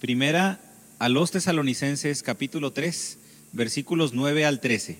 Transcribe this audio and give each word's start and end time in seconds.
Primera 0.00 0.58
a 0.98 1.10
los 1.10 1.30
tesalonicenses 1.30 2.22
capítulo 2.22 2.72
3, 2.72 3.18
versículos 3.52 4.14
9 4.14 4.46
al 4.46 4.58
13. 4.58 4.98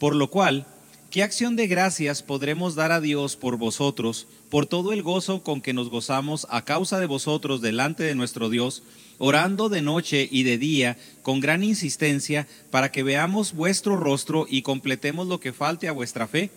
Por 0.00 0.16
lo 0.16 0.30
cual, 0.30 0.66
¿qué 1.12 1.22
acción 1.22 1.54
de 1.54 1.68
gracias 1.68 2.24
podremos 2.24 2.74
dar 2.74 2.90
a 2.90 3.00
Dios 3.00 3.36
por 3.36 3.56
vosotros, 3.56 4.26
por 4.50 4.66
todo 4.66 4.92
el 4.92 5.04
gozo 5.04 5.44
con 5.44 5.60
que 5.60 5.72
nos 5.72 5.90
gozamos 5.90 6.48
a 6.50 6.64
causa 6.64 6.98
de 6.98 7.06
vosotros 7.06 7.60
delante 7.60 8.02
de 8.02 8.16
nuestro 8.16 8.50
Dios, 8.50 8.82
orando 9.18 9.68
de 9.68 9.80
noche 9.80 10.28
y 10.28 10.42
de 10.42 10.58
día 10.58 10.98
con 11.22 11.38
gran 11.38 11.62
insistencia 11.62 12.48
para 12.72 12.90
que 12.90 13.04
veamos 13.04 13.52
vuestro 13.52 13.96
rostro 13.96 14.48
y 14.50 14.62
completemos 14.62 15.28
lo 15.28 15.38
que 15.38 15.52
falte 15.52 15.86
a 15.86 15.92
vuestra 15.92 16.26
fe? 16.26 16.50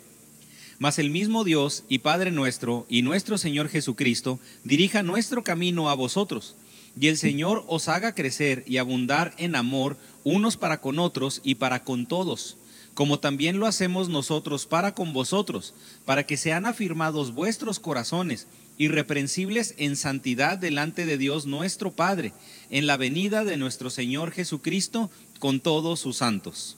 Mas 0.79 0.97
el 0.97 1.11
mismo 1.11 1.43
Dios 1.43 1.83
y 1.87 1.99
Padre 1.99 2.31
nuestro 2.31 2.87
y 2.89 3.03
nuestro 3.03 3.37
Señor 3.37 3.69
Jesucristo 3.69 4.39
dirija 4.63 5.03
nuestro 5.03 5.43
camino 5.43 5.91
a 5.91 5.93
vosotros, 5.93 6.55
y 6.99 7.07
el 7.07 7.17
Señor 7.17 7.63
os 7.67 7.87
haga 7.87 8.15
crecer 8.15 8.63
y 8.67 8.77
abundar 8.77 9.33
en 9.37 9.55
amor 9.55 9.97
unos 10.23 10.57
para 10.57 10.81
con 10.81 10.99
otros 10.99 11.41
y 11.43 11.55
para 11.55 11.83
con 11.83 12.05
todos, 12.07 12.57
como 12.93 13.19
también 13.19 13.59
lo 13.59 13.67
hacemos 13.67 14.09
nosotros 14.09 14.65
para 14.65 14.93
con 14.93 15.13
vosotros, 15.13 15.73
para 16.05 16.25
que 16.25 16.37
sean 16.37 16.65
afirmados 16.65 17.33
vuestros 17.33 17.79
corazones, 17.79 18.47
irreprensibles 18.79 19.75
en 19.77 19.95
santidad 19.95 20.57
delante 20.57 21.05
de 21.05 21.17
Dios 21.17 21.45
nuestro 21.45 21.91
Padre, 21.91 22.33
en 22.69 22.87
la 22.87 22.97
venida 22.97 23.43
de 23.43 23.57
nuestro 23.57 23.89
Señor 23.89 24.31
Jesucristo 24.31 25.11
con 25.39 25.59
todos 25.59 25.99
sus 25.99 26.17
santos. 26.17 26.77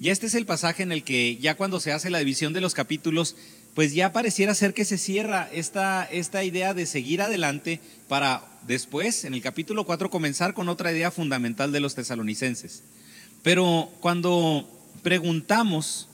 Y 0.00 0.10
este 0.10 0.26
es 0.26 0.34
el 0.34 0.46
pasaje 0.46 0.82
en 0.82 0.92
el 0.92 1.02
que 1.02 1.36
ya 1.38 1.56
cuando 1.56 1.80
se 1.80 1.92
hace 1.92 2.08
la 2.08 2.20
división 2.20 2.52
de 2.52 2.60
los 2.60 2.74
capítulos, 2.74 3.36
pues 3.74 3.94
ya 3.94 4.12
pareciera 4.12 4.54
ser 4.54 4.74
que 4.74 4.84
se 4.84 4.96
cierra 4.96 5.48
esta, 5.52 6.04
esta 6.04 6.44
idea 6.44 6.72
de 6.72 6.86
seguir 6.86 7.20
adelante 7.20 7.80
para 8.08 8.47
después, 8.66 9.24
en 9.24 9.34
el 9.34 9.42
capítulo 9.42 9.84
4, 9.84 10.10
comenzar 10.10 10.54
con 10.54 10.68
otra 10.68 10.92
idea 10.92 11.10
fundamental 11.10 11.72
de 11.72 11.80
los 11.80 11.94
tesalonicenses. 11.94 12.82
Pero 13.42 13.90
cuando 14.00 14.68
preguntamos 15.02 16.08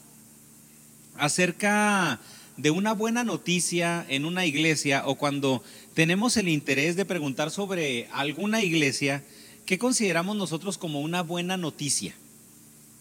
acerca 1.16 2.20
de 2.56 2.70
una 2.70 2.92
buena 2.92 3.24
noticia 3.24 4.04
en 4.08 4.24
una 4.24 4.46
iglesia 4.46 5.02
o 5.06 5.16
cuando 5.16 5.62
tenemos 5.94 6.36
el 6.36 6.48
interés 6.48 6.96
de 6.96 7.04
preguntar 7.04 7.50
sobre 7.50 8.08
alguna 8.12 8.62
iglesia, 8.62 9.24
¿qué 9.66 9.78
consideramos 9.78 10.36
nosotros 10.36 10.78
como 10.78 11.00
una 11.00 11.22
buena 11.22 11.56
noticia? 11.56 12.14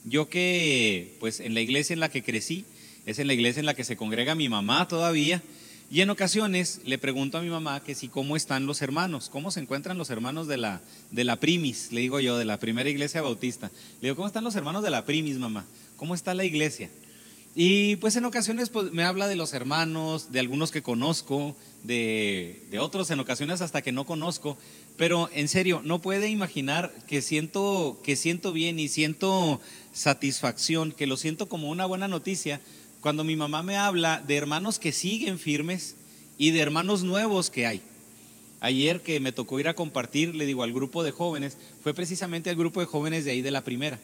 Yo 0.06 0.30
que, 0.30 1.16
pues 1.20 1.40
en 1.40 1.54
la 1.54 1.62
iglesia 1.62 1.94
en 1.94 2.00
la 2.00 2.10
que 2.10 2.24
crecí, 2.24 2.66
es 3.06 3.20
en 3.20 3.28
la 3.28 3.34
iglesia 3.34 3.60
en 3.60 3.66
la 3.66 3.74
que 3.74 3.84
se 3.84 3.98
congrega 3.98 4.36
mi 4.36 4.50
mamá 4.50 4.88
todavía, 4.88 5.42
y 5.94 6.02
en 6.02 6.10
ocasiones 6.10 6.82
le 6.86 6.98
pregunto 6.98 7.38
a 7.38 7.42
mi 7.44 7.50
mamá 7.50 7.84
que 7.84 7.94
si 7.94 8.08
cómo 8.08 8.36
están 8.36 8.66
los 8.66 8.82
hermanos, 8.82 9.30
cómo 9.30 9.52
se 9.52 9.60
encuentran 9.60 9.96
los 9.96 10.10
hermanos 10.10 10.48
de 10.48 10.58
la, 10.58 10.82
de 11.12 11.24
la 11.24 11.36
primis, 11.36 11.92
le 11.92 12.02
digo 12.02 12.20
yo, 12.20 12.36
de 12.36 12.46
la 12.46 12.58
primera 12.58 12.90
iglesia 12.90 13.22
bautista. 13.22 13.70
Le 14.02 14.08
digo, 14.08 14.16
¿cómo 14.16 14.26
están 14.26 14.44
los 14.44 14.56
hermanos 14.56 14.82
de 14.82 14.90
la 14.90 15.06
primis, 15.06 15.38
mamá? 15.38 15.68
¿Cómo 15.96 16.16
está 16.16 16.34
la 16.34 16.46
iglesia? 16.46 16.90
Y 17.54 17.98
pues 17.98 18.16
en 18.16 18.26
ocasiones 18.26 18.70
pues, 18.70 18.92
me 18.92 19.04
habla 19.04 19.28
de 19.28 19.36
los 19.36 19.54
hermanos, 19.54 20.32
de 20.32 20.40
algunos 20.40 20.72
que 20.72 20.82
conozco, 20.82 21.56
de, 21.84 22.66
de, 22.72 22.80
otros 22.80 23.12
en 23.12 23.20
ocasiones 23.20 23.62
hasta 23.62 23.84
que 23.84 23.92
no 23.92 24.08
conozco, 24.08 24.58
pero 24.98 25.30
en 25.32 25.48
serio, 25.48 25.82
no 25.84 26.02
puede 26.02 26.28
imaginar 26.30 26.92
que 27.06 27.22
siento, 27.22 28.00
que 28.04 28.16
siento 28.16 28.52
bien 28.52 28.80
y 28.80 28.88
siento 28.88 29.62
satisfacción, 29.94 30.92
que 30.92 31.06
lo 31.06 31.18
siento 31.18 31.48
como 31.48 31.70
una 31.70 31.86
buena 31.86 32.08
noticia, 32.08 32.62
cuando 33.04 33.26
mi 33.26 33.36
mamá 33.36 33.64
me 33.64 33.76
habla 33.76 34.24
de 34.26 34.38
hermanos 34.38 34.80
que 34.80 34.94
siguen 34.94 35.38
firmes 35.38 35.98
y 36.38 36.52
de 36.52 36.62
hermanos 36.62 37.04
nuevos 37.04 37.50
que 37.50 37.68
hay. 37.68 37.82
Ayer 38.62 39.02
que 39.02 39.20
me 39.20 39.34
tocó 39.34 39.60
ir 39.60 39.68
a 39.68 39.74
compartir, 39.74 40.34
le 40.34 40.46
digo, 40.46 40.64
al 40.64 40.72
grupo 40.72 41.04
de 41.04 41.12
jóvenes, 41.12 41.58
fue 41.84 41.94
precisamente 41.94 42.50
al 42.50 42.56
grupo 42.56 42.80
de 42.80 42.86
jóvenes 42.86 43.26
de 43.26 43.32
ahí 43.32 43.42
de 43.42 43.52
la 43.52 43.66
primera. 43.66 44.00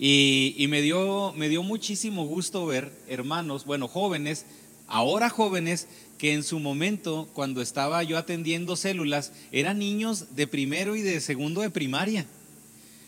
Y, 0.00 0.66
me, 0.68 0.82
dio, 0.82 1.32
me 1.36 1.48
dio 1.48 1.62
muchísimo 1.62 2.26
gusto 2.26 2.66
ver 2.66 2.90
hermanos, 3.06 3.64
bueno, 3.64 3.86
jóvenes, 3.86 4.46
ahora 4.88 5.30
jóvenes, 5.30 5.86
que 6.18 6.32
en 6.32 6.42
su 6.42 6.58
momento, 6.58 7.28
cuando 7.34 7.62
estaba 7.62 8.02
yo 8.02 8.18
atendiendo 8.18 8.74
células, 8.74 9.32
eran 9.52 9.78
niños 9.78 10.34
de 10.34 10.48
primero 10.48 10.96
y 10.96 11.02
de 11.02 11.20
segundo 11.20 11.60
de 11.60 11.70
primaria. 11.70 12.26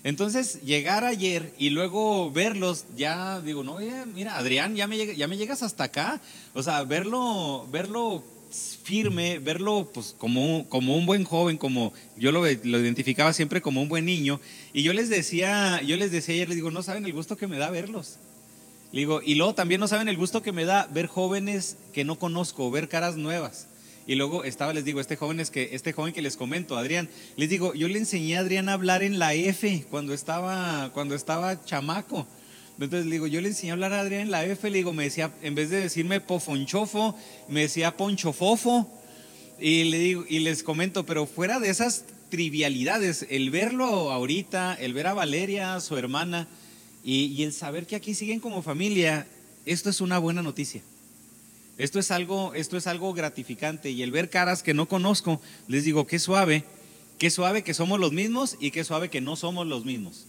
Entonces, 0.03 0.63
llegar 0.63 1.05
ayer 1.05 1.53
y 1.59 1.71
luego 1.71 2.31
verlos, 2.31 2.87
ya 2.97 3.41
digo, 3.41 3.63
no, 3.63 3.79
mira, 4.15 4.37
Adrián, 4.37 4.75
ya 4.75 4.87
me, 4.87 5.15
ya 5.15 5.29
me 5.29 5.37
llegas 5.37 5.63
hasta 5.63 5.85
acá. 5.85 6.21
O 6.55 6.63
sea, 6.63 6.83
verlo, 6.85 7.67
verlo 7.71 8.25
firme, 8.83 9.39
verlo 9.39 9.91
pues 9.93 10.15
como, 10.19 10.69
como 10.69 10.97
un 10.97 11.07
buen 11.07 11.25
joven, 11.25 11.57
como 11.57 11.93
yo 12.17 12.33
lo, 12.33 12.49
identificaba 12.49 13.33
siempre 13.33 13.61
como 13.61 13.83
un 13.83 13.89
buen 13.89 14.07
niño. 14.07 14.41
Y 14.73 14.83
yo 14.83 14.93
les 14.93 15.09
decía, 15.09 15.83
yo 15.83 15.97
les 15.97 16.11
decía 16.11 16.35
ayer, 16.35 16.49
les 16.49 16.57
digo, 16.57 16.71
no 16.71 16.83
saben 16.83 17.05
el 17.05 17.13
gusto 17.13 17.37
que 17.37 17.47
me 17.47 17.59
da 17.59 17.71
verlos. 17.71 18.17
digo, 18.93 19.21
y 19.25 19.35
luego 19.35 19.55
también 19.55 19.81
no 19.81 19.89
saben 19.89 20.09
el 20.09 20.17
gusto 20.17 20.43
que 20.43 20.53
me 20.53 20.65
da 20.65 20.89
ver 20.91 21.07
jóvenes 21.07 21.77
que 21.93 22.05
no 22.05 22.19
conozco, 22.19 22.71
ver 22.71 22.89
caras 22.89 23.17
nuevas. 23.17 23.67
Y 24.11 24.17
luego 24.17 24.43
estaba, 24.43 24.75
les 24.75 24.85
digo, 24.85 25.01
este 25.01 25.15
joven 25.15 25.39
es 25.39 25.53
que, 25.53 25.71
este 25.73 25.93
joven 25.93 26.13
que 26.13 26.21
les 26.21 26.37
comento, 26.37 26.77
Adrián, 26.77 27.09
les 27.37 27.49
digo, 27.49 27.75
yo 27.75 27.87
le 27.87 27.97
enseñé 27.97 28.37
a 28.37 28.41
Adrián 28.41 28.69
a 28.69 28.73
hablar 28.73 29.05
en 29.05 29.21
la 29.21 29.35
F 29.35 29.87
cuando 29.89 30.13
estaba, 30.15 30.91
cuando 30.93 31.15
estaba 31.15 31.65
chamaco. 31.65 32.27
Entonces 32.81 33.07
le 33.07 33.13
digo, 33.13 33.29
yo 33.29 33.41
le 33.41 33.51
enseñé 33.51 33.71
a 33.71 33.75
hablar 33.75 33.93
a 33.93 34.01
Adrián 34.01 34.23
en 34.23 34.33
la 34.33 34.45
F, 34.45 34.69
le 34.69 34.79
digo, 34.79 34.93
me 34.93 35.05
decía, 35.05 35.33
en 35.43 35.55
vez 35.55 35.71
de 35.71 35.81
decirme 35.81 36.21
pofonchofo, 36.21 37.17
me 37.47 37.61
decía 37.61 37.97
ponchofofo. 37.97 38.93
Y 39.61 39.85
le 39.85 40.01
digo, 40.01 40.25
y 40.29 40.41
les 40.41 40.65
comento, 40.65 41.07
pero 41.07 41.25
fuera 41.25 41.61
de 41.61 41.71
esas 41.71 42.05
trivialidades, 42.31 43.27
el 43.31 43.51
verlo 43.51 44.11
ahorita, 44.11 44.75
el 44.75 44.93
ver 44.93 45.07
a 45.07 45.15
Valeria, 45.15 45.79
su 45.79 45.97
hermana, 45.97 46.49
y, 47.05 47.27
y 47.27 47.45
el 47.45 47.53
saber 47.53 47.87
que 47.87 47.95
aquí 47.95 48.15
siguen 48.15 48.41
como 48.41 48.61
familia, 48.61 49.29
esto 49.67 49.89
es 49.89 50.01
una 50.01 50.19
buena 50.19 50.43
noticia. 50.43 50.83
Esto 51.81 51.99
es 51.99 52.11
algo, 52.11 52.53
esto 52.53 52.77
es 52.77 52.87
algo 52.87 53.15
gratificante 53.15 53.91
y 53.91 54.03
el 54.03 54.13
ver 54.13 54.29
caras 54.29 54.63
que 54.63 54.75
no 54.75 54.87
conozco, 54.87 55.41
les 55.67 55.83
digo, 55.83 56.07
qué 56.07 56.19
suave, 56.19 56.65
qué 57.19 57.31
suave 57.31 57.65
que 57.65 57.73
somos 57.73 57.99
los 57.99 58.13
mismos 58.13 58.59
y 58.61 58.71
qué 58.71 58.85
suave 58.85 59.09
que 59.09 59.23
no 59.23 59.35
somos 59.35 59.67
los 59.67 59.87
mismos. 59.87 60.27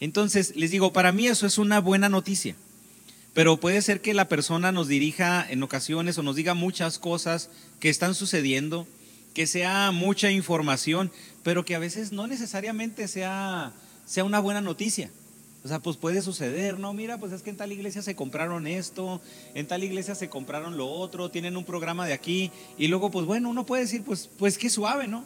Entonces, 0.00 0.54
les 0.54 0.70
digo, 0.70 0.92
para 0.92 1.12
mí 1.12 1.28
eso 1.28 1.46
es 1.46 1.56
una 1.56 1.80
buena 1.80 2.10
noticia. 2.10 2.56
Pero 3.32 3.56
puede 3.56 3.80
ser 3.80 4.02
que 4.02 4.12
la 4.12 4.28
persona 4.28 4.70
nos 4.70 4.86
dirija 4.86 5.46
en 5.48 5.62
ocasiones 5.62 6.18
o 6.18 6.22
nos 6.22 6.36
diga 6.36 6.52
muchas 6.52 6.98
cosas 6.98 7.48
que 7.80 7.88
están 7.88 8.14
sucediendo, 8.14 8.86
que 9.32 9.46
sea 9.46 9.92
mucha 9.92 10.30
información, 10.30 11.10
pero 11.42 11.64
que 11.64 11.74
a 11.74 11.78
veces 11.78 12.12
no 12.12 12.26
necesariamente 12.26 13.08
sea, 13.08 13.72
sea 14.04 14.24
una 14.24 14.40
buena 14.40 14.60
noticia. 14.60 15.10
O 15.66 15.68
sea, 15.68 15.80
pues 15.80 15.96
puede 15.96 16.22
suceder, 16.22 16.78
¿no? 16.78 16.92
Mira, 16.92 17.18
pues 17.18 17.32
es 17.32 17.42
que 17.42 17.50
en 17.50 17.56
tal 17.56 17.72
iglesia 17.72 18.00
se 18.00 18.14
compraron 18.14 18.68
esto, 18.68 19.20
en 19.52 19.66
tal 19.66 19.82
iglesia 19.82 20.14
se 20.14 20.28
compraron 20.28 20.76
lo 20.76 20.86
otro, 20.86 21.28
tienen 21.28 21.56
un 21.56 21.64
programa 21.64 22.06
de 22.06 22.12
aquí, 22.12 22.52
y 22.78 22.86
luego, 22.86 23.10
pues 23.10 23.26
bueno, 23.26 23.50
uno 23.50 23.66
puede 23.66 23.82
decir, 23.82 24.04
pues, 24.04 24.30
pues 24.38 24.58
qué 24.58 24.70
suave, 24.70 25.08
¿no? 25.08 25.24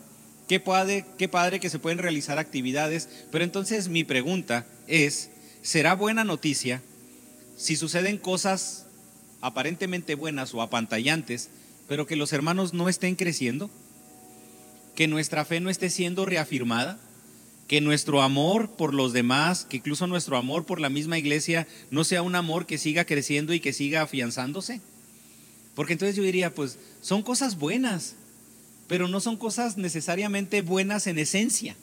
Qué 0.48 0.58
padre, 0.58 1.04
qué 1.18 1.28
padre 1.28 1.60
que 1.60 1.68
se 1.68 1.78
pueden 1.78 1.98
realizar 1.98 2.38
actividades, 2.38 3.10
pero 3.30 3.44
entonces 3.44 3.90
mi 3.90 4.02
pregunta 4.02 4.64
es, 4.86 5.28
¿será 5.60 5.94
buena 5.94 6.24
noticia 6.24 6.80
si 7.58 7.76
suceden 7.76 8.16
cosas 8.16 8.86
aparentemente 9.42 10.14
buenas 10.14 10.54
o 10.54 10.62
apantallantes, 10.62 11.50
pero 11.86 12.06
que 12.06 12.16
los 12.16 12.32
hermanos 12.32 12.72
no 12.72 12.88
estén 12.88 13.14
creciendo? 13.14 13.68
¿Que 14.94 15.06
nuestra 15.06 15.44
fe 15.44 15.60
no 15.60 15.68
esté 15.68 15.90
siendo 15.90 16.24
reafirmada? 16.24 16.98
¿Que 17.70 17.80
nuestro 17.80 18.20
amor 18.20 18.68
por 18.72 18.94
los 18.94 19.12
demás, 19.12 19.64
que 19.64 19.76
incluso 19.76 20.08
nuestro 20.08 20.36
amor 20.36 20.66
por 20.66 20.80
la 20.80 20.88
misma 20.88 21.18
iglesia, 21.18 21.68
no 21.92 22.02
sea 22.02 22.20
un 22.20 22.34
amor 22.34 22.66
que 22.66 22.78
siga 22.78 23.04
creciendo 23.04 23.54
y 23.54 23.60
que 23.60 23.72
siga 23.72 24.02
afianzándose? 24.02 24.80
Porque 25.76 25.92
entonces 25.92 26.16
yo 26.16 26.24
diría, 26.24 26.52
pues 26.52 26.80
son 27.00 27.22
cosas 27.22 27.60
buenas, 27.60 28.16
pero 28.88 29.06
no 29.06 29.20
son 29.20 29.36
cosas 29.36 29.76
necesariamente 29.76 30.62
buenas 30.62 31.06
en 31.06 31.20
esencia. 31.20 31.76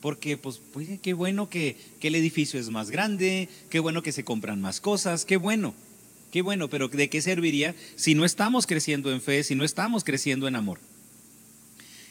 Porque, 0.00 0.38
pues, 0.38 0.62
pues 0.72 0.88
qué 1.02 1.12
bueno 1.12 1.50
que, 1.50 1.76
que, 2.00 2.08
el 2.08 2.14
edificio 2.14 2.58
es 2.58 2.70
más 2.70 2.90
grande, 2.90 3.50
qué 3.68 3.80
bueno 3.80 4.02
que 4.02 4.12
se 4.12 4.24
compran 4.24 4.62
más 4.62 4.80
cosas, 4.80 5.26
qué 5.26 5.36
bueno, 5.36 5.74
qué 6.30 6.40
bueno, 6.40 6.70
pero 6.70 6.88
¿de 6.88 7.10
qué 7.10 7.20
serviría 7.20 7.74
si 7.96 8.14
no 8.14 8.24
estamos 8.24 8.66
creciendo 8.66 9.12
en 9.12 9.20
fe, 9.20 9.44
si 9.44 9.56
no 9.56 9.64
estamos 9.64 10.04
creciendo 10.04 10.48
en 10.48 10.56
amor? 10.56 10.78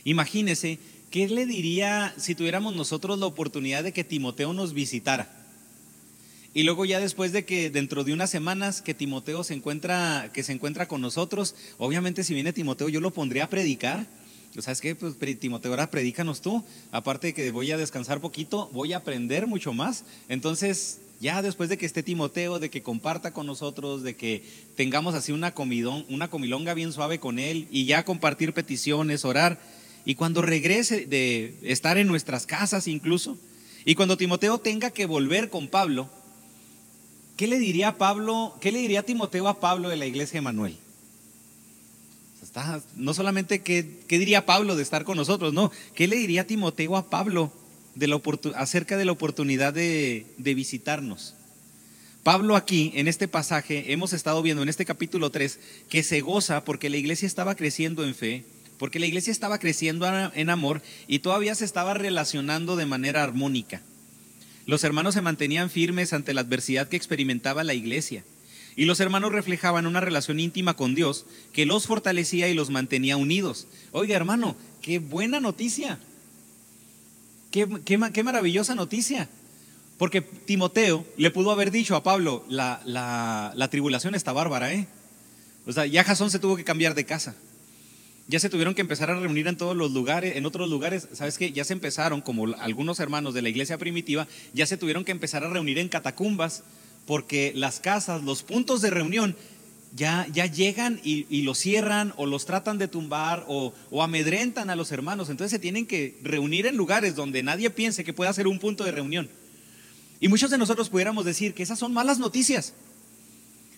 Imagínese, 0.04 0.78
¿qué 1.12 1.28
le 1.28 1.46
diría 1.46 2.14
si 2.18 2.34
tuviéramos 2.34 2.76
nosotros 2.76 3.20
la 3.20 3.26
oportunidad 3.26 3.84
de 3.84 3.92
que 3.92 4.04
Timoteo 4.04 4.54
nos 4.54 4.74
visitara? 4.74 5.30
Y 6.54 6.64
luego 6.64 6.86
ya 6.86 7.00
después 7.00 7.32
de 7.32 7.46
que 7.46 7.70
dentro 7.70 8.04
de 8.04 8.14
unas 8.14 8.30
semanas 8.30 8.82
que 8.82 8.94
Timoteo 8.94 9.44
se 9.44 9.54
encuentra, 9.54 10.32
que 10.34 10.44
se 10.44 10.54
encuentra 10.54 10.88
con 10.88 11.02
nosotros, 11.02 11.56
obviamente 11.78 12.24
si 12.24 12.34
viene 12.34 12.52
Timoteo 12.52 12.90
yo 12.90 13.00
lo 13.00 13.12
pondría 13.12 13.46
a 13.46 13.50
predicar. 13.50 14.08
¿Sabes 14.60 14.82
qué? 14.82 14.96
Pues 14.96 15.16
Timoteo, 15.40 15.72
ahora 15.72 15.90
predícanos 15.92 16.42
tú. 16.42 16.64
Aparte 16.92 17.28
de 17.28 17.34
que 17.34 17.52
voy 17.52 17.72
a 17.72 17.78
descansar 17.78 18.20
poquito, 18.20 18.70
voy 18.74 18.92
a 18.92 18.98
aprender 18.98 19.48
mucho 19.48 19.72
más. 19.72 20.04
Entonces, 20.28 21.00
ya 21.22 21.42
después 21.42 21.70
de 21.70 21.78
que 21.78 21.86
esté 21.86 22.04
Timoteo, 22.04 22.60
de 22.60 22.70
que 22.70 22.84
comparta 22.84 23.32
con 23.32 23.48
nosotros, 23.48 24.04
de 24.04 24.18
que 24.18 24.44
tengamos 24.76 25.16
así 25.16 25.32
una 25.32 25.54
comidón, 25.54 26.06
una 26.10 26.30
comilonga 26.30 26.74
bien 26.74 26.92
suave 26.92 27.20
con 27.20 27.40
él 27.40 27.70
y 27.72 27.86
ya 27.86 28.04
compartir 28.04 28.54
peticiones, 28.54 29.24
orar. 29.24 29.58
Y 30.06 30.16
cuando 30.16 30.42
regrese 30.42 31.06
de 31.06 31.56
estar 31.64 31.98
en 31.98 32.08
nuestras 32.08 32.46
casas 32.46 32.88
incluso, 32.88 33.38
y 33.86 33.96
cuando 33.96 34.18
Timoteo 34.18 34.58
tenga 34.60 34.92
que 34.92 35.06
volver 35.06 35.50
con 35.50 35.68
Pablo, 35.68 36.10
¿qué 37.38 37.48
le 37.48 37.60
diría 37.60 37.98
Pablo, 37.98 38.56
qué 38.62 38.72
le 38.72 38.80
diría 38.80 39.04
Timoteo 39.04 39.48
a 39.48 39.60
Pablo 39.60 39.90
de 39.90 39.98
la 39.98 40.06
iglesia 40.06 40.38
de 40.38 40.42
Manuel? 40.42 40.78
no 42.96 43.14
solamente 43.14 43.62
qué, 43.62 43.84
diría 44.10 44.46
Pablo 44.46 44.76
de 44.76 44.84
estar 44.84 45.04
con 45.04 45.18
nosotros, 45.18 45.54
no, 45.54 45.72
¿qué 45.96 46.08
le 46.08 46.18
diría 46.18 46.46
Timoteo 46.48 46.98
a 46.98 47.10
Pablo 47.10 47.52
de 47.96 48.08
la 48.08 48.20
acerca 48.56 48.98
de 48.98 49.06
la 49.06 49.12
oportunidad 49.12 49.74
de, 49.74 50.26
de 50.38 50.54
visitarnos? 50.54 51.36
Pablo 52.24 52.56
aquí, 52.56 52.92
en 52.96 53.08
este 53.08 53.28
pasaje, 53.28 53.94
hemos 53.94 54.14
estado 54.14 54.42
viendo 54.42 54.62
en 54.62 54.70
este 54.70 54.86
capítulo 54.86 55.32
3, 55.32 55.60
que 55.90 56.04
se 56.04 56.22
goza 56.22 56.64
porque 56.64 56.90
la 56.90 56.98
iglesia 56.98 57.26
estaba 57.26 57.56
creciendo 57.56 58.04
en 58.04 58.14
fe, 58.14 58.46
porque 58.82 58.98
la 58.98 59.06
iglesia 59.06 59.30
estaba 59.30 59.60
creciendo 59.60 60.08
en 60.34 60.50
amor 60.50 60.82
y 61.08 61.20
todavía 61.20 61.54
se 61.54 61.66
estaba 61.66 61.94
relacionando 61.94 62.76
de 62.76 62.88
manera 62.88 63.22
armónica. 63.22 63.80
Los 64.66 64.84
hermanos 64.84 65.14
se 65.14 65.22
mantenían 65.22 65.70
firmes 65.70 66.14
ante 66.14 66.34
la 66.34 66.42
adversidad 66.42 66.90
que 66.90 66.98
experimentaba 66.98 67.64
la 67.64 67.76
iglesia. 67.76 68.24
Y 68.76 68.86
los 68.86 69.00
hermanos 69.00 69.34
reflejaban 69.34 69.86
una 69.86 70.00
relación 70.02 70.40
íntima 70.40 70.76
con 70.76 70.96
Dios 70.96 71.28
que 71.54 71.68
los 71.68 71.86
fortalecía 71.86 72.50
y 72.50 72.56
los 72.56 72.72
mantenía 72.72 73.18
unidos. 73.18 73.68
Oiga, 73.92 74.16
hermano, 74.16 74.56
qué 74.82 74.98
buena 74.98 75.40
noticia. 75.40 76.00
Qué, 77.52 77.70
qué, 77.86 78.24
maravillosa 78.24 78.74
noticia. 78.74 79.30
Porque 80.00 80.22
Timoteo 80.22 81.06
le 81.18 81.30
pudo 81.30 81.52
haber 81.52 81.70
dicho 81.70 81.96
a 81.96 82.02
Pablo, 82.02 82.44
la, 82.50 82.82
la, 82.86 83.54
la 83.56 83.70
tribulación 83.70 84.16
está 84.16 84.34
bárbara, 84.34 84.74
¿eh? 84.74 84.88
O 85.68 85.72
sea, 85.72 85.86
ya 85.86 86.04
Jasón 86.04 86.32
se 86.32 86.40
tuvo 86.40 86.56
que 86.56 86.64
cambiar 86.64 86.96
de 86.96 87.06
casa. 87.06 87.36
Ya 88.32 88.40
se 88.40 88.50
tuvieron 88.50 88.74
que 88.74 88.80
empezar 88.80 89.12
a 89.12 89.20
reunir 89.20 89.50
en 89.50 89.58
todos 89.58 89.76
los 89.76 89.92
lugares, 89.92 90.38
en 90.38 90.46
otros 90.46 90.70
lugares, 90.70 91.10
¿sabes 91.12 91.38
qué? 91.38 91.52
Ya 91.52 91.66
se 91.66 91.74
empezaron, 91.74 92.22
como 92.22 92.46
algunos 92.60 93.02
hermanos 93.02 93.34
de 93.34 93.42
la 93.42 93.50
iglesia 93.50 93.78
primitiva, 93.78 94.26
ya 94.54 94.66
se 94.66 94.78
tuvieron 94.78 95.04
que 95.04 95.12
empezar 95.12 95.44
a 95.44 95.50
reunir 95.50 95.78
en 95.80 95.90
catacumbas 95.90 96.64
porque 97.06 97.52
las 97.54 97.82
casas, 97.82 98.24
los 98.24 98.44
puntos 98.44 98.82
de 98.82 98.90
reunión, 98.90 99.36
ya, 99.94 100.26
ya 100.32 100.46
llegan 100.46 101.02
y, 101.04 101.42
los 101.42 101.58
cierran 101.58 102.14
o 102.16 102.26
los 102.26 102.46
tratan 102.46 102.78
de 102.78 102.88
tumbar 102.88 103.44
o, 103.50 103.74
o, 103.90 104.02
amedrentan 104.02 104.70
a 104.70 104.78
los 104.78 104.94
hermanos. 104.94 105.30
Entonces 105.30 105.52
se 105.52 105.60
tienen 105.60 105.86
que 105.86 106.18
reunir 106.24 106.68
en 106.68 106.78
lugares 106.78 107.18
donde 107.18 107.44
nadie 107.44 107.70
piense 107.70 108.06
que 108.06 108.14
pueda 108.14 108.32
ser 108.32 108.48
un 108.48 108.60
punto 108.60 108.86
de 108.86 108.92
reunión. 108.92 109.30
Y 110.22 110.30
muchos 110.30 110.50
de 110.52 110.58
nosotros 110.58 110.88
pudiéramos 110.88 111.26
decir 111.26 111.54
que 111.54 111.64
esas 111.64 111.80
son 111.80 111.92
malas 111.92 112.18
noticias, 112.18 112.76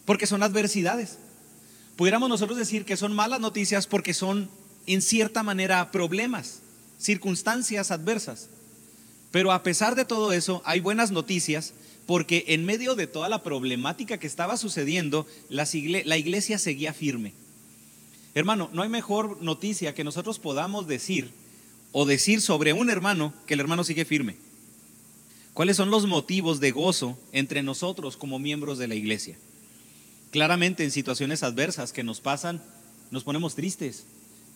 porque 0.05 0.27
son 0.27 0.43
adversidades. 0.43 1.17
Pudiéramos 1.95 2.29
nosotros 2.29 2.57
decir 2.57 2.85
que 2.85 2.97
son 2.97 3.13
malas 3.13 3.39
noticias 3.39 3.87
porque 3.87 4.13
son 4.13 4.49
en 4.87 5.01
cierta 5.01 5.43
manera 5.43 5.91
problemas, 5.91 6.61
circunstancias 6.97 7.91
adversas. 7.91 8.49
Pero 9.31 9.51
a 9.51 9.63
pesar 9.63 9.95
de 9.95 10.05
todo 10.05 10.33
eso, 10.33 10.61
hay 10.65 10.79
buenas 10.79 11.11
noticias 11.11 11.73
porque 12.05 12.45
en 12.47 12.65
medio 12.65 12.95
de 12.95 13.07
toda 13.07 13.29
la 13.29 13.43
problemática 13.43 14.17
que 14.17 14.27
estaba 14.27 14.57
sucediendo, 14.57 15.25
la 15.49 16.17
iglesia 16.17 16.57
seguía 16.57 16.93
firme. 16.93 17.33
Hermano, 18.35 18.69
no 18.73 18.81
hay 18.81 18.89
mejor 18.89 19.41
noticia 19.41 19.93
que 19.93 20.03
nosotros 20.03 20.39
podamos 20.39 20.87
decir 20.87 21.31
o 21.91 22.05
decir 22.05 22.41
sobre 22.41 22.73
un 22.73 22.89
hermano 22.89 23.33
que 23.45 23.53
el 23.53 23.59
hermano 23.59 23.83
sigue 23.83 24.05
firme. 24.05 24.35
¿Cuáles 25.53 25.77
son 25.77 25.91
los 25.91 26.07
motivos 26.07 26.59
de 26.59 26.71
gozo 26.71 27.17
entre 27.31 27.61
nosotros 27.61 28.17
como 28.17 28.39
miembros 28.39 28.79
de 28.79 28.87
la 28.87 28.95
iglesia? 28.95 29.37
Claramente 30.33 30.83
en 30.83 30.89
situaciones 30.91 31.43
adversas 31.43 31.93
que 31.93 32.03
nos 32.03 32.19
pasan, 32.19 32.59
nos 33.11 33.23
ponemos 33.23 33.53
tristes, 33.53 34.05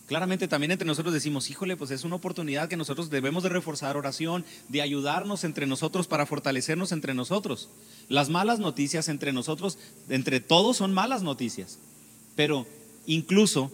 Claramente 0.08 0.48
también 0.48 0.72
entre 0.72 0.86
nosotros 0.86 1.12
decimos, 1.12 1.50
híjole, 1.50 1.76
pues 1.76 1.90
es 1.90 2.02
una 2.02 2.16
oportunidad 2.16 2.70
que 2.70 2.78
nosotros 2.78 3.10
debemos 3.10 3.42
de 3.42 3.50
reforzar 3.50 3.94
oración, 3.94 4.42
de 4.70 4.80
ayudarnos 4.80 5.44
entre 5.44 5.66
nosotros 5.66 6.06
para 6.06 6.24
fortalecernos 6.24 6.92
entre 6.92 7.12
nosotros. 7.12 7.68
Las 8.08 8.30
malas 8.30 8.58
noticias 8.58 9.10
entre 9.10 9.34
nosotros, 9.34 9.76
entre 10.08 10.40
todos 10.40 10.78
son 10.78 10.94
malas 10.94 11.22
noticias. 11.22 11.78
Pero 12.36 12.66
incluso, 13.04 13.70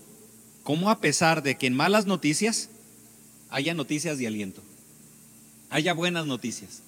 como 0.64 0.90
a 0.90 1.00
pesar 1.00 1.44
de 1.44 1.56
que 1.56 1.68
en 1.68 1.74
malas 1.74 2.06
noticias 2.06 2.68
haya 3.48 3.72
noticias 3.72 4.18
de 4.18 4.26
aliento, 4.26 4.60
haya 5.70 5.94
buenas 5.94 6.26
noticias? 6.26 6.82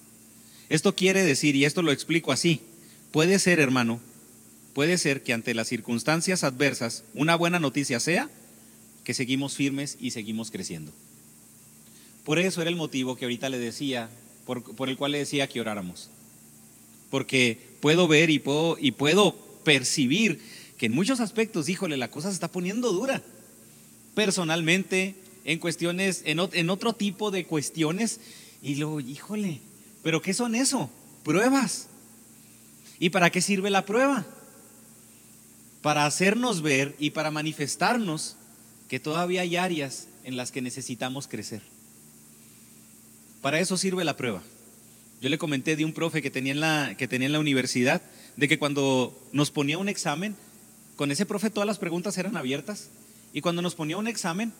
Esto 0.67 0.93
quiere 0.93 1.23
decir, 1.23 1.55
y 1.55 1.63
esto 1.63 1.83
lo 1.83 1.93
explico 1.93 2.33
así, 2.33 2.59
puede 3.13 3.39
ser, 3.39 3.61
hermano, 3.61 4.01
puede 4.77 4.99
ser 4.99 5.23
que 5.23 5.33
ante 5.33 5.55
las 5.55 5.69
circunstancias 5.69 6.43
adversas 6.43 7.03
una 7.15 7.35
buena 7.35 7.59
noticia 7.59 7.99
sea 7.99 8.29
que 9.03 9.15
seguimos 9.15 9.55
firmes 9.55 9.97
y 9.99 10.11
seguimos 10.11 10.51
creciendo. 10.51 10.91
Por 12.23 12.37
eso 12.37 12.61
era 12.61 12.69
el 12.69 12.75
motivo 12.75 13.15
que 13.15 13.25
ahorita 13.25 13.49
le 13.49 13.57
decía, 13.57 14.07
por, 14.45 14.87
el 14.87 14.95
cual 14.95 15.13
le 15.13 15.17
decía 15.17 15.47
que 15.47 15.59
oráramos. 15.59 16.11
Porque 17.09 17.57
puedo 17.79 18.07
ver 18.07 18.29
y 18.29 18.37
puedo, 18.37 18.77
y 18.79 18.91
puedo 18.91 19.35
percibir 19.63 20.39
que 20.77 20.85
en 20.85 20.93
muchos 20.93 21.21
aspectos, 21.21 21.69
híjole, 21.69 21.97
la 21.97 22.11
cosa 22.11 22.29
se 22.29 22.35
está 22.35 22.47
poniendo 22.47 22.91
dura. 22.91 23.23
Personalmente, 24.13 25.15
en 25.43 25.57
cuestiones, 25.57 26.21
en, 26.23 26.39
en 26.53 26.69
otro 26.69 26.93
tipo 26.93 27.31
de 27.31 27.45
cuestiones, 27.45 28.19
y 28.61 28.75
luego, 28.75 28.99
híjole, 28.99 29.59
¿pero 30.03 30.21
qué 30.21 30.35
son 30.35 30.53
eso? 30.53 30.91
Pruebas. 31.23 31.87
¿Y 32.99 33.09
para 33.09 33.31
qué 33.31 33.41
sirve 33.41 33.71
la 33.71 33.83
prueba? 33.83 34.36
Para 35.87 36.05
hacernos 36.05 36.61
ver 36.61 36.97
y 36.99 37.11
para 37.11 37.31
manifestarnos 37.31 38.35
que 38.89 38.99
todavía 38.99 39.43
hay 39.43 39.55
áreas 39.55 40.09
en 40.25 40.35
las 40.35 40.51
que 40.51 40.61
necesitamos 40.61 41.29
crecer. 41.29 41.61
Para 43.41 43.61
eso 43.61 43.77
sirve 43.77 44.03
la 44.03 44.17
prueba. 44.17 44.43
Yo 45.21 45.29
le 45.29 45.37
comenté 45.37 45.77
de 45.77 45.85
un 45.85 45.93
profe 45.93 46.21
que 46.21 46.29
tenía 46.29 46.51
en 46.51 46.59
la, 46.59 46.95
que 46.97 47.07
tenía 47.07 47.27
en 47.27 47.31
la 47.31 47.39
universidad, 47.39 48.01
de 48.35 48.49
que 48.49 48.59
cuando 48.59 49.17
nos 49.31 49.49
ponía 49.49 49.77
un 49.77 49.87
examen, 49.87 50.35
con 50.97 51.09
ese 51.09 51.25
profe 51.25 51.49
todas 51.49 51.67
las 51.67 51.79
preguntas 51.79 52.17
eran 52.17 52.35
abiertas, 52.35 52.89
y 53.31 53.39
cuando 53.39 53.61
nos 53.61 53.73
ponía 53.73 53.95
un 53.95 54.07
examen, 54.07 54.51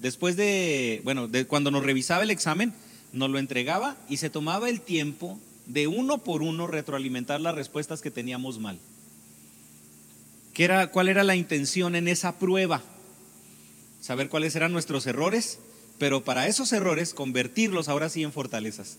después 0.00 0.36
de, 0.36 1.00
bueno, 1.02 1.28
cuando 1.48 1.72
nos 1.72 1.82
revisaba 1.82 2.22
el 2.22 2.30
examen, 2.30 2.72
nos 3.12 3.30
lo 3.30 3.40
entregaba 3.40 3.96
y 4.08 4.18
se 4.18 4.30
tomaba 4.30 4.68
el 4.68 4.80
tiempo 4.80 5.40
de 5.66 5.88
uno 5.88 6.18
por 6.18 6.40
uno 6.40 6.68
retroalimentar 6.68 7.40
las 7.40 7.56
respuestas 7.56 8.00
que 8.00 8.12
teníamos 8.12 8.60
mal. 8.60 8.78
¿Qué 10.54 10.64
era, 10.64 10.88
¿Cuál 10.90 11.08
era 11.08 11.24
la 11.24 11.36
intención 11.36 11.96
en 11.96 12.08
esa 12.08 12.38
prueba? 12.38 12.82
saber 14.02 14.28
cuáles 14.28 14.56
eran 14.56 14.72
nuestros 14.72 15.06
errores, 15.06 15.60
pero 15.98 16.24
para 16.24 16.48
esos 16.48 16.72
errores 16.72 17.14
convertirlos 17.14 17.88
ahora 17.88 18.08
sí 18.08 18.24
en 18.24 18.32
fortalezas. 18.32 18.98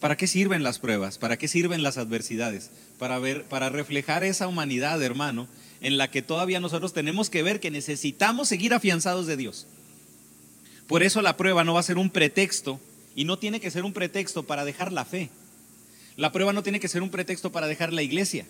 ¿Para 0.00 0.16
qué 0.16 0.26
sirven 0.26 0.64
las 0.64 0.80
pruebas? 0.80 1.16
¿Para 1.16 1.36
qué 1.36 1.48
sirven 1.48 1.82
las 1.82 1.96
adversidades? 1.96 2.70
Para 2.98 3.18
ver, 3.20 3.44
para 3.44 3.68
reflejar 3.68 4.24
esa 4.24 4.48
humanidad, 4.48 5.02
hermano, 5.02 5.46
en 5.80 5.96
la 5.96 6.10
que 6.10 6.22
todavía 6.22 6.60
nosotros 6.60 6.92
tenemos 6.92 7.30
que 7.30 7.42
ver 7.42 7.60
que 7.60 7.70
necesitamos 7.70 8.48
seguir 8.48 8.74
afianzados 8.74 9.26
de 9.26 9.36
Dios. 9.36 9.66
Por 10.88 11.04
eso 11.04 11.22
la 11.22 11.36
prueba 11.36 11.62
no 11.62 11.74
va 11.74 11.80
a 11.80 11.84
ser 11.84 11.98
un 11.98 12.10
pretexto 12.10 12.80
y 13.14 13.24
no 13.24 13.38
tiene 13.38 13.60
que 13.60 13.70
ser 13.70 13.84
un 13.84 13.92
pretexto 13.92 14.42
para 14.42 14.64
dejar 14.64 14.92
la 14.92 15.04
fe. 15.04 15.30
La 16.16 16.32
prueba 16.32 16.52
no 16.52 16.64
tiene 16.64 16.80
que 16.80 16.88
ser 16.88 17.02
un 17.02 17.10
pretexto 17.10 17.52
para 17.52 17.68
dejar 17.68 17.92
la 17.92 18.02
iglesia. 18.02 18.44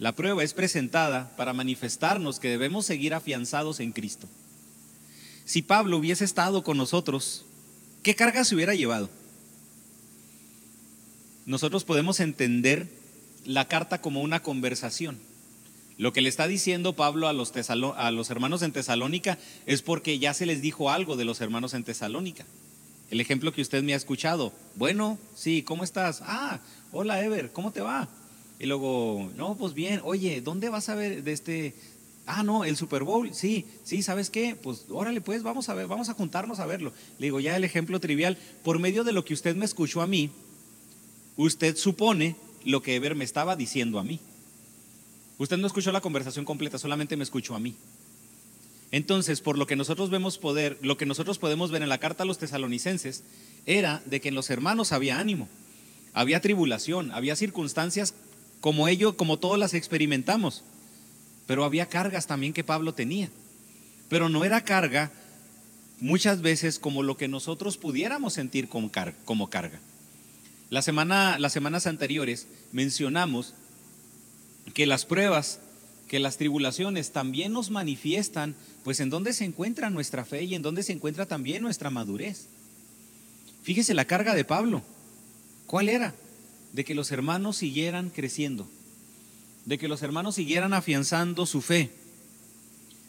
La 0.00 0.12
prueba 0.12 0.42
es 0.42 0.54
presentada 0.54 1.36
para 1.36 1.52
manifestarnos 1.52 2.40
que 2.40 2.48
debemos 2.48 2.86
seguir 2.86 3.12
afianzados 3.12 3.80
en 3.80 3.92
Cristo. 3.92 4.26
Si 5.44 5.60
Pablo 5.60 5.98
hubiese 5.98 6.24
estado 6.24 6.64
con 6.64 6.78
nosotros, 6.78 7.44
¿qué 8.02 8.14
carga 8.14 8.44
se 8.44 8.54
hubiera 8.54 8.74
llevado? 8.74 9.10
Nosotros 11.44 11.84
podemos 11.84 12.18
entender 12.18 12.88
la 13.44 13.68
carta 13.68 14.00
como 14.00 14.22
una 14.22 14.42
conversación. 14.42 15.18
Lo 15.98 16.14
que 16.14 16.22
le 16.22 16.30
está 16.30 16.46
diciendo 16.46 16.96
Pablo 16.96 17.28
a 17.28 17.34
los, 17.34 17.52
a 17.54 18.10
los 18.10 18.30
hermanos 18.30 18.62
en 18.62 18.72
Tesalónica 18.72 19.36
es 19.66 19.82
porque 19.82 20.18
ya 20.18 20.32
se 20.32 20.46
les 20.46 20.62
dijo 20.62 20.88
algo 20.90 21.16
de 21.16 21.26
los 21.26 21.42
hermanos 21.42 21.74
en 21.74 21.84
Tesalónica. 21.84 22.46
El 23.10 23.20
ejemplo 23.20 23.52
que 23.52 23.60
usted 23.60 23.82
me 23.82 23.92
ha 23.92 23.96
escuchado. 23.96 24.54
Bueno, 24.76 25.18
sí, 25.36 25.62
¿cómo 25.62 25.84
estás? 25.84 26.22
Ah, 26.24 26.60
hola 26.90 27.22
Ever, 27.22 27.52
¿cómo 27.52 27.70
te 27.70 27.82
va? 27.82 28.08
Y 28.60 28.66
luego, 28.66 29.30
no, 29.36 29.56
pues 29.56 29.72
bien, 29.72 30.02
oye, 30.04 30.42
¿dónde 30.42 30.68
vas 30.68 30.90
a 30.90 30.94
ver 30.94 31.24
de 31.24 31.32
este? 31.32 31.74
Ah, 32.26 32.42
no, 32.42 32.66
el 32.66 32.76
Super 32.76 33.04
Bowl, 33.04 33.34
sí, 33.34 33.64
sí, 33.84 34.02
¿sabes 34.02 34.28
qué? 34.28 34.54
Pues 34.54 34.84
órale, 34.90 35.22
pues 35.22 35.42
vamos 35.42 35.70
a 35.70 35.74
ver, 35.74 35.86
vamos 35.86 36.10
a 36.10 36.14
juntarnos 36.14 36.60
a 36.60 36.66
verlo. 36.66 36.92
Le 37.18 37.28
digo, 37.28 37.40
ya 37.40 37.56
el 37.56 37.64
ejemplo 37.64 37.98
trivial, 38.00 38.36
por 38.62 38.78
medio 38.78 39.02
de 39.02 39.12
lo 39.12 39.24
que 39.24 39.32
usted 39.32 39.56
me 39.56 39.64
escuchó 39.64 40.02
a 40.02 40.06
mí, 40.06 40.30
usted 41.38 41.74
supone 41.74 42.36
lo 42.62 42.82
que 42.82 42.94
Ever 42.94 43.14
me 43.14 43.24
estaba 43.24 43.56
diciendo 43.56 43.98
a 43.98 44.04
mí. 44.04 44.20
Usted 45.38 45.56
no 45.56 45.66
escuchó 45.66 45.90
la 45.90 46.02
conversación 46.02 46.44
completa, 46.44 46.78
solamente 46.78 47.16
me 47.16 47.24
escuchó 47.24 47.54
a 47.54 47.60
mí. 47.60 47.74
Entonces, 48.92 49.40
por 49.40 49.56
lo 49.56 49.66
que 49.66 49.76
nosotros 49.76 50.10
vemos 50.10 50.36
poder, 50.36 50.76
lo 50.82 50.98
que 50.98 51.06
nosotros 51.06 51.38
podemos 51.38 51.70
ver 51.70 51.80
en 51.80 51.88
la 51.88 51.98
carta 51.98 52.24
a 52.24 52.26
los 52.26 52.36
tesalonicenses, 52.36 53.24
era 53.64 54.02
de 54.04 54.20
que 54.20 54.28
en 54.28 54.34
los 54.34 54.50
hermanos 54.50 54.92
había 54.92 55.18
ánimo, 55.18 55.48
había 56.12 56.42
tribulación, 56.42 57.10
había 57.12 57.36
circunstancias 57.36 58.14
como 58.60 58.88
ellos, 58.88 59.14
como 59.14 59.38
todos 59.38 59.58
las 59.58 59.74
experimentamos. 59.74 60.62
Pero 61.46 61.64
había 61.64 61.86
cargas 61.86 62.26
también 62.26 62.52
que 62.52 62.64
Pablo 62.64 62.94
tenía. 62.94 63.30
pero 64.08 64.28
no 64.28 64.44
era 64.44 64.64
carga 64.64 65.12
muchas 66.00 66.42
veces 66.42 66.78
como 66.78 67.02
lo 67.02 67.16
que 67.16 67.28
nosotros 67.28 67.76
pudiéramos 67.76 68.32
sentir 68.32 68.68
como 68.68 69.50
carga. 69.50 69.80
Las 70.68 70.84
semanas 70.84 71.86
anteriores 71.86 72.46
mencionamos 72.72 73.54
que 74.74 74.86
las 74.86 75.04
pruebas, 75.04 75.60
que 76.08 76.18
las 76.18 76.36
tribulaciones 76.38 77.12
también 77.12 77.52
nos 77.52 77.70
manifiestan, 77.70 78.56
pues 78.82 78.98
en 79.00 79.10
dónde 79.10 79.32
se 79.32 79.44
encuentra 79.44 79.90
nuestra 79.90 80.24
fe 80.24 80.42
y 80.44 80.54
en 80.54 80.62
dónde 80.62 80.82
se 80.82 80.92
encuentra 80.92 81.26
también 81.26 81.62
nuestra 81.62 81.90
madurez. 81.90 82.46
Fíjese 83.62 83.94
la 83.94 84.06
carga 84.06 84.34
de 84.34 84.44
Pablo. 84.44 84.82
¿Cuál 85.66 85.88
era? 85.88 86.14
De 86.72 86.84
que 86.84 86.94
los 86.94 87.10
hermanos 87.10 87.56
siguieran 87.56 88.10
creciendo, 88.10 88.68
de 89.64 89.78
que 89.78 89.88
los 89.88 90.02
hermanos 90.02 90.36
siguieran 90.36 90.72
afianzando 90.72 91.46
su 91.46 91.60
fe. 91.60 91.90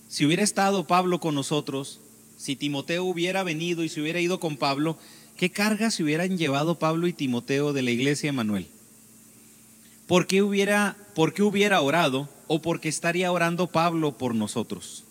Si 0.10 0.26
hubiera 0.26 0.44
estado 0.44 0.88
Pablo 0.88 1.20
con 1.20 1.36
nosotros, 1.36 2.00
si 2.38 2.56
Timoteo 2.56 3.04
hubiera 3.04 3.44
venido 3.44 3.84
y 3.84 3.90
se 3.90 4.02
hubiera 4.02 4.20
ido 4.20 4.40
con 4.40 4.58
Pablo, 4.58 4.98
¿qué 5.38 5.52
cargas 5.52 5.96
se 5.96 6.04
hubieran 6.04 6.38
llevado 6.38 6.80
Pablo 6.80 7.08
y 7.08 7.14
Timoteo 7.14 7.72
de 7.72 7.84
la 7.84 7.92
iglesia 7.92 8.28
de 8.28 8.34
Emanuel? 8.34 8.68
¿Por 10.08 10.28
qué 10.28 10.42
hubiera, 10.42 10.98
por 11.16 11.34
qué 11.34 11.44
hubiera 11.44 11.80
orado 11.82 12.28
o 12.48 12.62
por 12.62 12.82
qué 12.82 12.90
estaría 12.90 13.32
orando 13.32 13.68
Pablo 13.68 14.18
por 14.18 14.36
nosotros? 14.36 15.06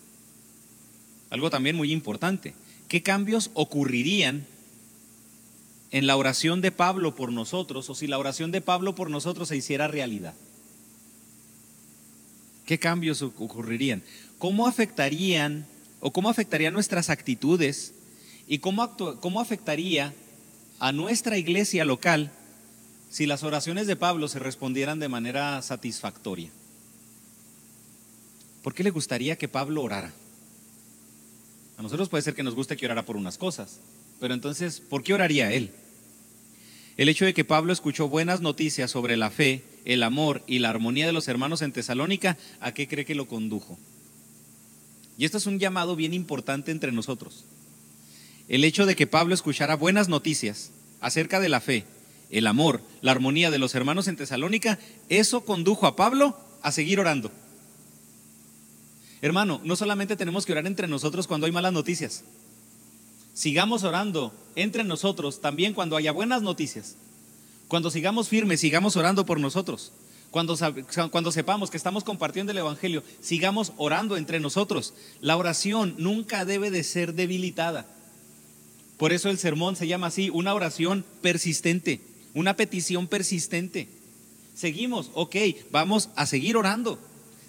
Algo 1.31 1.49
también 1.49 1.75
muy 1.75 1.91
importante. 1.91 2.53
¿Qué 2.87 3.01
cambios 3.01 3.49
ocurrirían 3.53 4.45
en 5.91 6.07
la 6.07 6.15
oración 6.15 6.61
de 6.61 6.71
Pablo 6.71 7.15
por 7.15 7.31
nosotros 7.31 7.89
o 7.89 7.95
si 7.95 8.07
la 8.07 8.17
oración 8.17 8.51
de 8.51 8.61
Pablo 8.61 8.95
por 8.95 9.09
nosotros 9.09 9.49
se 9.49 9.57
hiciera 9.57 9.87
realidad? 9.87 10.33
¿Qué 12.65 12.79
cambios 12.79 13.21
ocurrirían? 13.21 14.01
¿Cómo 14.37 14.67
afectarían 14.67 15.65
o 15.99 16.11
cómo 16.11 16.29
afectarían 16.29 16.73
nuestras 16.73 17.09
actitudes 17.09 17.93
y 18.47 18.59
cómo, 18.59 18.95
cómo 19.19 19.41
afectaría 19.41 20.13
a 20.79 20.91
nuestra 20.91 21.37
iglesia 21.37 21.85
local 21.85 22.31
si 23.09 23.25
las 23.25 23.43
oraciones 23.43 23.87
de 23.87 23.97
Pablo 23.97 24.29
se 24.29 24.39
respondieran 24.39 24.99
de 24.99 25.09
manera 25.09 25.61
satisfactoria? 25.61 26.49
¿Por 28.63 28.73
qué 28.73 28.83
le 28.83 28.91
gustaría 28.91 29.37
que 29.37 29.49
Pablo 29.49 29.83
orara? 29.83 30.13
A 31.77 31.81
nosotros 31.81 32.09
puede 32.09 32.21
ser 32.21 32.35
que 32.35 32.43
nos 32.43 32.55
guste 32.55 32.77
que 32.77 32.85
orara 32.85 33.05
por 33.05 33.17
unas 33.17 33.37
cosas, 33.37 33.79
pero 34.19 34.33
entonces, 34.33 34.79
¿por 34.79 35.03
qué 35.03 35.13
oraría 35.13 35.51
él? 35.51 35.71
El 37.01 37.09
hecho 37.09 37.25
de 37.25 37.33
que 37.33 37.43
Pablo 37.43 37.73
escuchó 37.73 38.09
buenas 38.09 38.41
noticias 38.41 38.91
sobre 38.91 39.17
la 39.17 39.31
fe, 39.31 39.63
el 39.85 40.03
amor 40.03 40.43
y 40.45 40.59
la 40.59 40.69
armonía 40.69 41.07
de 41.07 41.11
los 41.11 41.27
hermanos 41.27 41.63
en 41.63 41.71
Tesalónica, 41.71 42.37
¿a 42.59 42.75
qué 42.75 42.87
cree 42.87 43.05
que 43.05 43.15
lo 43.15 43.27
condujo? 43.27 43.79
Y 45.17 45.25
esto 45.25 45.39
es 45.39 45.47
un 45.47 45.57
llamado 45.57 45.95
bien 45.95 46.13
importante 46.13 46.69
entre 46.69 46.91
nosotros. 46.91 47.43
El 48.49 48.63
hecho 48.63 48.85
de 48.85 48.95
que 48.95 49.07
Pablo 49.07 49.33
escuchara 49.33 49.75
buenas 49.75 50.09
noticias 50.09 50.69
acerca 50.99 51.39
de 51.39 51.49
la 51.49 51.59
fe, 51.59 51.85
el 52.29 52.45
amor, 52.45 52.83
la 53.01 53.13
armonía 53.13 53.49
de 53.49 53.57
los 53.57 53.73
hermanos 53.73 54.07
en 54.07 54.17
Tesalónica, 54.17 54.77
eso 55.09 55.43
condujo 55.43 55.87
a 55.87 55.95
Pablo 55.95 56.37
a 56.61 56.71
seguir 56.71 56.99
orando. 56.99 57.31
Hermano, 59.23 59.59
no 59.63 59.75
solamente 59.75 60.15
tenemos 60.15 60.45
que 60.45 60.51
orar 60.51 60.67
entre 60.67 60.87
nosotros 60.87 61.25
cuando 61.25 61.47
hay 61.47 61.51
malas 61.51 61.73
noticias. 61.73 62.23
Sigamos 63.33 63.83
orando 63.83 64.33
entre 64.55 64.83
nosotros 64.83 65.41
también 65.41 65.73
cuando 65.73 65.95
haya 65.95 66.11
buenas 66.11 66.41
noticias. 66.41 66.95
Cuando 67.67 67.89
sigamos 67.89 68.27
firmes, 68.27 68.59
sigamos 68.59 68.97
orando 68.97 69.25
por 69.25 69.39
nosotros. 69.39 69.93
Cuando, 70.29 70.57
cuando, 71.11 71.31
sepamos 71.31 71.69
que 71.69 71.77
estamos 71.77 72.05
compartiendo 72.05 72.51
el 72.51 72.57
Evangelio, 72.57 73.03
sigamos 73.19 73.73
orando 73.77 74.15
entre 74.15 74.39
nosotros. 74.39 74.93
La 75.19 75.35
oración 75.35 75.95
nunca 75.97 76.45
debe 76.45 76.71
de 76.71 76.83
ser 76.83 77.13
debilitada. 77.13 77.85
Por 78.97 79.11
eso 79.11 79.29
el 79.29 79.37
sermón 79.37 79.75
se 79.75 79.87
llama 79.87 80.07
así, 80.07 80.29
una 80.29 80.53
oración 80.53 81.03
persistente, 81.21 82.01
una 82.33 82.55
petición 82.55 83.07
persistente. 83.07 83.89
Seguimos, 84.55 85.11
ok, 85.13 85.35
vamos 85.71 86.09
a 86.15 86.25
seguir 86.25 86.55
orando. 86.55 86.97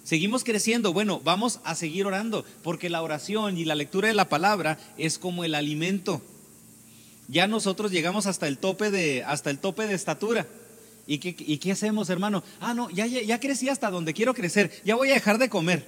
Seguimos 0.03 0.43
creciendo, 0.43 0.91
bueno, 0.91 1.21
vamos 1.23 1.61
a 1.63 1.75
seguir 1.75 2.05
orando, 2.05 2.45
porque 2.61 2.89
la 2.89 3.01
oración 3.01 3.57
y 3.57 3.63
la 3.63 3.75
lectura 3.75 4.09
de 4.09 4.13
la 4.13 4.27
palabra 4.27 4.77
es 4.97 5.17
como 5.17 5.45
el 5.45 5.55
alimento. 5.55 6.21
Ya 7.29 7.47
nosotros 7.47 7.91
llegamos 7.91 8.25
hasta 8.25 8.47
el 8.47 8.57
tope 8.57 8.91
de, 8.91 9.23
hasta 9.23 9.49
el 9.49 9.59
tope 9.59 9.87
de 9.87 9.93
estatura. 9.93 10.45
¿Y 11.07 11.19
qué, 11.19 11.35
qué 11.35 11.71
hacemos, 11.71 12.09
hermano? 12.09 12.43
Ah, 12.59 12.73
no, 12.73 12.89
ya, 12.89 13.05
ya, 13.05 13.39
crecí 13.39 13.69
hasta 13.69 13.89
donde 13.89 14.13
quiero 14.13 14.33
crecer, 14.33 14.71
ya 14.83 14.95
voy 14.95 15.09
a 15.09 15.13
dejar 15.13 15.37
de 15.37 15.49
comer. 15.49 15.87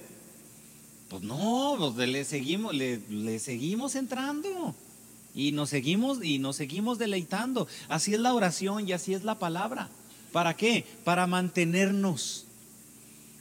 Pues 1.10 1.22
no, 1.22 1.76
pues 1.78 2.08
le 2.08 2.24
seguimos, 2.24 2.74
le 2.74 3.38
seguimos 3.38 3.94
entrando 3.96 4.74
y 5.34 5.52
nos 5.52 5.68
seguimos 5.68 6.24
y 6.24 6.38
nos 6.38 6.56
seguimos 6.56 6.98
deleitando. 6.98 7.68
Así 7.88 8.14
es 8.14 8.20
la 8.20 8.32
oración 8.32 8.88
y 8.88 8.92
así 8.92 9.12
es 9.12 9.22
la 9.22 9.38
palabra. 9.38 9.90
¿Para 10.32 10.56
qué? 10.56 10.86
Para 11.04 11.26
mantenernos 11.26 12.45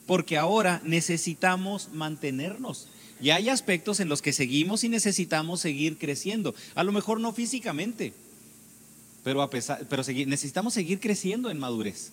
porque 0.05 0.37
ahora 0.37 0.81
necesitamos 0.83 1.89
mantenernos. 1.93 2.87
Y 3.21 3.29
hay 3.29 3.49
aspectos 3.49 3.99
en 3.99 4.09
los 4.09 4.21
que 4.21 4.33
seguimos 4.33 4.83
y 4.83 4.89
necesitamos 4.89 5.61
seguir 5.61 5.97
creciendo. 5.97 6.53
A 6.75 6.83
lo 6.83 6.91
mejor 6.91 7.19
no 7.19 7.31
físicamente, 7.31 8.13
pero, 9.23 9.41
a 9.41 9.49
pesar, 9.49 9.87
necesitamos 10.27 10.75
seguir 10.75 10.99
creciendo 10.99 11.49
en 11.49 11.57
madurez. 11.57 12.11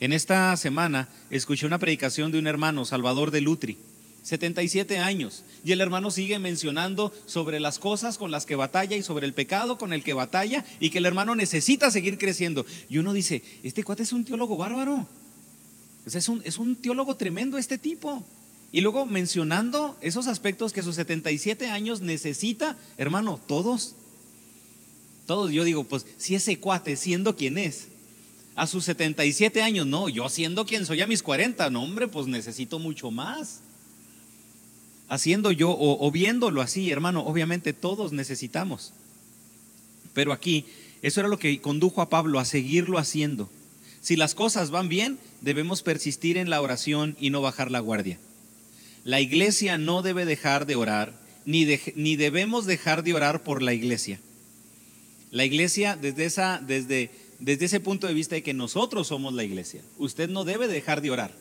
En 0.00 0.12
esta 0.12 0.54
semana 0.58 1.08
escuché 1.30 1.64
una 1.64 1.78
predicación 1.78 2.30
de 2.30 2.38
un 2.38 2.46
hermano, 2.46 2.84
Salvador 2.84 3.30
de 3.30 3.40
Lutri, 3.40 3.78
77 4.22 4.98
años, 4.98 5.44
y 5.64 5.72
el 5.72 5.80
hermano 5.80 6.10
sigue 6.10 6.38
mencionando 6.38 7.14
sobre 7.24 7.58
las 7.58 7.78
cosas 7.78 8.18
con 8.18 8.30
las 8.30 8.44
que 8.44 8.56
batalla 8.56 8.96
y 8.96 9.02
sobre 9.02 9.24
el 9.24 9.32
pecado 9.32 9.78
con 9.78 9.94
el 9.94 10.02
que 10.02 10.12
batalla 10.12 10.64
y 10.80 10.90
que 10.90 10.98
el 10.98 11.06
hermano 11.06 11.34
necesita 11.34 11.90
seguir 11.90 12.18
creciendo. 12.18 12.66
Y 12.90 12.98
uno 12.98 13.14
dice, 13.14 13.42
este 13.62 13.82
cuate 13.82 14.02
es 14.02 14.12
un 14.12 14.26
teólogo 14.26 14.58
bárbaro 14.58 15.06
es, 16.14 16.28
un, 16.28 16.40
es 16.44 16.58
un 16.58 16.76
teólogo 16.76 17.16
tremendo 17.16 17.58
este 17.58 17.78
tipo. 17.78 18.24
Y 18.72 18.80
luego 18.80 19.06
mencionando 19.06 19.96
esos 20.00 20.26
aspectos 20.26 20.72
que 20.72 20.82
sus 20.82 20.96
77 20.96 21.68
años 21.68 22.00
necesita, 22.00 22.76
hermano, 22.98 23.40
todos, 23.46 23.94
todos, 25.26 25.50
yo 25.50 25.64
digo, 25.64 25.84
pues 25.84 26.06
si 26.18 26.34
ese 26.34 26.58
cuate 26.58 26.96
siendo 26.96 27.36
quien 27.36 27.58
es, 27.58 27.88
a 28.54 28.66
sus 28.66 28.84
77 28.84 29.62
años, 29.62 29.86
no, 29.86 30.08
yo 30.08 30.28
siendo 30.28 30.64
quien 30.64 30.86
soy 30.86 31.00
a 31.02 31.06
mis 31.06 31.22
40, 31.22 31.68
no 31.70 31.82
hombre, 31.82 32.08
pues 32.08 32.26
necesito 32.26 32.78
mucho 32.78 33.10
más. 33.10 33.60
Haciendo 35.08 35.52
yo 35.52 35.76
o 35.78 36.10
viéndolo 36.10 36.62
así, 36.62 36.90
hermano, 36.90 37.20
obviamente 37.20 37.72
todos 37.72 38.12
necesitamos. 38.12 38.92
Pero 40.14 40.32
aquí, 40.32 40.64
eso 41.02 41.20
era 41.20 41.28
lo 41.28 41.38
que 41.38 41.60
condujo 41.60 42.00
a 42.00 42.08
Pablo 42.08 42.40
a 42.40 42.44
seguirlo 42.44 42.98
haciendo. 42.98 43.48
Si 44.06 44.14
las 44.14 44.36
cosas 44.36 44.70
van 44.70 44.88
bien, 44.88 45.18
debemos 45.40 45.82
persistir 45.82 46.36
en 46.36 46.48
la 46.48 46.62
oración 46.62 47.16
y 47.18 47.30
no 47.30 47.42
bajar 47.42 47.72
la 47.72 47.80
guardia. 47.80 48.20
La 49.02 49.20
iglesia 49.20 49.78
no 49.78 50.00
debe 50.00 50.24
dejar 50.24 50.64
de 50.64 50.76
orar, 50.76 51.12
ni, 51.44 51.66
ni 51.96 52.14
debemos 52.14 52.66
dejar 52.66 53.02
de 53.02 53.14
orar 53.14 53.42
por 53.42 53.62
la 53.62 53.74
iglesia. 53.74 54.20
La 55.32 55.44
iglesia, 55.44 55.96
desde, 55.96 56.24
esa, 56.24 56.62
desde, 56.64 57.10
desde 57.40 57.64
ese 57.64 57.80
punto 57.80 58.06
de 58.06 58.14
vista 58.14 58.36
de 58.36 58.44
que 58.44 58.54
nosotros 58.54 59.08
somos 59.08 59.34
la 59.34 59.42
iglesia, 59.42 59.82
usted 59.98 60.30
no 60.30 60.44
debe 60.44 60.68
dejar 60.68 61.00
de 61.00 61.10
orar 61.10 61.34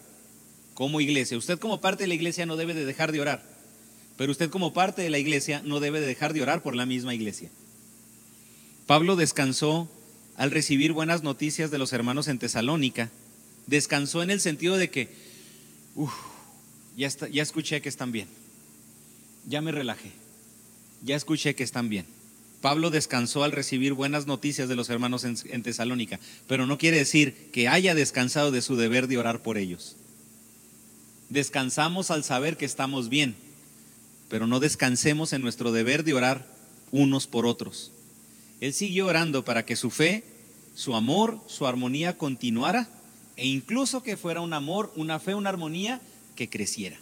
como 0.73 1.01
iglesia. 1.01 1.37
Usted 1.37 1.59
como 1.59 1.81
parte 1.81 2.05
de 2.05 2.07
la 2.07 2.15
iglesia 2.15 2.47
no 2.47 2.55
debe 2.55 2.73
de 2.73 2.83
dejar 2.83 3.11
de 3.11 3.21
orar. 3.21 3.43
Pero 4.17 4.31
usted 4.31 4.49
como 4.49 4.73
parte 4.73 5.03
de 5.03 5.11
la 5.11 5.19
iglesia 5.19 5.61
no 5.63 5.79
debe 5.79 5.99
de 5.99 6.07
dejar 6.07 6.33
de 6.33 6.41
orar 6.41 6.63
por 6.63 6.75
la 6.75 6.87
misma 6.87 7.13
iglesia. 7.13 7.51
Pablo 8.87 9.15
descansó 9.15 9.87
al 10.37 10.51
recibir 10.51 10.91
buenas 10.91 11.23
noticias 11.23 11.71
de 11.71 11.77
los 11.77 11.93
hermanos 11.93 12.27
en 12.27 12.39
Tesalónica, 12.39 13.09
descansó 13.67 14.21
en 14.21 14.29
el 14.29 14.41
sentido 14.41 14.77
de 14.77 14.89
que, 14.89 15.09
ya, 16.97 17.09
ya 17.09 17.43
escuché 17.43 17.81
que 17.81 17.89
están 17.89 18.11
bien, 18.11 18.27
ya 19.47 19.61
me 19.61 19.71
relajé, 19.71 20.11
ya 21.03 21.15
escuché 21.15 21.55
que 21.55 21.63
están 21.63 21.89
bien. 21.89 22.05
Pablo 22.61 22.89
descansó 22.89 23.43
al 23.43 23.51
recibir 23.51 23.93
buenas 23.93 24.25
noticias 24.25 24.67
de 24.67 24.75
los 24.75 24.89
hermanos 24.89 25.23
en 25.23 25.63
Tesalónica, 25.63 26.19
pero 26.47 26.65
no 26.65 26.79
quiere 26.79 26.97
decir 26.97 27.51
que 27.51 27.67
haya 27.67 27.93
descansado 27.93 28.49
de 28.49 28.63
su 28.63 28.75
deber 28.75 29.07
de 29.07 29.19
orar 29.19 29.43
por 29.43 29.57
ellos. 29.57 29.95
Descansamos 31.29 32.09
al 32.09 32.23
saber 32.23 32.57
que 32.57 32.65
estamos 32.65 33.07
bien, 33.07 33.35
pero 34.29 34.47
no 34.47 34.59
descansemos 34.59 35.31
en 35.33 35.43
nuestro 35.43 35.71
deber 35.71 36.03
de 36.03 36.15
orar 36.15 36.47
unos 36.91 37.27
por 37.27 37.45
otros. 37.45 37.91
Él 38.61 38.73
siguió 38.73 39.07
orando 39.07 39.43
para 39.43 39.65
que 39.65 39.75
su 39.75 39.89
fe, 39.89 40.23
su 40.75 40.95
amor, 40.95 41.39
su 41.47 41.67
armonía 41.67 42.17
continuara 42.17 42.89
e 43.37 43.47
incluso 43.47 44.03
que 44.03 44.17
fuera 44.17 44.41
un 44.41 44.53
amor, 44.53 44.91
una 44.95 45.19
fe, 45.19 45.35
una 45.35 45.49
armonía 45.49 46.01
que 46.35 46.49
creciera. 46.49 46.97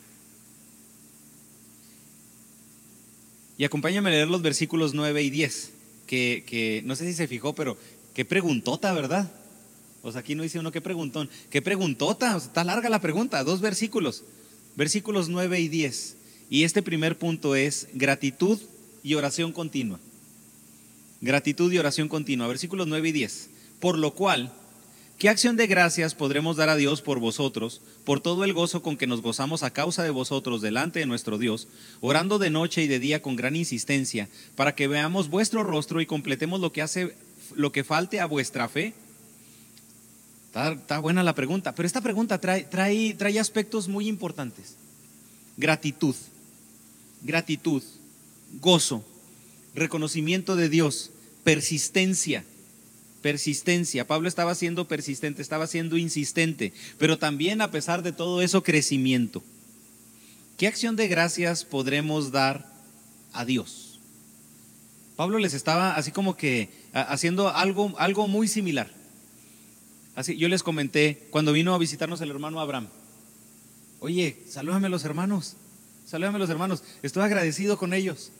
Y 3.57 3.65
acompáñame 3.65 4.09
a 4.09 4.13
leer 4.13 4.27
los 4.27 4.41
versículos 4.41 4.93
9 4.93 5.21
y 5.21 5.29
10, 5.29 5.71
que, 6.07 6.81
no 6.85 6.95
sé 6.95 7.05
si 7.05 7.13
se 7.13 7.27
fijó, 7.27 7.53
pero 7.53 7.77
qué 8.13 8.25
preguntota, 8.25 8.93
¿verdad? 8.93 9.31
O 10.01 10.11
sea, 10.11 10.21
aquí 10.21 10.35
no 10.35 10.43
dice 10.43 10.59
uno 10.59 10.71
qué 10.71 10.81
preguntón, 10.81 11.29
qué 11.49 11.61
preguntota, 11.61 12.35
está 12.35 12.63
larga 12.63 12.89
la 12.89 12.99
pregunta, 12.99 13.43
dos 13.43 13.61
versículos, 13.61 14.23
versículos 14.75 15.29
9 15.29 15.59
y 15.59 15.67
10. 15.67 16.17
Y 16.49 16.63
este 16.63 16.81
primer 16.81 17.17
punto 17.17 17.55
es 17.55 17.87
gratitud 17.93 18.59
y 19.03 19.13
oración 19.15 19.51
continua. 19.51 19.99
Gratitud 21.23 21.71
y 21.71 21.77
oración 21.77 22.09
continua. 22.09 22.47
Versículos 22.47 22.85
9 22.85 23.07
y 23.07 23.11
10. 23.13 23.49
Por 23.79 23.97
lo 23.97 24.13
cual, 24.13 24.51
¿qué 25.17 25.29
acción 25.29 25.55
de 25.55 25.67
gracias 25.67 26.15
podremos 26.15 26.57
dar 26.57 26.67
a 26.67 26.75
Dios 26.75 27.01
por 27.01 27.19
vosotros, 27.19 27.79
por 28.03 28.19
todo 28.19 28.43
el 28.43 28.51
gozo 28.51 28.83
con 28.83 28.97
que 28.97 29.07
nos 29.07 29.21
gozamos 29.21 29.63
a 29.63 29.71
causa 29.71 30.03
de 30.03 30.09
vosotros 30.09 30.61
delante 30.61 30.99
de 30.99 31.05
nuestro 31.05 31.37
Dios, 31.37 31.69
orando 32.01 32.39
de 32.39 32.49
noche 32.49 32.83
y 32.83 32.87
de 32.87 32.99
día 32.99 33.21
con 33.21 33.37
gran 33.37 33.55
insistencia, 33.55 34.27
para 34.57 34.75
que 34.75 34.89
veamos 34.89 35.29
vuestro 35.29 35.63
rostro 35.63 36.01
y 36.01 36.05
completemos 36.05 36.59
lo 36.59 36.73
que 36.73 36.81
hace 36.81 37.15
lo 37.55 37.71
que 37.71 37.85
falte 37.85 38.19
a 38.19 38.25
vuestra 38.25 38.67
fe? 38.67 38.93
Está, 40.47 40.99
buena 40.99 41.23
la 41.23 41.35
pregunta, 41.35 41.73
pero 41.73 41.87
esta 41.87 42.01
pregunta 42.01 42.37
trae, 42.37 42.65
trae, 42.65 43.13
trae 43.13 43.39
aspectos 43.39 43.87
muy 43.87 44.09
importantes. 44.09 44.75
Gratitud, 45.55 46.15
gratitud, 47.21 47.81
gozo, 48.59 49.05
reconocimiento 49.73 50.55
de 50.55 50.69
Dios, 50.69 51.11
persistencia, 51.43 52.43
persistencia. 53.21 54.05
Pablo 54.07 54.27
estaba 54.27 54.55
siendo 54.55 54.87
persistente, 54.87 55.41
estaba 55.41 55.67
siendo 55.67 55.97
insistente, 55.97 56.73
pero 56.97 57.17
también 57.17 57.61
a 57.61 57.71
pesar 57.71 58.03
de 58.03 58.11
todo 58.11 58.41
eso, 58.41 58.63
crecimiento. 58.63 59.43
¿Qué 60.57 60.67
acción 60.67 60.95
de 60.95 61.07
gracias 61.07 61.65
podremos 61.65 62.31
dar 62.31 62.71
a 63.33 63.45
Dios? 63.45 63.99
Pablo 65.15 65.37
les 65.37 65.53
estaba 65.53 65.95
así 65.95 66.11
como 66.11 66.35
que 66.37 66.69
haciendo 66.93 67.49
algo, 67.49 67.93
algo 67.97 68.27
muy 68.27 68.47
similar. 68.47 68.91
Así, 70.15 70.37
yo 70.37 70.47
les 70.47 70.63
comenté 70.63 71.27
cuando 71.31 71.53
vino 71.53 71.73
a 71.73 71.79
visitarnos 71.79 72.21
el 72.21 72.29
hermano 72.29 72.59
Abraham. 72.59 72.87
Oye, 73.99 74.37
salúdame 74.49 74.89
los 74.89 75.05
hermanos, 75.05 75.55
salúdame 76.05 76.39
los 76.39 76.49
hermanos. 76.49 76.83
Estoy 77.01 77.23
agradecido 77.23 77.77
con 77.77 77.93
ellos. 77.93 78.31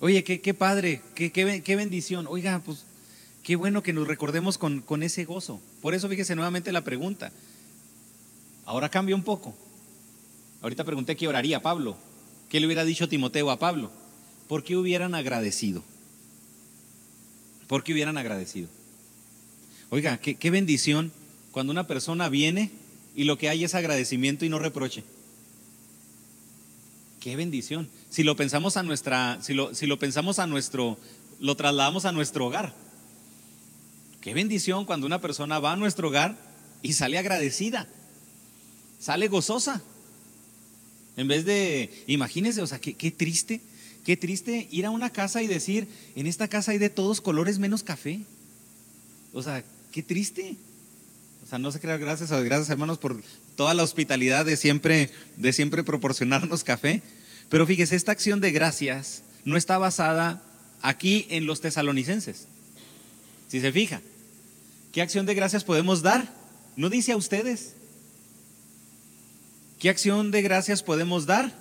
Oye, 0.00 0.24
qué, 0.24 0.54
padre, 0.54 1.02
qué, 1.14 1.76
bendición. 1.76 2.26
Oiga, 2.28 2.60
pues 2.64 2.84
qué 3.42 3.54
bueno 3.56 3.82
que 3.82 3.92
nos 3.92 4.08
recordemos 4.08 4.58
con, 4.58 4.80
con 4.80 5.02
ese 5.02 5.24
gozo. 5.24 5.60
Por 5.82 5.94
eso 5.94 6.08
fíjese 6.08 6.34
nuevamente 6.34 6.72
la 6.72 6.82
pregunta. 6.82 7.30
Ahora 8.64 8.88
cambia 8.88 9.14
un 9.14 9.22
poco. 9.22 9.54
Ahorita 10.62 10.84
pregunté 10.84 11.16
qué 11.16 11.28
oraría 11.28 11.60
Pablo. 11.60 11.96
¿Qué 12.48 12.60
le 12.60 12.66
hubiera 12.66 12.84
dicho 12.84 13.08
Timoteo 13.08 13.50
a 13.50 13.58
Pablo? 13.58 13.90
¿Por 14.48 14.64
qué 14.64 14.76
hubieran 14.76 15.14
agradecido? 15.14 15.84
¿Por 17.68 17.84
qué 17.84 17.92
hubieran 17.92 18.18
agradecido? 18.18 18.68
Oiga, 19.90 20.18
qué, 20.18 20.50
bendición 20.50 21.12
cuando 21.52 21.70
una 21.70 21.86
persona 21.86 22.28
viene 22.28 22.70
y 23.14 23.24
lo 23.24 23.38
que 23.38 23.48
hay 23.48 23.64
es 23.64 23.74
agradecimiento 23.74 24.44
y 24.44 24.48
no 24.48 24.58
reproche. 24.58 25.04
Qué 27.20 27.36
bendición. 27.36 27.88
Si 28.08 28.22
lo 28.22 28.34
pensamos 28.34 28.76
a 28.76 28.82
nuestra, 28.82 29.38
si 29.42 29.54
lo, 29.54 29.74
si 29.74 29.86
lo 29.86 29.98
pensamos 29.98 30.38
a 30.38 30.46
nuestro, 30.46 30.98
lo 31.38 31.54
trasladamos 31.54 32.04
a 32.06 32.12
nuestro 32.12 32.46
hogar. 32.46 32.74
Qué 34.20 34.34
bendición 34.34 34.84
cuando 34.84 35.06
una 35.06 35.20
persona 35.20 35.58
va 35.58 35.72
a 35.72 35.76
nuestro 35.76 36.08
hogar 36.08 36.36
y 36.82 36.94
sale 36.94 37.18
agradecida, 37.18 37.86
sale 38.98 39.28
gozosa. 39.28 39.82
En 41.16 41.28
vez 41.28 41.44
de, 41.44 42.04
imagínense, 42.06 42.62
o 42.62 42.66
sea, 42.66 42.80
qué, 42.80 42.94
qué 42.94 43.10
triste, 43.10 43.60
qué 44.04 44.16
triste 44.16 44.66
ir 44.70 44.86
a 44.86 44.90
una 44.90 45.10
casa 45.10 45.42
y 45.42 45.46
decir, 45.46 45.88
en 46.16 46.26
esta 46.26 46.48
casa 46.48 46.72
hay 46.72 46.78
de 46.78 46.90
todos 46.90 47.20
colores 47.20 47.58
menos 47.58 47.82
café. 47.82 48.20
O 49.32 49.42
sea, 49.42 49.62
Qué 49.92 50.02
triste. 50.02 50.56
O 51.44 51.46
sea, 51.48 51.58
no 51.58 51.72
se 51.72 51.80
crea 51.80 51.96
gracias 51.96 52.30
gracias 52.30 52.70
hermanos 52.70 52.98
por 52.98 53.20
toda 53.56 53.74
la 53.74 53.82
hospitalidad 53.82 54.44
de 54.44 54.56
siempre, 54.56 55.10
de 55.36 55.52
siempre 55.52 55.84
proporcionarnos 55.84 56.64
café. 56.64 57.02
Pero 57.48 57.66
fíjese, 57.66 57.96
esta 57.96 58.12
acción 58.12 58.40
de 58.40 58.52
gracias 58.52 59.22
no 59.44 59.56
está 59.56 59.78
basada 59.78 60.42
aquí 60.82 61.26
en 61.30 61.46
los 61.46 61.60
tesalonicenses. 61.60 62.46
Si 63.48 63.60
se 63.60 63.72
fija, 63.72 64.00
¿qué 64.92 65.02
acción 65.02 65.26
de 65.26 65.34
gracias 65.34 65.64
podemos 65.64 66.02
dar? 66.02 66.32
No 66.76 66.88
dice 66.88 67.12
a 67.12 67.16
ustedes. 67.16 67.74
¿Qué 69.78 69.88
acción 69.88 70.30
de 70.30 70.42
gracias 70.42 70.82
podemos 70.82 71.26
dar? 71.26 71.54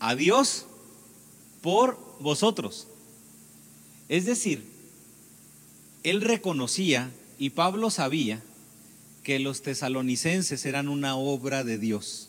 A 0.00 0.14
Dios 0.14 0.66
por 1.62 1.98
vosotros. 2.20 2.88
Es 4.08 4.26
decir, 4.26 4.64
él 6.02 6.20
reconocía 6.20 7.10
y 7.38 7.50
Pablo 7.50 7.90
sabía 7.90 8.42
que 9.26 9.40
los 9.40 9.60
tesalonicenses 9.60 10.64
eran 10.66 10.88
una 10.88 11.16
obra 11.16 11.64
de 11.64 11.78
Dios, 11.78 12.28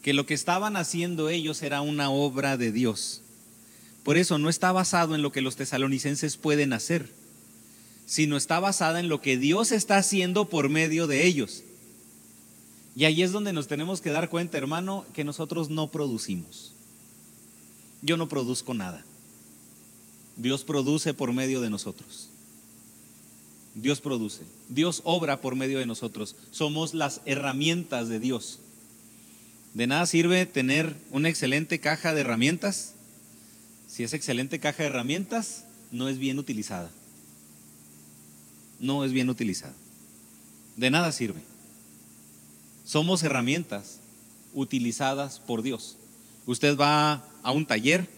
que 0.00 0.12
lo 0.12 0.26
que 0.26 0.34
estaban 0.34 0.76
haciendo 0.76 1.28
ellos 1.28 1.60
era 1.60 1.80
una 1.80 2.08
obra 2.08 2.56
de 2.56 2.70
Dios. 2.70 3.20
Por 4.04 4.16
eso 4.16 4.38
no 4.38 4.48
está 4.48 4.70
basado 4.70 5.16
en 5.16 5.22
lo 5.22 5.32
que 5.32 5.40
los 5.40 5.56
tesalonicenses 5.56 6.36
pueden 6.36 6.72
hacer, 6.72 7.10
sino 8.06 8.36
está 8.36 8.60
basada 8.60 9.00
en 9.00 9.08
lo 9.08 9.20
que 9.20 9.38
Dios 9.38 9.72
está 9.72 9.96
haciendo 9.96 10.48
por 10.48 10.68
medio 10.68 11.08
de 11.08 11.26
ellos. 11.26 11.64
Y 12.94 13.04
ahí 13.04 13.24
es 13.24 13.32
donde 13.32 13.52
nos 13.52 13.66
tenemos 13.66 14.00
que 14.00 14.10
dar 14.10 14.30
cuenta, 14.30 14.56
hermano, 14.56 15.04
que 15.14 15.24
nosotros 15.24 15.68
no 15.68 15.90
producimos. 15.90 16.74
Yo 18.02 18.16
no 18.16 18.28
produzco 18.28 18.72
nada. 18.72 19.04
Dios 20.36 20.62
produce 20.62 21.12
por 21.12 21.32
medio 21.32 21.60
de 21.60 21.70
nosotros. 21.70 22.28
Dios 23.80 24.00
produce. 24.00 24.42
Dios 24.68 25.02
obra 25.04 25.40
por 25.40 25.54
medio 25.54 25.78
de 25.78 25.86
nosotros. 25.86 26.34
Somos 26.50 26.94
las 26.94 27.20
herramientas 27.26 28.08
de 28.08 28.18
Dios. 28.18 28.58
De 29.74 29.86
nada 29.86 30.06
sirve 30.06 30.46
tener 30.46 30.96
una 31.10 31.28
excelente 31.28 31.78
caja 31.78 32.14
de 32.14 32.22
herramientas 32.22 32.94
si 33.86 34.02
esa 34.02 34.16
excelente 34.16 34.58
caja 34.58 34.82
de 34.82 34.88
herramientas 34.88 35.64
no 35.92 36.08
es 36.08 36.18
bien 36.18 36.38
utilizada. 36.38 36.90
No 38.80 39.04
es 39.04 39.12
bien 39.12 39.30
utilizada. 39.30 39.74
De 40.76 40.90
nada 40.90 41.12
sirve. 41.12 41.40
Somos 42.84 43.22
herramientas 43.22 44.00
utilizadas 44.54 45.38
por 45.38 45.62
Dios. 45.62 45.96
Usted 46.46 46.76
va 46.76 47.24
a 47.42 47.52
un 47.52 47.66
taller 47.66 48.08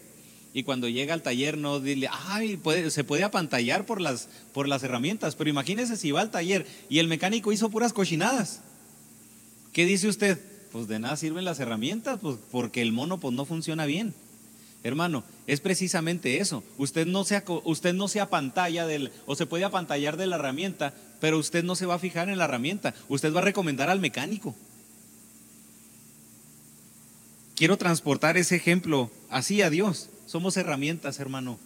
y 0.52 0.64
cuando 0.64 0.88
llega 0.88 1.14
al 1.14 1.22
taller 1.22 1.56
no 1.56 1.78
dile, 1.80 2.08
ay, 2.10 2.60
se 2.88 3.04
puede 3.04 3.22
apantallar 3.22 3.86
por 3.86 4.00
las, 4.00 4.28
por 4.52 4.66
las 4.66 4.82
herramientas, 4.82 5.36
pero 5.36 5.50
imagínese 5.50 5.96
si 5.96 6.10
va 6.10 6.20
al 6.20 6.30
taller 6.30 6.66
y 6.88 6.98
el 6.98 7.08
mecánico 7.08 7.52
hizo 7.52 7.70
puras 7.70 7.92
cochinadas. 7.92 8.60
¿Qué 9.72 9.86
dice 9.86 10.08
usted? 10.08 10.40
Pues 10.72 10.88
de 10.88 10.98
nada 10.98 11.16
sirven 11.16 11.44
las 11.44 11.60
herramientas, 11.60 12.18
pues 12.20 12.36
porque 12.50 12.82
el 12.82 12.92
mono 12.92 13.18
pues 13.18 13.34
no 13.34 13.44
funciona 13.44 13.86
bien. 13.86 14.14
Hermano, 14.82 15.24
es 15.46 15.60
precisamente 15.60 16.38
eso. 16.38 16.64
Usted 16.78 17.06
no 17.06 17.24
se, 17.24 17.42
usted 17.64 17.94
no 17.94 18.06
apantalla 18.20 18.86
del, 18.86 19.12
o 19.26 19.36
se 19.36 19.46
puede 19.46 19.64
apantallar 19.64 20.16
de 20.16 20.26
la 20.26 20.36
herramienta, 20.36 20.94
pero 21.20 21.38
usted 21.38 21.62
no 21.62 21.76
se 21.76 21.86
va 21.86 21.94
a 21.94 21.98
fijar 21.98 22.28
en 22.28 22.38
la 22.38 22.44
herramienta. 22.44 22.94
Usted 23.08 23.32
va 23.32 23.40
a 23.40 23.44
recomendar 23.44 23.90
al 23.90 24.00
mecánico. 24.00 24.54
Quiero 27.56 27.76
transportar 27.76 28.38
ese 28.38 28.56
ejemplo 28.56 29.10
así 29.28 29.60
a 29.60 29.68
Dios. 29.68 30.08
Somos 30.30 30.56
herramientas, 30.56 31.18
hermano. 31.18 31.58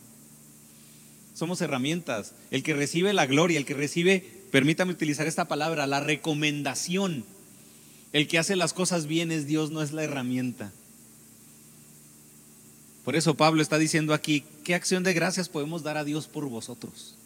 Somos 1.35 1.61
herramientas. 1.61 2.33
El 2.51 2.63
que 2.63 2.73
recibe 2.73 3.13
la 3.13 3.27
gloria, 3.27 3.59
el 3.59 3.67
que 3.67 3.75
recibe, 3.75 4.27
permítame 4.51 4.93
utilizar 4.93 5.27
esta 5.27 5.47
palabra, 5.49 5.87
la 5.87 6.01
recomendación. 6.01 7.27
El 8.15 8.27
que 8.27 8.39
hace 8.39 8.57
las 8.57 8.73
cosas 8.73 9.05
bien 9.05 9.31
es 9.33 9.47
Dios, 9.47 9.71
no 9.71 9.83
es 9.83 9.93
la 9.93 10.03
herramienta. 10.05 10.73
Por 13.05 13.17
eso 13.17 13.35
Pablo 13.35 13.61
está 13.61 13.77
diciendo 13.77 14.15
aquí, 14.15 14.45
¿qué 14.65 14.75
acción 14.75 15.03
de 15.03 15.13
gracias 15.13 15.51
podemos 15.51 15.83
dar 15.83 15.99
a 15.99 16.05
Dios 16.05 16.27
por 16.27 16.49
vosotros? 16.49 17.17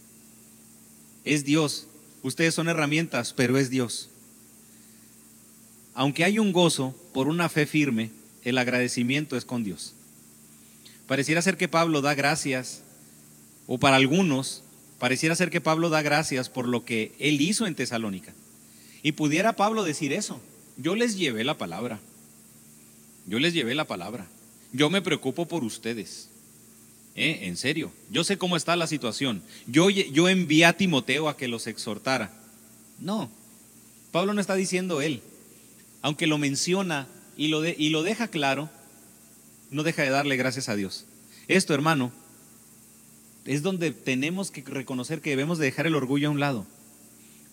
Es 1.24 1.44
Dios. 1.44 1.86
Ustedes 2.24 2.52
son 2.52 2.68
herramientas, 2.68 3.32
pero 3.32 3.58
es 3.58 3.70
Dios. 3.70 4.08
Aunque 5.94 6.24
hay 6.24 6.40
un 6.40 6.50
gozo 6.50 6.96
por 7.14 7.28
una 7.28 7.48
fe 7.48 7.64
firme, 7.64 8.10
el 8.42 8.58
agradecimiento 8.58 9.36
es 9.36 9.44
con 9.44 9.62
Dios. 9.62 9.94
Pareciera 11.08 11.40
ser 11.40 11.56
que 11.56 11.68
Pablo 11.68 12.02
da 12.02 12.14
gracias, 12.14 12.82
o 13.66 13.78
para 13.78 13.96
algunos, 13.96 14.62
pareciera 14.98 15.34
ser 15.34 15.48
que 15.48 15.62
Pablo 15.62 15.88
da 15.88 16.02
gracias 16.02 16.50
por 16.50 16.68
lo 16.68 16.84
que 16.84 17.12
él 17.18 17.40
hizo 17.40 17.66
en 17.66 17.74
Tesalónica. 17.74 18.34
Y 19.02 19.12
pudiera 19.12 19.54
Pablo 19.54 19.84
decir 19.84 20.12
eso, 20.12 20.38
yo 20.76 20.94
les 20.94 21.16
llevé 21.16 21.44
la 21.44 21.56
palabra, 21.56 21.98
yo 23.26 23.38
les 23.38 23.54
llevé 23.54 23.74
la 23.74 23.86
palabra, 23.86 24.28
yo 24.74 24.90
me 24.90 25.00
preocupo 25.00 25.48
por 25.48 25.64
ustedes. 25.64 26.28
¿Eh? 27.16 27.46
En 27.48 27.56
serio, 27.56 27.90
yo 28.10 28.22
sé 28.22 28.36
cómo 28.36 28.56
está 28.56 28.76
la 28.76 28.86
situación. 28.86 29.42
Yo, 29.66 29.88
yo 29.88 30.28
envié 30.28 30.66
a 30.66 30.76
Timoteo 30.76 31.28
a 31.28 31.36
que 31.38 31.48
los 31.48 31.66
exhortara. 31.66 32.30
No, 33.00 33.30
Pablo 34.12 34.34
no 34.34 34.42
está 34.42 34.56
diciendo 34.56 35.00
él, 35.00 35.22
aunque 36.02 36.26
lo 36.26 36.36
menciona 36.36 37.08
y 37.34 37.48
lo, 37.48 37.66
y 37.66 37.88
lo 37.88 38.02
deja 38.02 38.28
claro, 38.28 38.68
no 39.70 39.82
deja 39.82 40.02
de 40.02 40.10
darle 40.10 40.36
gracias 40.36 40.68
a 40.68 40.76
Dios. 40.76 41.06
Esto, 41.48 41.74
hermano, 41.74 42.12
es 43.44 43.62
donde 43.62 43.92
tenemos 43.92 44.50
que 44.50 44.62
reconocer 44.62 45.20
que 45.20 45.30
debemos 45.30 45.58
de 45.58 45.66
dejar 45.66 45.86
el 45.86 45.94
orgullo 45.94 46.28
a 46.28 46.32
un 46.32 46.40
lado. 46.40 46.66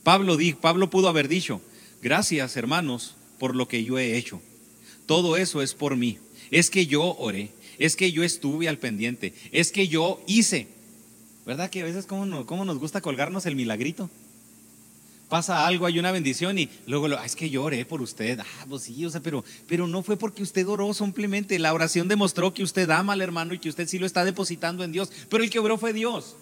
Pablo, 0.04 0.38
dijo, 0.38 0.60
Pablo 0.60 0.90
pudo 0.90 1.08
haber 1.08 1.28
dicho, 1.28 1.62
gracias 2.02 2.58
hermanos 2.58 3.16
por 3.40 3.56
lo 3.56 3.68
que 3.68 3.84
yo 3.84 3.98
he 3.98 4.18
hecho. 4.18 4.42
Todo 5.06 5.38
eso 5.38 5.62
es 5.62 5.74
por 5.74 5.96
mí. 5.96 6.20
es 6.52 6.70
que 6.70 6.86
yo 6.86 7.16
oré, 7.18 7.52
es 7.80 7.96
que 7.96 8.12
yo 8.12 8.24
estuve 8.24 8.68
al 8.70 8.78
pendiente, 8.78 9.34
es 9.52 9.72
que 9.72 9.88
yo 9.88 10.22
hice. 10.28 10.68
¿Verdad 11.46 11.70
que 11.70 11.82
a 11.82 11.86
veces 11.86 12.06
cómo 12.06 12.46
cómo 12.46 12.66
nos 12.66 12.80
gusta 12.80 13.02
colgarnos 13.02 13.46
el 13.46 13.56
milagrito? 13.56 14.10
Pasa 15.30 15.66
algo, 15.66 15.88
hay 15.88 15.98
una 15.98 16.12
bendición 16.12 16.60
y 16.60 16.70
luego 16.86 17.08
lo, 17.08 17.22
es 17.22 17.36
que 17.36 17.50
yo 17.50 17.64
oré 17.64 17.84
por 17.84 18.02
usted. 18.02 18.40
Ah, 18.40 18.66
pues 18.70 18.84
sí, 18.84 19.06
o 19.06 19.10
sea, 19.10 19.22
pero, 19.22 19.44
pero 19.68 19.88
no 19.88 20.04
fue 20.04 20.18
porque 20.18 20.44
usted 20.44 20.68
oró 20.68 20.94
simplemente. 20.94 21.58
La 21.58 21.74
oración 21.74 22.08
demostró 22.08 22.54
que 22.54 22.62
usted 22.62 22.90
ama 22.92 23.14
al 23.14 23.22
hermano 23.22 23.54
y 23.54 23.60
que 23.60 23.70
usted 23.70 23.88
sí 23.88 23.98
lo 23.98 24.06
está 24.06 24.24
depositando 24.24 24.84
en 24.84 24.92
Dios. 24.92 25.12
Pero 25.30 25.44
el 25.44 25.50
que 25.50 25.58
obró 25.58 25.80
fue 25.80 25.94
Dios. 25.94 26.36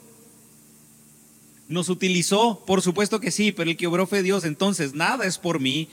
Nos 1.69 1.87
utilizó, 1.87 2.63
por 2.65 2.81
supuesto 2.81 3.21
que 3.21 3.31
sí, 3.31 3.53
pero 3.53 3.69
el 3.69 3.77
que 3.77 3.87
obró 3.87 4.05
fue 4.05 4.21
Dios. 4.21 4.43
Entonces, 4.43 4.93
nada 4.93 5.25
es 5.25 5.37
por 5.37 5.61
mí. 5.61 5.87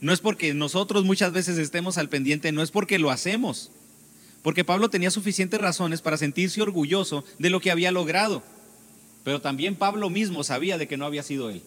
No 0.00 0.12
es 0.12 0.20
porque 0.20 0.54
nosotros 0.54 1.04
muchas 1.04 1.32
veces 1.32 1.58
estemos 1.58 1.98
al 1.98 2.08
pendiente, 2.08 2.50
no 2.50 2.62
es 2.62 2.70
porque 2.70 2.98
lo 2.98 3.10
hacemos. 3.10 3.70
Porque 4.42 4.64
Pablo 4.64 4.88
tenía 4.88 5.10
suficientes 5.10 5.60
razones 5.60 6.00
para 6.00 6.16
sentirse 6.16 6.62
orgulloso 6.62 7.24
de 7.38 7.50
lo 7.50 7.60
que 7.60 7.70
había 7.70 7.92
logrado. 7.92 8.42
Pero 9.22 9.42
también 9.42 9.74
Pablo 9.74 10.08
mismo 10.08 10.44
sabía 10.44 10.78
de 10.78 10.88
que 10.88 10.96
no 10.96 11.04
había 11.04 11.22
sido 11.22 11.50
él. 11.50 11.62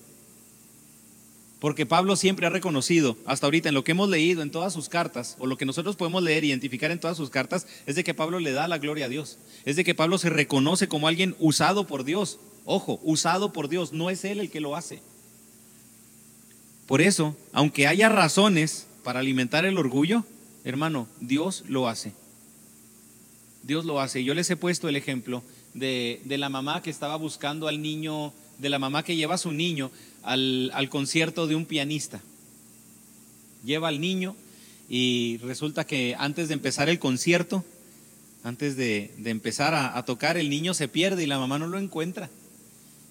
Porque 1.59 1.85
Pablo 1.85 2.15
siempre 2.15 2.47
ha 2.47 2.49
reconocido, 2.49 3.17
hasta 3.25 3.45
ahorita 3.45 3.67
en 3.67 3.75
lo 3.75 3.83
que 3.83 3.91
hemos 3.91 4.09
leído 4.09 4.41
en 4.41 4.51
todas 4.51 4.71
sus 4.71 4.87
cartas, 4.87 5.35
o 5.39 5.45
lo 5.45 5.57
que 5.57 5.65
nosotros 5.65 5.97
podemos 5.97 6.23
leer 6.23 6.43
e 6.43 6.47
identificar 6.47 6.89
en 6.89 6.99
todas 6.99 7.17
sus 7.17 7.29
cartas, 7.29 7.67
es 7.85 7.95
de 7.95 8.03
que 8.05 8.13
Pablo 8.13 8.39
le 8.39 8.53
da 8.53 8.69
la 8.69 8.77
gloria 8.77 9.05
a 9.05 9.09
Dios. 9.09 9.37
Es 9.65 9.75
de 9.75 9.83
que 9.83 9.93
Pablo 9.93 10.17
se 10.17 10.29
reconoce 10.29 10.87
como 10.87 11.09
alguien 11.09 11.35
usado 11.37 11.85
por 11.85 12.05
Dios. 12.05 12.39
Ojo, 12.63 12.99
usado 13.03 13.51
por 13.51 13.67
Dios, 13.67 13.91
no 13.91 14.09
es 14.09 14.23
él 14.23 14.39
el 14.39 14.49
que 14.49 14.61
lo 14.61 14.77
hace. 14.77 15.01
Por 16.87 17.01
eso, 17.01 17.35
aunque 17.51 17.87
haya 17.87 18.07
razones 18.07 18.87
para 19.03 19.19
alimentar 19.19 19.65
el 19.65 19.77
orgullo, 19.77 20.23
hermano, 20.63 21.09
Dios 21.19 21.65
lo 21.67 21.89
hace. 21.89 22.13
Dios 23.63 23.83
lo 23.83 23.99
hace. 23.99 24.23
Yo 24.23 24.33
les 24.33 24.49
he 24.49 24.55
puesto 24.55 24.87
el 24.87 24.95
ejemplo 24.95 25.43
de, 25.73 26.21
de 26.23 26.37
la 26.37 26.47
mamá 26.47 26.81
que 26.81 26.89
estaba 26.89 27.17
buscando 27.17 27.67
al 27.67 27.81
niño, 27.81 28.33
de 28.59 28.69
la 28.69 28.79
mamá 28.79 29.03
que 29.03 29.17
lleva 29.17 29.35
a 29.35 29.37
su 29.37 29.51
niño 29.51 29.91
al, 30.23 30.89
concierto 30.89 31.47
de 31.47 31.55
un 31.55 31.65
pianista. 31.65 32.21
Lleva 33.63 33.87
al 33.87 33.99
niño 33.99 34.35
y 34.89 35.37
resulta 35.37 35.85
que 35.85 36.15
antes 36.17 36.47
de 36.47 36.53
empezar 36.53 36.89
el 36.89 36.99
concierto, 36.99 37.63
antes 38.43 38.75
de, 38.75 39.11
empezar 39.25 39.73
a, 39.75 40.03
tocar, 40.05 40.37
el 40.37 40.49
niño 40.49 40.73
se 40.73 40.87
pierde 40.87 41.23
y 41.23 41.27
la 41.27 41.39
mamá 41.39 41.59
no 41.59 41.67
lo 41.67 41.77
encuentra. 41.77 42.29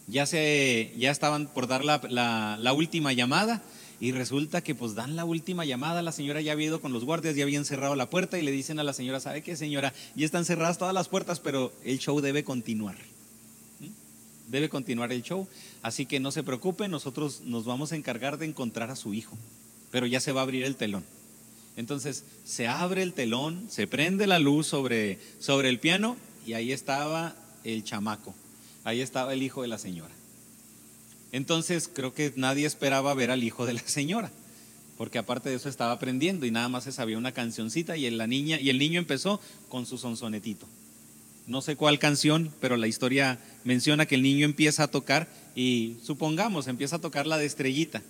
Ya, 0.06 0.24
se, 0.24 0.92
ya 0.96 1.10
estaban 1.10 1.48
por 1.48 1.66
dar 1.66 1.84
la, 1.84 2.00
la, 2.58 2.72
última 2.72 3.12
llamada 3.12 3.62
y 4.00 4.12
resulta 4.12 4.62
que 4.62 4.74
pues 4.74 4.94
dan 4.94 5.16
la 5.16 5.26
última 5.26 5.66
llamada, 5.66 6.00
la 6.00 6.12
señora 6.12 6.40
ya 6.40 6.52
había 6.52 6.68
ido 6.68 6.80
con 6.80 6.94
los 6.94 7.04
guardias, 7.04 7.36
ya 7.36 7.42
habían 7.42 7.66
cerrado 7.66 7.94
la 7.94 8.08
puerta 8.08 8.38
y 8.38 8.42
le 8.42 8.50
dicen 8.50 8.78
a 8.78 8.84
la 8.84 8.94
señora, 8.94 9.20
¿sabe 9.20 9.42
qué 9.42 9.54
señora? 9.54 9.92
Ya 10.14 10.24
están 10.24 10.46
cerradas 10.46 10.78
todas 10.78 10.94
las 10.94 11.08
puertas, 11.08 11.40
pero 11.40 11.72
el 11.84 11.98
show 11.98 12.20
debe 12.22 12.42
continuar 12.42 12.96
debe 14.48 14.68
continuar 14.68 15.12
el 15.12 15.22
show. 15.22 15.46
Así 15.82 16.06
que 16.06 16.20
no 16.20 16.32
se 16.32 16.42
preocupe, 16.42 16.88
nosotros 16.88 17.42
nos 17.44 17.64
vamos 17.64 17.92
a 17.92 17.96
encargar 17.96 18.38
de 18.38 18.46
encontrar 18.46 18.90
a 18.90 18.96
su 18.96 19.14
hijo, 19.14 19.36
pero 19.90 20.06
ya 20.06 20.20
se 20.20 20.32
va 20.32 20.40
a 20.40 20.44
abrir 20.44 20.64
el 20.64 20.76
telón. 20.76 21.04
Entonces 21.76 22.24
se 22.44 22.66
abre 22.66 23.02
el 23.02 23.12
telón, 23.12 23.66
se 23.70 23.86
prende 23.86 24.26
la 24.26 24.40
luz 24.40 24.66
sobre, 24.66 25.18
sobre 25.38 25.68
el 25.68 25.78
piano 25.78 26.16
y 26.44 26.54
ahí 26.54 26.72
estaba 26.72 27.36
el 27.62 27.84
chamaco, 27.84 28.34
ahí 28.82 29.00
estaba 29.00 29.32
el 29.32 29.42
hijo 29.42 29.62
de 29.62 29.68
la 29.68 29.78
señora. 29.78 30.12
Entonces 31.30 31.88
creo 31.92 32.12
que 32.12 32.32
nadie 32.34 32.66
esperaba 32.66 33.14
ver 33.14 33.30
al 33.30 33.44
hijo 33.44 33.64
de 33.64 33.74
la 33.74 33.82
señora, 33.86 34.32
porque 34.96 35.18
aparte 35.18 35.50
de 35.50 35.56
eso 35.56 35.68
estaba 35.68 35.92
aprendiendo 35.92 36.46
y 36.46 36.50
nada 36.50 36.68
más 36.68 36.84
se 36.84 36.92
sabía 36.92 37.18
una 37.18 37.32
cancioncita 37.32 37.96
y 37.96 38.10
la 38.10 38.26
niña 38.26 38.58
y 38.58 38.70
el 38.70 38.78
niño 38.78 38.98
empezó 38.98 39.40
con 39.68 39.86
su 39.86 39.98
sonsonetito 39.98 40.66
no 41.48 41.62
sé 41.62 41.76
cuál 41.76 41.98
canción, 41.98 42.52
pero 42.60 42.76
la 42.76 42.86
historia 42.86 43.40
menciona 43.64 44.06
que 44.06 44.14
el 44.14 44.22
niño 44.22 44.44
empieza 44.44 44.84
a 44.84 44.88
tocar 44.88 45.28
y 45.56 45.96
supongamos, 46.04 46.68
empieza 46.68 46.96
a 46.96 47.00
tocar 47.00 47.26
la 47.26 47.38
de 47.38 47.46
estrellita. 47.46 48.02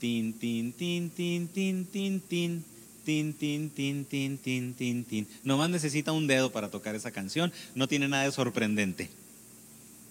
Tin, 0.00 0.32
tin, 0.34 0.72
tin, 0.72 1.08
tin, 1.10 1.48
tin, 1.48 1.86
tin, 1.86 2.20
tin. 2.20 2.64
Tin, 3.04 3.34
tin, 3.34 3.68
tin, 3.68 4.06
tin, 4.06 4.38
tin, 4.38 4.74
tin, 4.74 5.04
tin. 5.04 5.28
Nomás 5.44 5.68
necesita 5.68 6.12
un 6.12 6.26
dedo 6.26 6.52
para 6.52 6.70
tocar 6.70 6.94
esa 6.94 7.10
canción, 7.10 7.52
no 7.74 7.86
tiene 7.86 8.08
nada 8.08 8.24
de 8.24 8.32
sorprendente. 8.32 9.10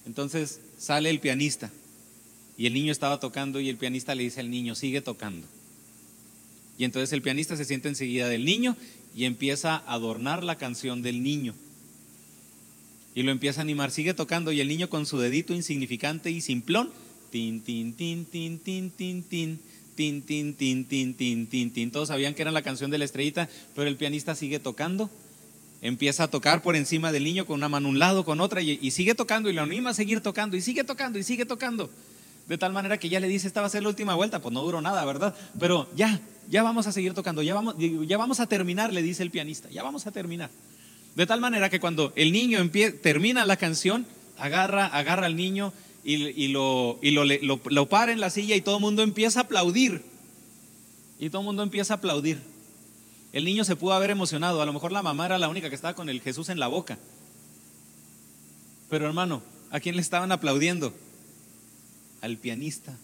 Entonces 0.06 0.62
sale 0.78 1.10
el 1.10 1.20
pianista 1.20 1.72
y 2.56 2.68
el 2.68 2.74
niño 2.76 2.92
estaba 2.92 3.20
tocando 3.20 3.60
y 3.60 3.70
el 3.70 3.78
pianista 3.78 4.14
le 4.14 4.24
dice 4.24 4.42
al 4.42 4.52
niño, 4.52 4.76
sigue 4.76 5.02
tocando. 5.02 5.48
Y 6.78 6.84
entonces 6.84 7.12
el 7.14 7.24
pianista 7.24 7.58
se 7.58 7.66
siente 7.66 7.90
enseguida 7.90 8.30
del 8.30 8.46
niño 8.46 8.78
y 9.16 9.26
empieza 9.26 9.76
a 9.76 9.94
adornar 9.94 10.44
la 10.44 10.60
canción 10.60 11.02
del 11.02 11.24
niño 11.24 11.56
y 13.16 13.24
lo 13.24 13.32
empieza 13.32 13.62
a 13.62 13.64
animar. 13.64 13.92
Sigue 13.92 14.14
tocando 14.14 14.52
y 14.52 14.62
el 14.62 14.68
niño 14.68 14.90
con 14.90 15.06
su 15.06 15.20
dedito 15.20 15.54
insignificante 15.54 16.32
y 16.32 16.42
simplón, 16.42 16.92
tin, 17.32 17.62
tin, 17.62 17.94
tin, 17.94 18.26
tin, 18.26 18.60
tin, 18.60 18.92
tin, 18.92 19.22
tin, 19.22 19.60
tin, 19.96 20.24
tin, 20.24 20.56
tin, 20.56 20.86
tin, 20.86 21.16
tin, 21.16 21.48
tin, 21.48 21.72
tin. 21.72 21.92
Todos 21.92 22.08
sabían 22.10 22.34
que 22.34 22.42
era 22.42 22.52
la 22.52 22.62
canción 22.62 22.92
de 22.92 22.98
la 22.98 23.06
estrellita, 23.06 23.50
pero 23.76 23.88
el 23.88 23.98
pianista 23.98 24.36
sigue 24.36 24.60
tocando. 24.60 25.10
Empieza 25.82 26.24
a 26.24 26.28
tocar 26.30 26.62
por 26.62 26.76
encima 26.76 27.12
del 27.12 27.26
niño 27.26 27.46
con 27.46 27.56
una 27.56 27.70
mano 27.70 27.90
un 27.90 28.00
lado, 28.00 28.24
con 28.24 28.40
otra, 28.40 28.62
y, 28.62 28.92
sigue 28.92 29.16
tocando 29.16 29.50
y 29.50 29.54
lo 29.54 29.62
anima 29.62 29.90
a 29.90 29.94
seguir 29.94 30.22
tocando, 30.22 30.56
y 30.56 30.62
sigue 30.62 30.84
tocando, 30.84 31.20
y 31.20 31.24
sigue 31.24 31.46
tocando. 31.46 31.90
De 32.48 32.58
tal 32.58 32.72
manera 32.72 32.98
que 32.98 33.10
ya 33.10 33.20
le 33.20 33.28
dice, 33.28 33.48
esta 33.48 33.62
va 33.62 33.68
a 33.68 33.70
ser 33.70 33.84
la 33.84 33.90
última 33.90 34.16
vuelta, 34.16 34.42
pues 34.42 34.54
no 34.54 34.62
duró 34.62 34.82
nada, 34.82 35.04
¿verdad? 35.04 35.36
Pero 35.60 35.90
ya, 35.96 36.22
ya 36.50 36.64
vamos 36.64 36.88
a 36.88 36.94
seguir 36.94 37.14
tocando, 37.14 37.42
ya 37.42 37.54
vamos, 37.54 37.76
ya 37.78 38.18
vamos 38.18 38.40
a 38.40 38.48
terminar, 38.48 38.94
le 38.94 39.02
dice 39.02 39.24
el 39.24 39.32
pianista, 39.32 39.70
ya 39.70 39.84
vamos 39.84 40.08
a 40.08 40.12
terminar. 40.12 40.50
De 41.16 41.28
tal 41.28 41.40
manera 41.40 41.70
que 41.70 41.80
cuando 41.80 42.12
el 42.16 42.32
niño 42.32 42.60
termina 43.02 43.46
la 43.46 43.58
canción, 43.58 44.06
agarra, 44.38 44.88
agarra 44.88 45.28
al 45.28 45.36
niño 45.36 45.74
y, 46.04 46.48
lo, 46.50 47.00
y 47.02 47.12
lo, 47.12 47.24
lo, 47.26 47.90
para 47.90 48.12
en 48.12 48.20
la 48.20 48.30
silla 48.30 48.56
y 48.56 48.62
todo 48.62 48.78
el 48.78 48.82
mundo 48.82 49.04
empieza 49.04 49.42
a 49.42 49.44
aplaudir. 49.44 50.02
Y 51.20 51.30
todo 51.30 51.42
el 51.42 51.46
mundo 51.46 51.64
empieza 51.64 51.94
a 51.94 51.98
aplaudir. 51.98 52.40
El 53.32 53.46
niño 53.46 53.64
se 53.64 53.76
pudo 53.76 53.94
haber 53.94 54.12
emocionado, 54.12 54.62
a 54.62 54.66
lo 54.66 54.74
mejor 54.74 54.92
la 54.92 55.02
mamá 55.02 55.26
era 55.26 55.38
la 55.38 55.50
única 55.50 55.70
que 55.70 55.76
estaba 55.76 55.96
con 55.96 56.10
el 56.10 56.22
Jesús 56.22 56.50
en 56.50 56.60
la 56.60 56.68
boca. 56.68 56.98
Pero 58.90 59.08
hermano, 59.08 59.42
¿a 59.72 59.80
quién 59.80 59.96
le 59.96 60.02
estaban 60.02 60.32
aplaudiendo? 60.32 60.94
Al 62.22 62.38
pianista. 62.38 62.96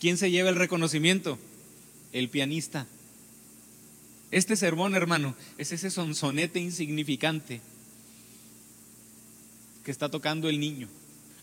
¿Quién 0.00 0.16
se 0.16 0.30
lleva 0.30 0.48
el 0.48 0.56
reconocimiento? 0.56 1.38
El 2.12 2.28
pianista. 2.28 2.86
Este 4.30 4.56
sermón, 4.56 4.94
hermano, 4.94 5.34
es 5.56 5.72
ese 5.72 5.90
sonsonete 5.90 6.60
insignificante 6.60 7.60
que 9.84 9.90
está 9.90 10.10
tocando 10.10 10.50
el 10.50 10.60
niño. 10.60 10.88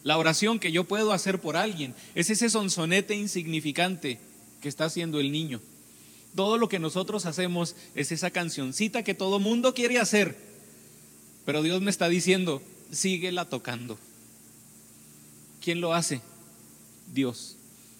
La 0.03 0.19
oración 0.19 0.59
que 0.59 0.71
yo 0.71 0.83
puedo 0.83 1.11
hacer 1.11 1.41
por 1.41 1.57
alguien 1.57 1.95
es 2.13 2.29
ese 2.29 2.47
sonsonete 2.49 3.15
insignificante 3.15 4.19
que 4.61 4.69
está 4.69 4.85
haciendo 4.85 5.19
el 5.19 5.31
niño. 5.31 5.61
Todo 6.35 6.59
lo 6.59 6.69
que 6.69 6.77
nosotros 6.77 7.25
hacemos 7.25 7.75
es 7.95 8.11
esa 8.11 8.29
cancioncita 8.29 9.03
que 9.03 9.15
todo 9.15 9.39
mundo 9.39 9.73
quiere 9.73 9.97
hacer. 9.97 10.37
Pero 11.43 11.63
Dios 11.63 11.81
me 11.81 11.89
está 11.89 12.07
diciendo, 12.07 12.61
síguela 12.91 13.45
tocando. 13.45 13.97
¿Quién 15.59 15.81
lo 15.81 15.95
hace? 15.95 16.21
Dios. 17.15 17.55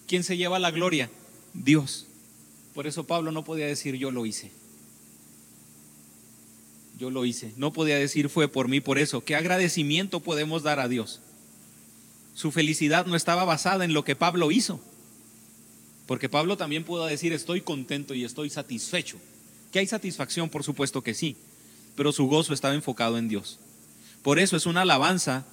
¿Quién 0.06 0.22
se 0.22 0.36
lleva 0.36 0.60
la 0.60 0.70
gloria? 0.70 1.10
Dios. 1.54 2.06
Por 2.72 2.86
eso 2.86 3.04
Pablo 3.04 3.32
no 3.32 3.42
podía 3.42 3.66
decir 3.66 3.96
yo 3.96 4.12
lo 4.12 4.26
hice 4.26 4.52
yo 6.96 7.10
lo 7.10 7.24
hice. 7.24 7.52
No 7.56 7.72
podía 7.72 7.96
decir 7.96 8.28
fue 8.28 8.48
por 8.48 8.68
mí, 8.68 8.80
por 8.80 8.98
eso. 8.98 9.22
¿Qué 9.22 9.36
agradecimiento 9.36 10.20
podemos 10.20 10.62
dar 10.62 10.80
a 10.80 10.88
Dios? 10.88 11.20
Su 12.34 12.52
felicidad 12.52 13.06
no 13.06 13.16
estaba 13.16 13.44
basada 13.44 13.84
en 13.84 13.92
lo 13.92 14.04
que 14.04 14.16
Pablo 14.16 14.50
hizo. 14.50 14.80
Porque 16.06 16.28
Pablo 16.28 16.56
también 16.56 16.84
pudo 16.84 17.06
decir 17.06 17.32
estoy 17.32 17.60
contento 17.60 18.14
y 18.14 18.24
estoy 18.24 18.48
satisfecho. 18.48 19.18
¿Que 19.72 19.80
hay 19.80 19.86
satisfacción? 19.86 20.48
Por 20.48 20.64
supuesto 20.64 21.02
que 21.02 21.14
sí. 21.14 21.36
Pero 21.96 22.12
su 22.12 22.26
gozo 22.26 22.54
estaba 22.54 22.74
enfocado 22.74 23.18
en 23.18 23.28
Dios. 23.28 23.58
Por 24.22 24.38
eso 24.38 24.56
es 24.56 24.66
una 24.66 24.82
alabanza, 24.82 25.44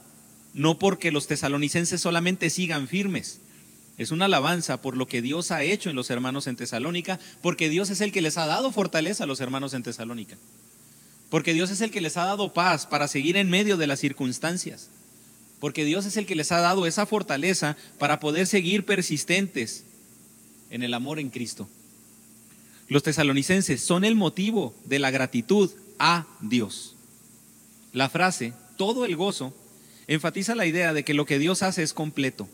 no 0.54 0.80
porque 0.80 1.12
los 1.12 1.28
tesalonicenses 1.28 2.02
solamente 2.02 2.50
sigan 2.50 2.88
firmes. 2.88 3.40
Es 3.98 4.12
una 4.12 4.26
alabanza 4.26 4.82
por 4.82 4.98
lo 4.98 5.08
que 5.08 5.22
Dios 5.22 5.52
ha 5.52 5.64
hecho 5.64 5.90
en 5.90 5.96
los 5.96 6.10
hermanos 6.10 6.48
en 6.48 6.56
Tesalónica, 6.56 7.20
porque 7.42 7.70
Dios 7.70 7.90
es 7.92 8.02
el 8.02 8.12
que 8.12 8.22
les 8.22 8.38
ha 8.38 8.48
dado 8.48 8.72
fortaleza 8.72 9.26
a 9.26 9.28
los 9.28 9.40
hermanos 9.40 9.74
en 9.74 9.84
Tesalónica. 9.84 10.36
Porque 11.34 11.56
Dios 11.56 11.72
es 11.72 11.82
el 11.82 11.90
que 11.90 12.00
les 12.00 12.16
ha 12.18 12.26
dado 12.26 12.54
paz 12.54 12.86
para 12.86 13.08
seguir 13.08 13.38
en 13.38 13.50
medio 13.50 13.76
de 13.76 13.88
las 13.88 14.00
circunstancias. 14.00 14.92
Porque 15.60 15.84
Dios 15.84 16.06
es 16.06 16.16
el 16.16 16.28
que 16.28 16.36
les 16.36 16.52
ha 16.52 16.60
dado 16.60 16.86
esa 16.86 17.08
fortaleza 17.08 17.76
para 17.98 18.20
poder 18.20 18.46
seguir 18.46 18.86
persistentes 18.86 19.84
en 20.70 20.84
el 20.84 20.94
amor 20.94 21.18
en 21.18 21.32
Cristo. 21.32 21.68
Los 22.88 23.02
tesalonicenses 23.02 23.82
son 23.82 24.06
el 24.06 24.14
motivo 24.14 24.76
de 24.86 25.00
la 25.00 25.10
gratitud 25.10 25.72
a 25.98 26.28
Dios. 26.40 26.96
La 27.94 28.10
frase, 28.10 28.54
todo 28.78 29.04
el 29.04 29.16
gozo, 29.16 29.56
enfatiza 30.06 30.54
la 30.54 30.68
idea 30.68 30.94
de 30.94 31.04
que 31.04 31.16
lo 31.16 31.26
que 31.26 31.40
Dios 31.40 31.64
hace 31.64 31.82
es 31.82 31.94
completo. 31.94 32.48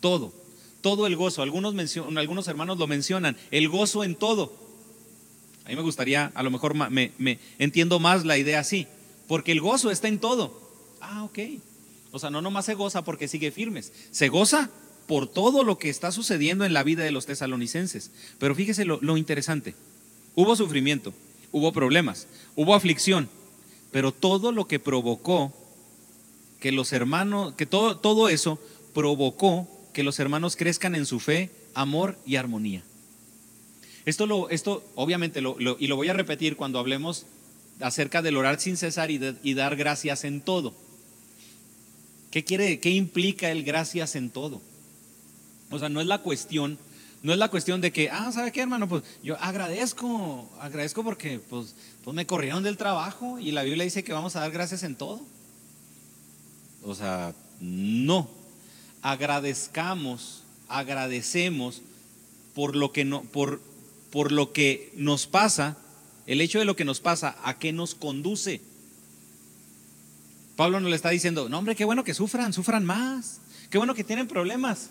Todo, 0.00 0.32
todo 0.80 1.06
el 1.06 1.14
gozo. 1.14 1.42
Algunos, 1.42 1.74
algunos 2.16 2.48
hermanos 2.48 2.78
lo 2.78 2.86
mencionan, 2.86 3.36
el 3.50 3.68
gozo 3.68 4.02
en 4.02 4.14
todo. 4.14 4.65
A 5.66 5.68
mí 5.70 5.74
me 5.74 5.82
gustaría, 5.82 6.30
a 6.36 6.44
lo 6.44 6.50
mejor 6.52 6.74
me, 6.74 7.38
entiendo 7.58 7.98
más 7.98 8.24
la 8.24 8.38
idea 8.38 8.60
así, 8.60 8.86
porque 9.26 9.50
el 9.50 9.60
gozo 9.60 9.90
está 9.90 10.06
en 10.06 10.20
todo. 10.20 10.62
Ah, 11.00 11.24
ok. 11.24 11.38
O 12.12 12.20
sea, 12.20 12.30
no 12.30 12.40
nomás 12.40 12.66
se 12.66 12.74
goza 12.74 13.02
porque 13.02 13.26
sigue 13.26 13.50
firmes, 13.50 13.92
se 14.12 14.28
goza 14.28 14.70
por 15.08 15.26
todo 15.26 15.64
lo 15.64 15.76
que 15.76 15.88
está 15.90 16.12
sucediendo 16.12 16.64
en 16.64 16.72
la 16.72 16.84
vida 16.84 17.02
de 17.02 17.10
los 17.10 17.26
tesalonicenses. 17.26 18.12
Pero 18.38 18.54
fíjese 18.54 18.84
lo, 18.84 19.00
lo 19.02 19.16
interesante, 19.16 19.74
hubo 20.36 20.54
sufrimiento, 20.54 21.12
hubo 21.50 21.72
problemas, 21.72 22.28
hubo 22.54 22.72
aflicción, 22.72 23.28
pero 23.90 24.12
todo 24.12 24.52
lo 24.52 24.68
que 24.68 24.78
provocó 24.78 25.52
que 26.60 26.70
los 26.70 26.92
hermanos, 26.92 27.54
que 27.54 27.66
todo, 27.66 27.96
todo 27.98 28.28
eso 28.28 28.60
provocó 28.94 29.68
que 29.92 30.04
los 30.04 30.20
hermanos 30.20 30.54
crezcan 30.54 30.94
en 30.94 31.06
su 31.06 31.18
fe, 31.18 31.50
amor 31.74 32.16
y 32.24 32.36
armonía. 32.36 32.84
Esto, 34.06 34.26
lo, 34.26 34.48
esto 34.50 34.84
obviamente, 34.94 35.40
lo, 35.40 35.56
y 35.58 35.88
lo 35.88 35.96
voy 35.96 36.08
a 36.08 36.12
repetir 36.12 36.56
cuando 36.56 36.78
hablemos 36.78 37.26
acerca 37.80 38.22
del 38.22 38.36
orar 38.36 38.60
sin 38.60 38.76
cesar 38.76 39.10
y, 39.10 39.54
dar 39.54 39.74
gracias 39.74 40.22
en 40.22 40.40
todo. 40.40 40.74
¿Qué 42.30 42.44
quiere, 42.44 42.78
qué 42.78 42.90
implica 42.90 43.50
el 43.50 43.64
gracias 43.64 44.14
en 44.14 44.30
todo? 44.30 44.62
O 45.70 45.78
sea, 45.80 45.88
no 45.88 46.00
es 46.00 46.06
la 46.06 46.18
cuestión, 46.18 46.78
no 47.24 47.32
es 47.32 47.38
la 47.38 47.50
cuestión 47.50 47.80
de 47.80 47.92
que, 47.92 48.08
ah, 48.08 48.30
¿sabe 48.30 48.52
qué, 48.52 48.60
hermano? 48.60 48.88
Pues 48.88 49.02
yo 49.24 49.36
agradezco, 49.40 50.48
agradezco 50.60 51.02
porque 51.02 51.40
pues, 51.40 51.74
pues 52.04 52.14
me 52.14 52.26
corrieron 52.26 52.62
del 52.62 52.76
trabajo 52.76 53.40
y 53.40 53.50
la 53.50 53.64
Biblia 53.64 53.84
dice 53.84 54.04
que 54.04 54.12
vamos 54.12 54.36
a 54.36 54.40
dar 54.40 54.52
gracias 54.52 54.84
en 54.84 54.94
todo. 54.94 55.20
O 56.84 56.94
sea, 56.94 57.34
no. 57.60 58.28
Agradezcamos, 59.02 60.44
agradecemos 60.68 61.82
por 62.54 62.76
lo 62.76 62.92
que 62.92 63.04
no, 63.04 63.22
por, 63.22 63.60
por 64.16 64.32
lo 64.32 64.54
que 64.54 64.94
nos 64.96 65.26
pasa, 65.26 65.76
el 66.26 66.40
hecho 66.40 66.58
de 66.58 66.64
lo 66.64 66.74
que 66.74 66.86
nos 66.86 67.00
pasa, 67.00 67.36
a 67.44 67.58
qué 67.58 67.74
nos 67.74 67.94
conduce. 67.94 68.62
Pablo 70.56 70.80
nos 70.80 70.88
le 70.88 70.96
está 70.96 71.10
diciendo, 71.10 71.50
no 71.50 71.58
hombre, 71.58 71.76
qué 71.76 71.84
bueno 71.84 72.02
que 72.02 72.14
sufran, 72.14 72.54
sufran 72.54 72.82
más, 72.82 73.42
qué 73.68 73.76
bueno 73.76 73.94
que 73.94 74.04
tienen 74.04 74.26
problemas, 74.26 74.88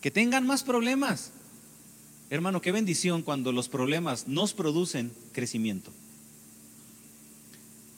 que 0.00 0.10
tengan 0.10 0.46
más 0.46 0.62
problemas. 0.62 1.30
Hermano, 2.30 2.62
qué 2.62 2.72
bendición 2.72 3.20
cuando 3.20 3.52
los 3.52 3.68
problemas 3.68 4.28
nos 4.28 4.54
producen 4.54 5.12
crecimiento. 5.32 5.92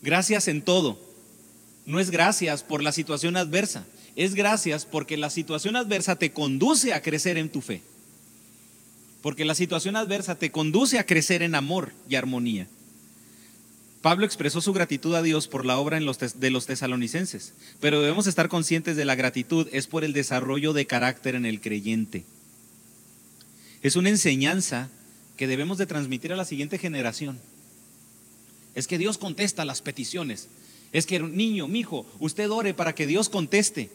Gracias 0.02 0.48
en 0.48 0.62
todo. 0.62 0.98
No 1.86 2.00
es 2.00 2.10
gracias 2.10 2.64
por 2.64 2.82
la 2.82 2.90
situación 2.90 3.36
adversa, 3.36 3.86
es 4.16 4.34
gracias 4.34 4.84
porque 4.84 5.16
la 5.16 5.30
situación 5.30 5.76
adversa 5.76 6.16
te 6.16 6.32
conduce 6.32 6.92
a 6.92 7.02
crecer 7.02 7.38
en 7.38 7.50
tu 7.50 7.60
fe. 7.60 7.82
Porque 9.22 9.44
la 9.44 9.54
situación 9.54 9.96
adversa 9.96 10.34
te 10.34 10.50
conduce 10.50 10.98
a 10.98 11.06
crecer 11.06 11.42
en 11.42 11.54
amor 11.54 11.92
y 12.08 12.14
armonía. 12.14 12.66
Pablo 14.02 14.24
expresó 14.24 14.62
su 14.62 14.72
gratitud 14.72 15.14
a 15.14 15.22
Dios 15.22 15.46
por 15.46 15.66
la 15.66 15.78
obra 15.78 15.98
en 15.98 16.06
los 16.06 16.18
de 16.18 16.50
los 16.50 16.64
tesalonicenses, 16.64 17.52
pero 17.80 18.00
debemos 18.00 18.26
estar 18.26 18.48
conscientes 18.48 18.96
de 18.96 19.04
la 19.04 19.14
gratitud 19.14 19.68
es 19.72 19.86
por 19.86 20.04
el 20.04 20.14
desarrollo 20.14 20.72
de 20.72 20.86
carácter 20.86 21.34
en 21.34 21.44
el 21.44 21.60
creyente. 21.60 22.24
Es 23.82 23.96
una 23.96 24.08
enseñanza 24.08 24.88
que 25.36 25.46
debemos 25.46 25.76
de 25.76 25.86
transmitir 25.86 26.32
a 26.32 26.36
la 26.36 26.46
siguiente 26.46 26.78
generación. 26.78 27.38
Es 28.74 28.86
que 28.86 28.98
Dios 28.98 29.18
contesta 29.18 29.64
las 29.66 29.82
peticiones. 29.82 30.48
Es 30.92 31.06
que 31.06 31.20
niño, 31.20 31.68
mi 31.68 31.80
hijo, 31.80 32.06
usted 32.20 32.50
ore 32.50 32.72
para 32.72 32.94
que 32.94 33.06
Dios 33.06 33.28
conteste. 33.28 33.90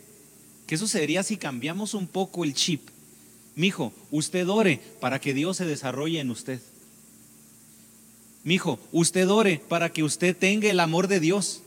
¿Qué 0.67 0.77
sucedería 0.77 1.23
si 1.23 1.37
cambiamos 1.37 1.93
un 1.93 2.07
poco 2.07 2.43
el 2.43 2.53
chip? 2.53 2.81
Mi 3.55 3.67
hijo, 3.67 3.93
usted 4.11 4.47
ore 4.49 4.81
para 4.99 5.19
que 5.19 5.33
Dios 5.33 5.57
se 5.57 5.65
desarrolle 5.65 6.19
en 6.19 6.29
usted. 6.29 6.59
Mijo, 8.43 8.79
usted 8.91 9.27
ore 9.27 9.59
para 9.67 9.91
que 9.91 10.03
usted 10.03 10.37
tenga 10.37 10.69
el 10.69 10.79
amor 10.79 11.07
de 11.07 11.19
Dios. 11.19 11.61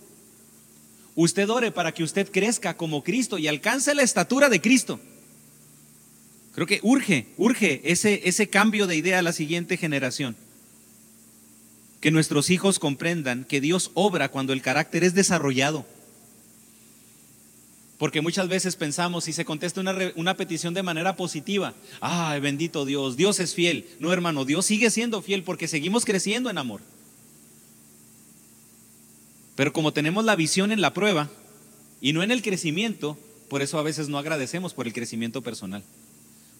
Usted 1.16 1.48
ore 1.51 1.72
para 1.72 1.92
que 1.92 2.05
usted 2.05 2.31
crezca 2.31 2.77
como 2.77 3.03
Cristo 3.03 3.37
y 3.37 3.48
alcance 3.48 3.94
la 3.96 4.03
estatura 4.03 4.48
de 4.48 4.61
Cristo. 4.61 5.01
Creo 6.55 6.68
que 6.68 6.79
urge, 6.85 7.27
urge 7.37 7.81
ese, 7.85 8.29
ese 8.29 8.48
cambio 8.48 8.87
de 8.87 8.94
idea 8.94 9.18
a 9.18 9.22
la 9.22 9.33
siguiente 9.33 9.77
generación. 9.77 10.37
Que 12.01 12.12
nuestros 12.12 12.51
hijos 12.51 12.79
comprendan 12.79 13.44
que 13.44 13.61
Dios 13.61 13.90
obra 13.94 14.29
cuando 14.29 14.53
el 14.53 14.62
carácter 14.62 15.03
es 15.03 15.14
desarrollado. 15.14 15.85
Porque 17.98 18.20
muchas 18.20 18.48
veces 18.48 18.76
pensamos, 18.76 19.24
si 19.24 19.32
se 19.32 19.44
contesta 19.44 19.80
una, 19.80 20.34
petición 20.34 20.72
de 20.72 20.84
manera 20.84 21.16
positiva, 21.16 21.74
ay, 22.00 22.38
bendito 22.38 22.84
Dios, 22.84 23.16
Dios 23.16 23.40
es 23.40 23.54
fiel. 23.54 23.88
No, 23.98 24.12
hermano, 24.12 24.44
Dios 24.44 24.66
sigue 24.66 24.90
siendo 24.90 25.20
fiel 25.20 25.42
porque 25.42 25.66
seguimos 25.66 26.04
creciendo 26.04 26.48
en 26.48 26.58
amor. 26.58 26.80
Pero 29.56 29.72
como 29.72 29.92
tenemos 29.92 30.24
la 30.24 30.37
visión 30.37 30.70
en 30.70 30.80
la 30.80 30.94
prueba 30.94 31.28
y 32.00 32.12
no 32.12 32.22
en 32.22 32.30
el 32.30 32.40
crecimiento, 32.40 33.18
por 33.48 33.62
eso 33.62 33.80
a 33.80 33.82
veces 33.82 34.08
no 34.08 34.16
agradecemos 34.18 34.74
por 34.74 34.87
el 34.87 34.92
crecimiento 34.92 35.42
personal. 35.42 35.82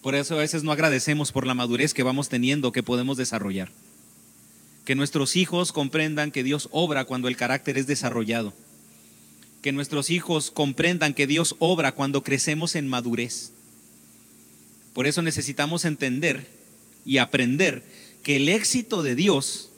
Por 0.03 0.17
eso 0.17 0.35
a 0.35 0.39
veces 0.39 0.65
no 0.65 0.73
agradecemos 0.73 1.31
por 1.31 1.47
la 1.47 1.55
madurez 1.55 1.95
que 1.95 2.03
vamos 2.03 2.29
teniendo, 2.29 2.73
que 2.73 2.83
podemos 2.83 3.17
desarrollar. 3.17 3.71
Que 4.85 4.97
nuestros 4.97 5.37
hijos 5.37 5.71
comprendan 5.71 6.33
que 6.33 6.43
Dios 6.43 6.69
obra 6.73 7.05
cuando 7.05 7.29
el 7.29 7.37
carácter 7.37 7.79
es 7.79 7.87
desarrollado 7.87 8.53
que 9.63 9.73
nuestros 9.73 10.11
hijos 10.11 10.51
comprendan 10.51 11.15
que 11.15 11.27
Dios 11.27 11.57
obra 11.59 11.93
cuando 11.93 12.23
crecemos 12.23 12.75
en 12.75 12.89
madurez. 12.89 13.53
Por 14.93 15.07
eso 15.07 15.23
necesitamos 15.23 15.85
entender 15.85 16.47
y 17.05 17.19
aprender 17.19 17.83
que 18.23 18.37
el 18.37 18.49
éxito 18.49 19.03
de 19.03 19.15
Dios 19.15 19.71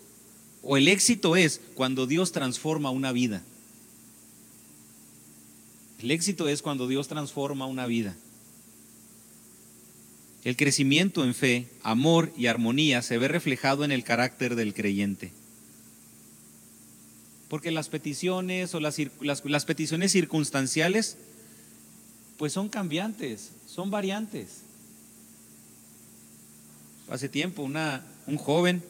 o 0.62 0.76
el 0.76 0.88
éxito 0.88 1.36
es 1.36 1.60
cuando 1.74 2.06
Dios 2.06 2.32
transforma 2.32 2.90
una 2.90 3.12
vida. 3.12 3.42
El 6.00 6.10
éxito 6.10 6.48
es 6.48 6.62
cuando 6.62 6.88
Dios 6.88 7.08
transforma 7.08 7.66
una 7.66 7.86
vida. 7.86 8.16
El 10.44 10.56
crecimiento 10.56 11.24
en 11.24 11.34
fe, 11.34 11.68
amor 11.82 12.32
y 12.36 12.46
armonía 12.46 13.02
se 13.02 13.18
ve 13.18 13.28
reflejado 13.28 13.84
en 13.84 13.92
el 13.92 14.04
carácter 14.04 14.54
del 14.54 14.72
creyente 14.72 15.32
porque 17.50 17.72
las 17.72 17.88
peticiones 17.88 18.76
o 18.76 18.80
las, 18.80 18.96
las, 19.20 19.64
peticiones 19.64 20.12
circunstanciales 20.12 21.16
pues 22.38 22.52
son 22.52 22.68
cambiantes, 22.68 23.50
son 23.66 23.90
variantes. 23.90 24.60
Hace 27.10 27.28
tiempo 27.28 27.64
un 27.64 28.36
joven 28.38 28.84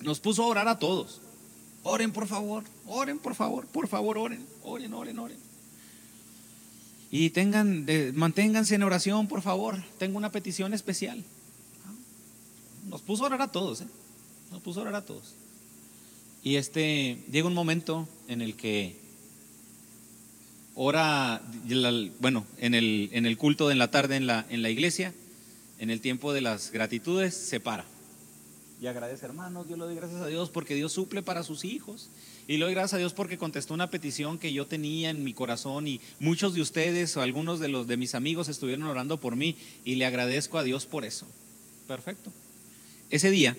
nos 0.00 0.20
puso 0.20 0.44
a 0.44 0.46
orar 0.46 0.68
a 0.68 0.78
todos. 0.78 1.20
Oren 1.82 2.12
por 2.12 2.28
favor, 2.28 2.62
oren 2.86 3.18
por 3.18 3.34
favor, 3.34 3.66
por 3.66 3.88
favor, 3.88 4.16
oren, 4.16 4.46
oren, 4.62 4.94
oren, 4.94 5.18
oren. 5.18 5.38
Y 7.10 7.30
tengan, 7.30 7.84
manténganse 8.14 8.76
en 8.76 8.84
oración, 8.84 9.26
por 9.26 9.42
favor. 9.42 9.82
Tengo 9.98 10.18
una 10.18 10.30
petición 10.30 10.72
especial. 10.72 11.24
Nos 12.88 13.02
puso 13.02 13.24
a 13.24 13.26
orar 13.26 13.42
a 13.42 13.50
todos, 13.50 13.80
¿eh? 13.80 13.88
Nos 14.52 14.62
puso 14.62 14.78
a 14.78 14.82
orar 14.82 14.94
a 14.94 15.04
todos. 15.04 15.34
Y 16.48 16.56
este, 16.56 17.18
llega 17.30 17.46
un 17.46 17.52
momento 17.52 18.08
en 18.26 18.40
el 18.40 18.56
que 18.56 18.96
ora, 20.74 21.42
bueno, 22.20 22.46
en 22.56 22.72
el, 22.72 23.10
en 23.12 23.26
el 23.26 23.36
culto 23.36 23.68
de 23.68 23.74
la 23.74 23.90
tarde 23.90 24.16
en 24.16 24.26
la, 24.26 24.46
en 24.48 24.62
la 24.62 24.70
iglesia, 24.70 25.12
en 25.78 25.90
el 25.90 26.00
tiempo 26.00 26.32
de 26.32 26.40
las 26.40 26.72
gratitudes, 26.72 27.34
se 27.34 27.60
para. 27.60 27.84
Y 28.80 28.86
agradece, 28.86 29.26
hermanos, 29.26 29.68
yo 29.68 29.76
le 29.76 29.84
doy 29.84 29.94
gracias 29.94 30.22
a 30.22 30.26
Dios 30.26 30.48
porque 30.48 30.74
Dios 30.74 30.90
suple 30.90 31.22
para 31.22 31.42
sus 31.42 31.66
hijos. 31.66 32.08
Y 32.46 32.56
le 32.56 32.64
doy 32.64 32.72
gracias 32.72 32.94
a 32.94 32.98
Dios 32.98 33.12
porque 33.12 33.36
contestó 33.36 33.74
una 33.74 33.90
petición 33.90 34.38
que 34.38 34.50
yo 34.50 34.66
tenía 34.66 35.10
en 35.10 35.24
mi 35.24 35.34
corazón 35.34 35.86
y 35.86 36.00
muchos 36.18 36.54
de 36.54 36.62
ustedes 36.62 37.14
o 37.18 37.20
algunos 37.20 37.60
de 37.60 37.68
los 37.68 37.86
de 37.86 37.98
mis 37.98 38.14
amigos 38.14 38.48
estuvieron 38.48 38.84
orando 38.84 39.20
por 39.20 39.36
mí 39.36 39.54
y 39.84 39.96
le 39.96 40.06
agradezco 40.06 40.56
a 40.56 40.62
Dios 40.62 40.86
por 40.86 41.04
eso. 41.04 41.26
Perfecto. 41.86 42.32
Ese 43.10 43.30
día 43.30 43.54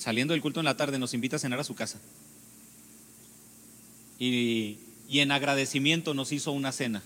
saliendo 0.00 0.32
del 0.32 0.40
culto 0.40 0.60
en 0.60 0.64
la 0.64 0.78
tarde, 0.78 0.98
nos 0.98 1.12
invita 1.12 1.36
a 1.36 1.38
cenar 1.38 1.60
a 1.60 1.64
su 1.64 1.74
casa. 1.74 2.00
Y, 4.18 4.78
en 5.10 5.30
agradecimiento 5.30 6.14
nos 6.14 6.32
hizo 6.32 6.52
una 6.52 6.72
cena. 6.72 7.02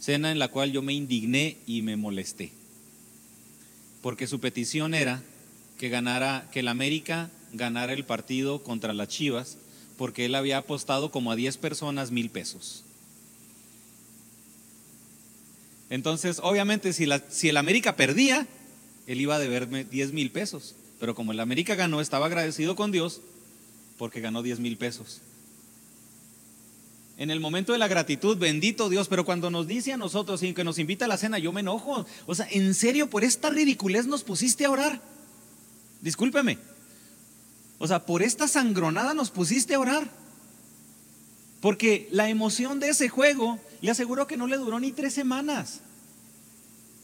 Cena 0.00 0.30
en 0.30 0.38
la 0.38 0.48
cual 0.48 0.70
yo 0.70 0.82
me 0.82 0.92
indigné 0.92 1.56
y 1.66 1.82
me 1.82 1.96
molesté. 1.96 2.52
Porque 4.02 4.28
su 4.28 4.38
petición 4.38 4.94
era 4.94 5.22
que 5.78 5.88
ganara, 5.88 6.48
que 6.52 6.60
el 6.60 6.68
América 6.68 7.28
ganara 7.52 7.92
el 7.92 8.04
partido 8.04 8.62
contra 8.62 8.92
las 8.92 9.08
Chivas, 9.08 9.58
porque 9.98 10.26
él 10.26 10.36
había 10.36 10.58
apostado 10.58 11.10
como 11.10 11.32
a 11.32 11.36
10 11.36 11.56
personas 11.58 12.12
mil 12.12 12.30
pesos. 12.30 12.84
Entonces, 15.90 16.38
obviamente, 16.42 16.92
si, 16.92 17.06
la, 17.06 17.20
si 17.28 17.48
el 17.48 17.56
América 17.56 17.96
perdía, 17.96 18.46
él 19.08 19.20
iba 19.20 19.34
a 19.34 19.40
deberme 19.40 19.84
10 19.84 20.12
mil 20.12 20.30
pesos. 20.30 20.76
Pero 21.02 21.16
como 21.16 21.32
el 21.32 21.40
América 21.40 21.74
ganó, 21.74 22.00
estaba 22.00 22.26
agradecido 22.26 22.76
con 22.76 22.92
Dios 22.92 23.22
porque 23.98 24.20
ganó 24.20 24.40
10 24.40 24.60
mil 24.60 24.76
pesos. 24.76 25.20
En 27.18 27.32
el 27.32 27.40
momento 27.40 27.72
de 27.72 27.78
la 27.78 27.88
gratitud, 27.88 28.38
bendito 28.38 28.88
Dios, 28.88 29.08
pero 29.08 29.24
cuando 29.24 29.50
nos 29.50 29.66
dice 29.66 29.92
a 29.92 29.96
nosotros 29.96 30.44
y 30.44 30.54
que 30.54 30.62
nos 30.62 30.78
invita 30.78 31.06
a 31.06 31.08
la 31.08 31.16
cena, 31.16 31.40
yo 31.40 31.50
me 31.52 31.62
enojo. 31.62 32.06
O 32.26 32.36
sea, 32.36 32.46
en 32.52 32.72
serio, 32.72 33.10
por 33.10 33.24
esta 33.24 33.50
ridiculez 33.50 34.06
nos 34.06 34.22
pusiste 34.22 34.64
a 34.64 34.70
orar. 34.70 35.02
Discúlpeme, 36.02 36.58
O 37.78 37.88
sea, 37.88 38.06
por 38.06 38.22
esta 38.22 38.46
sangronada 38.46 39.12
nos 39.12 39.32
pusiste 39.32 39.74
a 39.74 39.80
orar. 39.80 40.08
Porque 41.60 42.06
la 42.12 42.28
emoción 42.28 42.78
de 42.78 42.90
ese 42.90 43.08
juego, 43.08 43.58
le 43.80 43.90
aseguro 43.90 44.28
que 44.28 44.36
no 44.36 44.46
le 44.46 44.56
duró 44.56 44.78
ni 44.78 44.92
tres 44.92 45.14
semanas. 45.14 45.80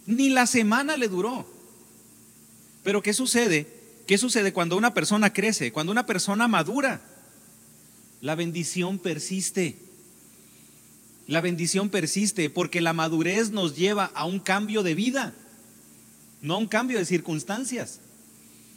Ni 0.06 0.30
la 0.30 0.46
semana 0.46 0.96
le 0.96 1.08
duró. 1.08 1.44
Pero 2.84 3.02
¿qué 3.02 3.12
sucede? 3.12 3.77
¿Qué 4.08 4.16
sucede 4.16 4.54
cuando 4.54 4.78
una 4.78 4.94
persona 4.94 5.34
crece? 5.34 5.70
Cuando 5.70 5.92
una 5.92 6.06
persona 6.06 6.48
madura. 6.48 7.02
La 8.22 8.34
bendición 8.34 8.98
persiste. 8.98 9.76
La 11.26 11.42
bendición 11.42 11.90
persiste 11.90 12.48
porque 12.48 12.80
la 12.80 12.94
madurez 12.94 13.50
nos 13.50 13.76
lleva 13.76 14.06
a 14.14 14.24
un 14.24 14.40
cambio 14.40 14.82
de 14.82 14.94
vida, 14.94 15.34
no 16.40 16.54
a 16.54 16.56
un 16.56 16.68
cambio 16.68 16.96
de 16.98 17.04
circunstancias. 17.04 18.00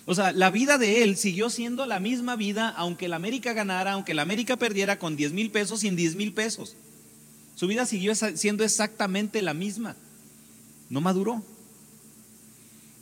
O 0.06 0.16
sea, 0.16 0.34
la 0.34 0.52
vida 0.52 0.78
de 0.78 1.02
él 1.02 1.16
siguió 1.16 1.50
siendo 1.50 1.86
la 1.86 2.02
misma 2.02 2.36
vida, 2.36 2.68
aunque 2.68 3.08
la 3.08 3.16
América 3.16 3.54
ganara, 3.54 3.94
aunque 3.94 4.14
la 4.14 4.24
América 4.24 4.58
perdiera 4.58 5.00
con 5.00 5.16
10 5.16 5.32
mil 5.32 5.50
pesos 5.50 5.86
en 5.86 5.96
10 5.96 6.18
mil 6.18 6.34
pesos. 6.34 6.76
Su 7.56 7.68
vida 7.68 7.86
siguió 7.86 8.14
siendo 8.16 8.66
exactamente 8.66 9.42
la 9.42 9.54
misma. 9.54 9.96
No 10.90 11.00
maduró. 11.00 11.42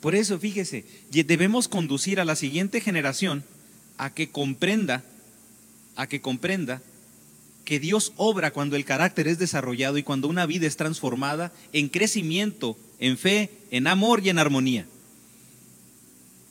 Por 0.00 0.14
eso, 0.14 0.38
fíjese, 0.38 0.84
debemos 1.10 1.68
conducir 1.68 2.20
a 2.20 2.24
la 2.24 2.36
siguiente 2.36 2.80
generación 2.80 3.44
a 3.98 4.14
que 4.14 4.30
comprenda, 4.30 5.04
a 5.96 6.06
que 6.06 6.20
comprenda 6.20 6.82
que 7.64 7.78
Dios 7.78 8.12
obra 8.16 8.50
cuando 8.50 8.76
el 8.76 8.84
carácter 8.84 9.28
es 9.28 9.38
desarrollado 9.38 9.98
y 9.98 10.02
cuando 10.02 10.28
una 10.28 10.46
vida 10.46 10.66
es 10.66 10.76
transformada 10.76 11.52
en 11.72 11.88
crecimiento, 11.88 12.76
en 12.98 13.18
fe, 13.18 13.50
en 13.70 13.86
amor 13.86 14.24
y 14.24 14.30
en 14.30 14.38
armonía 14.38 14.86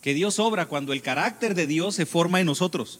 que 0.02 0.14
Dios 0.14 0.40
obra 0.40 0.68
cuando 0.68 0.94
el 0.94 1.02
carácter 1.02 1.56
de 1.56 1.68
Dios 1.68 1.96
se 1.96 2.06
forma 2.06 2.40
en 2.40 2.46
nosotros. 2.46 3.00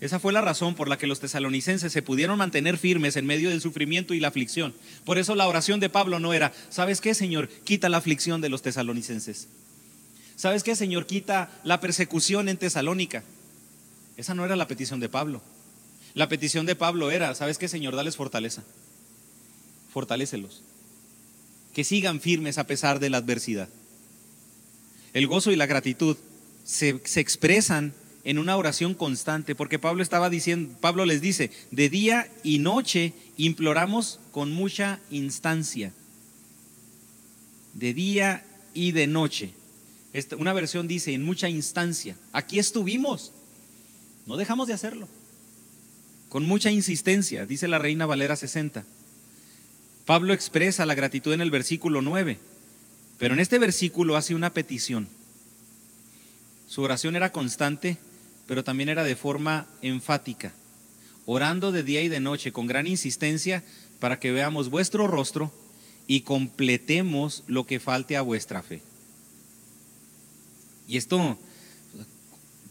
Esa 0.00 0.18
fue 0.18 0.32
la 0.32 0.40
razón 0.40 0.74
por 0.74 0.88
la 0.88 0.98
que 0.98 1.06
los 1.06 1.20
tesalonicenses 1.20 1.92
se 1.92 2.02
pudieron 2.02 2.38
mantener 2.38 2.78
firmes 2.78 3.16
en 3.16 3.26
medio 3.26 3.50
del 3.50 3.60
sufrimiento 3.60 4.12
y 4.12 4.20
la 4.20 4.28
aflicción. 4.28 4.74
Por 5.04 5.18
eso 5.18 5.34
la 5.34 5.46
oración 5.46 5.80
de 5.80 5.88
Pablo 5.88 6.18
no 6.18 6.34
era, 6.34 6.52
¿sabes 6.68 7.00
qué, 7.00 7.14
Señor? 7.14 7.48
Quita 7.48 7.88
la 7.88 7.98
aflicción 7.98 8.40
de 8.40 8.48
los 8.48 8.62
tesalonicenses. 8.62 9.48
¿Sabes 10.36 10.62
qué, 10.62 10.74
Señor? 10.74 11.06
Quita 11.06 11.50
la 11.62 11.80
persecución 11.80 12.48
en 12.48 12.56
Tesalónica. 12.56 13.22
Esa 14.16 14.34
no 14.34 14.44
era 14.44 14.56
la 14.56 14.66
petición 14.66 15.00
de 15.00 15.08
Pablo. 15.08 15.42
La 16.14 16.28
petición 16.28 16.66
de 16.66 16.76
Pablo 16.76 17.10
era, 17.10 17.34
¿sabes 17.34 17.58
qué, 17.58 17.68
Señor? 17.68 17.96
Dales 17.96 18.16
fortaleza. 18.16 18.62
Fortalécelos. 19.92 20.62
Que 21.72 21.84
sigan 21.84 22.20
firmes 22.20 22.58
a 22.58 22.66
pesar 22.66 23.00
de 23.00 23.10
la 23.10 23.18
adversidad. 23.18 23.68
El 25.12 25.26
gozo 25.28 25.52
y 25.52 25.56
la 25.56 25.66
gratitud 25.66 26.16
se, 26.64 27.00
expresan 27.16 27.94
en 28.24 28.38
una 28.38 28.56
oración 28.56 28.94
constante, 28.94 29.54
porque 29.54 29.78
Pablo 29.78 30.02
estaba 30.02 30.30
diciendo, 30.30 30.74
Pablo 30.80 31.04
les 31.04 31.20
dice, 31.20 31.50
de 31.70 31.90
día 31.90 32.28
y 32.42 32.58
noche 32.58 33.12
imploramos 33.36 34.18
con 34.32 34.50
mucha 34.52 34.98
instancia. 35.10 35.92
De 37.74 37.92
día 37.92 38.44
y 38.72 38.92
de 38.92 39.06
noche. 39.06 39.52
una 40.38 40.52
versión 40.52 40.88
dice, 40.88 41.12
en 41.12 41.22
mucha 41.22 41.48
instancia. 41.48 42.16
Aquí 42.32 42.58
estuvimos. 42.58 43.32
No 44.26 44.36
dejamos 44.36 44.68
de 44.68 44.74
hacerlo. 44.74 45.06
Con 46.30 46.46
mucha 46.46 46.70
insistencia, 46.70 47.46
dice 47.46 47.68
la 47.68 47.78
Reina 47.78 48.06
Valera 48.06 48.36
60. 48.36 48.84
Pablo 50.06 50.32
expresa 50.32 50.86
la 50.86 50.94
gratitud 50.94 51.32
en 51.32 51.40
el 51.40 51.50
versículo 51.50 52.00
9. 52.00 52.38
Pero 53.18 53.34
en 53.34 53.40
este 53.40 53.58
versículo 53.58 54.16
hace 54.16 54.34
una 54.34 54.52
petición. 54.52 55.08
Su 56.66 56.82
oración 56.82 57.14
era 57.16 57.30
constante, 57.30 57.98
pero 58.46 58.64
también 58.64 58.88
era 58.88 59.04
de 59.04 59.16
forma 59.16 59.66
enfática, 59.82 60.52
orando 61.26 61.72
de 61.72 61.82
día 61.82 62.02
y 62.02 62.08
de 62.08 62.20
noche 62.20 62.52
con 62.52 62.66
gran 62.66 62.86
insistencia 62.86 63.62
para 64.00 64.18
que 64.20 64.32
veamos 64.32 64.70
vuestro 64.70 65.06
rostro 65.06 65.52
y 66.06 66.20
completemos 66.20 67.44
lo 67.46 67.64
que 67.66 67.80
falte 67.80 68.16
a 68.16 68.22
vuestra 68.22 68.62
fe. 68.62 68.82
Y 70.86 70.98
esto, 70.98 71.38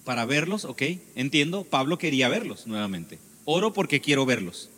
para 0.04 0.26
verlos, 0.26 0.66
ok, 0.66 0.84
entiendo, 1.16 1.64
Pablo 1.64 1.98
quería 1.98 2.30
verlos 2.30 2.68
nuevamente. 2.68 3.18
Oro 3.46 3.74
porque 3.74 4.02
quiero 4.02 4.26
verlos. 4.26 4.70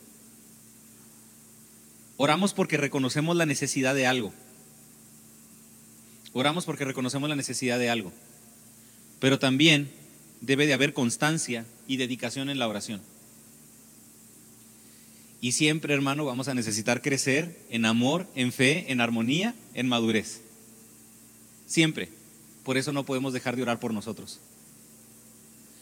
Oramos 2.18 2.54
porque 2.54 2.78
reconocemos 2.78 3.36
la 3.36 3.46
necesidad 3.46 3.94
de 3.94 4.08
algo. 4.08 4.34
Oramos 6.32 6.66
porque 6.66 6.86
reconocemos 6.86 7.30
la 7.30 7.36
necesidad 7.36 7.78
de 7.78 7.90
algo. 7.90 8.14
Pero 9.20 9.38
también 9.38 9.92
debe 10.42 10.68
de 10.68 10.74
haber 10.74 10.94
constancia 10.94 11.66
y 11.88 11.98
dedicación 11.98 12.50
en 12.50 12.60
la 12.60 12.68
oración. 12.68 13.02
Y 15.42 15.52
siempre, 15.52 15.94
hermano, 15.94 16.26
vamos 16.26 16.48
a 16.48 16.54
necesitar 16.54 17.02
crecer 17.02 17.60
en 17.70 17.86
amor, 17.86 18.28
en 18.36 18.52
fe, 18.52 18.92
en 18.92 19.02
armonía, 19.02 19.54
en 19.74 19.88
madurez. 19.88 20.42
Siempre. 21.68 22.10
Por 22.64 22.78
eso 22.78 22.92
no 22.92 23.06
podemos 23.06 23.32
dejar 23.32 23.56
de 23.56 23.62
orar 23.62 23.80
por 23.80 23.94
nosotros. 23.94 24.40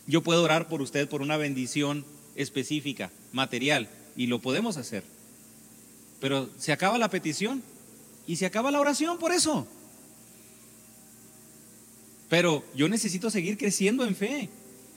Yo 0.05 0.21
puedo 0.21 0.43
orar 0.43 0.67
por 0.67 0.81
usted 0.81 1.07
por 1.07 1.21
una 1.21 1.37
bendición 1.37 2.05
específica, 2.35 3.09
material, 3.31 3.87
y 4.17 4.27
lo 4.27 4.39
podemos 4.39 4.75
hacer. 4.75 5.03
Pero 6.19 6.49
se 6.57 6.73
acaba 6.73 6.97
la 6.97 7.09
petición 7.09 7.63
y 8.27 8.35
se 8.35 8.45
acaba 8.45 8.71
la 8.71 8.81
oración 8.81 9.17
por 9.17 9.31
eso. 9.31 9.67
Pero 12.33 12.65
yo 12.75 12.89
necesito 12.89 13.29
seguir 13.29 13.59
creciendo 13.59 14.03
en 14.03 14.15
fe. 14.15 14.49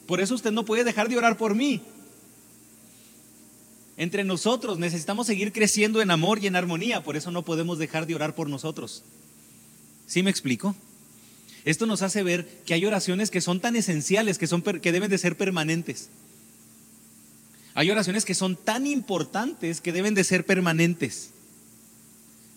Por 0.06 0.22
eso 0.22 0.34
usted 0.34 0.52
no 0.52 0.64
puede 0.64 0.84
dejar 0.84 1.10
de 1.10 1.18
orar 1.18 1.36
por 1.36 1.54
mí. 1.54 1.82
Entre 3.98 4.24
nosotros 4.24 4.78
necesitamos 4.78 5.26
seguir 5.26 5.52
creciendo 5.52 6.00
en 6.00 6.10
amor 6.10 6.38
y 6.38 6.46
en 6.46 6.56
armonía. 6.56 7.04
Por 7.04 7.14
eso 7.14 7.30
no 7.30 7.42
podemos 7.42 7.76
dejar 7.78 8.06
de 8.06 8.14
orar 8.14 8.34
por 8.34 8.48
nosotros. 8.48 9.02
¿Sí 10.06 10.22
me 10.22 10.30
explico? 10.30 10.74
Esto 11.66 11.84
nos 11.84 12.00
hace 12.00 12.22
ver 12.22 12.48
que 12.64 12.72
hay 12.72 12.86
oraciones 12.86 13.30
que 13.30 13.42
son 13.42 13.60
tan 13.60 13.76
esenciales, 13.76 14.38
que, 14.38 14.46
son, 14.46 14.62
que 14.62 14.92
deben 14.92 15.10
de 15.10 15.18
ser 15.18 15.36
permanentes. 15.36 16.08
Hay 17.74 17.90
oraciones 17.90 18.24
que 18.24 18.32
son 18.32 18.56
tan 18.56 18.86
importantes 18.86 19.82
que 19.82 19.92
deben 19.92 20.14
de 20.14 20.24
ser 20.24 20.46
permanentes. 20.46 21.32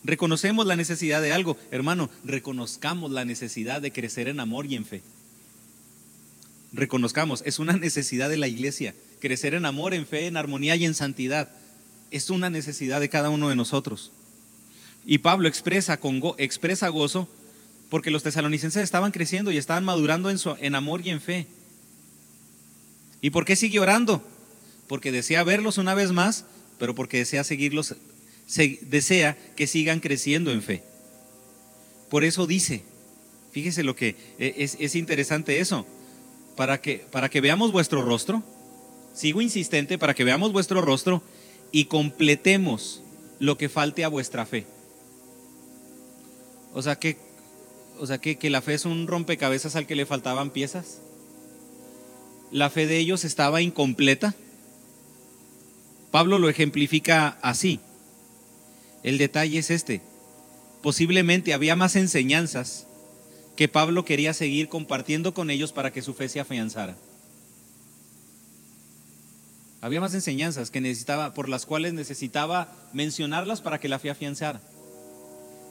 Reconocemos 0.04 0.66
la 0.66 0.76
necesidad 0.76 1.22
de 1.22 1.34
algo. 1.34 1.58
Hermano, 1.72 2.10
reconozcamos 2.24 3.12
la 3.12 3.26
necesidad 3.26 3.82
de 3.82 3.92
crecer 3.92 4.28
en 4.28 4.40
amor 4.40 4.66
y 4.66 4.76
en 4.76 4.86
fe. 4.86 5.02
Reconozcamos, 6.72 7.44
es 7.46 7.60
una 7.60 7.74
necesidad 7.74 8.30
de 8.30 8.38
la 8.38 8.48
iglesia. 8.48 8.94
Crecer 9.20 9.54
en 9.54 9.66
amor, 9.66 9.94
en 9.94 10.06
fe, 10.06 10.28
en 10.28 10.38
armonía 10.38 10.76
y 10.76 10.86
en 10.86 10.94
santidad. 10.94 11.50
Es 12.12 12.30
una 12.30 12.50
necesidad 12.50 13.00
de 13.00 13.10
cada 13.10 13.30
uno 13.30 13.50
de 13.50 13.56
nosotros. 13.56 14.12
Y 15.06 15.20
Pablo 15.20 15.48
expresa, 15.48 16.00
con 16.00 16.22
expresa 16.38 16.88
gozo 16.90 17.28
porque 17.90 18.12
los 18.12 18.24
tesalonicenses 18.24 18.84
estaban 18.84 19.12
creciendo 19.12 19.52
y 19.52 19.58
estaban 19.58 19.84
madurando 19.84 20.30
en, 20.30 20.38
su, 20.38 20.56
en 20.60 20.76
amor 20.76 21.02
y 21.06 21.10
en 21.10 21.22
fe. 21.22 21.48
¿Y 23.22 23.32
por 23.32 23.46
qué 23.46 23.56
sigue 23.56 23.80
orando? 23.80 24.24
Porque 24.88 25.12
desea 25.12 25.44
verlos 25.44 25.78
una 25.78 25.96
vez 25.96 26.12
más, 26.12 26.46
pero 26.78 26.96
porque 26.96 27.18
desea 27.18 27.44
seguirlos 27.44 27.96
se 28.50 28.80
desea 28.82 29.38
que 29.56 29.68
sigan 29.68 30.00
creciendo 30.00 30.52
en 30.52 30.64
fe. 30.64 30.82
Por 32.10 32.24
eso 32.24 32.48
dice, 32.48 32.82
fíjese 33.52 33.84
lo 33.84 33.96
que 33.96 34.16
e, 34.40 34.56
es, 34.58 34.76
es 34.80 34.96
interesante 34.96 35.60
eso, 35.60 35.86
para 36.56 36.82
que, 36.82 37.06
para 37.12 37.30
que 37.30 37.42
veamos 37.42 37.72
vuestro 37.72 38.02
rostro, 38.02 38.42
sigo 39.14 39.42
insistente, 39.42 40.00
para 40.00 40.16
que 40.16 40.24
veamos 40.24 40.52
vuestro 40.52 40.82
rostro 40.82 41.22
y 41.72 41.86
completemos 41.86 43.04
lo 43.38 43.56
que 43.56 43.70
falte 43.70 44.04
a 44.04 44.08
vuestra 44.08 44.48
fe. 44.48 44.66
O 46.74 46.82
sea 46.82 46.96
que, 46.96 47.18
o 48.00 48.08
sea 48.08 48.18
que, 48.18 48.38
que 48.38 48.50
la 48.50 48.64
fe 48.64 48.74
es 48.74 48.86
un 48.86 49.06
rompecabezas 49.06 49.76
al 49.76 49.86
que 49.86 49.95
le 49.95 50.08
faltaban 50.08 50.50
piezas. 50.50 51.02
La 52.52 52.72
fe 52.72 52.88
de 52.88 52.97
ellos 52.97 53.26
estaba 53.26 53.62
incompleta. 53.62 54.34
Pablo 56.10 56.39
lo 56.39 56.50
ejemplifica 56.50 57.38
así. 57.43 57.80
El 59.04 59.18
detalle 59.18 59.60
es 59.60 59.70
este. 59.70 60.02
Posiblemente 60.82 61.54
había 61.54 61.76
más 61.76 61.95
enseñanzas 61.95 62.88
que 63.56 63.68
Pablo 63.68 64.06
quería 64.06 64.34
seguir 64.34 64.70
compartiendo 64.70 65.34
con 65.34 65.50
ellos 65.50 65.74
para 65.74 65.91
que 65.91 66.02
su 66.02 66.14
fe 66.14 66.30
se 66.30 66.39
afianzara. 66.39 66.95
Había 69.82 70.02
más 70.02 70.14
enseñanzas 70.14 70.72
que 70.72 70.82
necesitaba, 70.82 71.34
por 71.34 71.47
las 71.47 71.66
cuales 71.66 71.93
necesitaba 71.93 72.74
mencionarlas 72.93 73.62
para 73.62 73.80
que 73.80 73.88
la 73.88 74.00
fe 74.00 74.10
afianzara. 74.10 74.62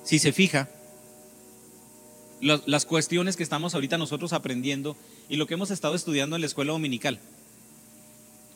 Si 0.05 0.19
se 0.19 0.33
fija, 0.33 0.69
las 2.41 2.87
cuestiones 2.87 3.37
que 3.37 3.43
estamos 3.43 3.75
ahorita 3.75 3.99
nosotros 3.99 4.33
aprendiendo 4.33 4.97
y 5.29 5.37
lo 5.37 5.47
que 5.47 5.55
hemos 5.55 5.71
estado 5.71 5.95
estudiando 5.95 6.37
en 6.37 6.43
la 6.43 6.47
escuela 6.47 6.73
dominical 6.73 7.21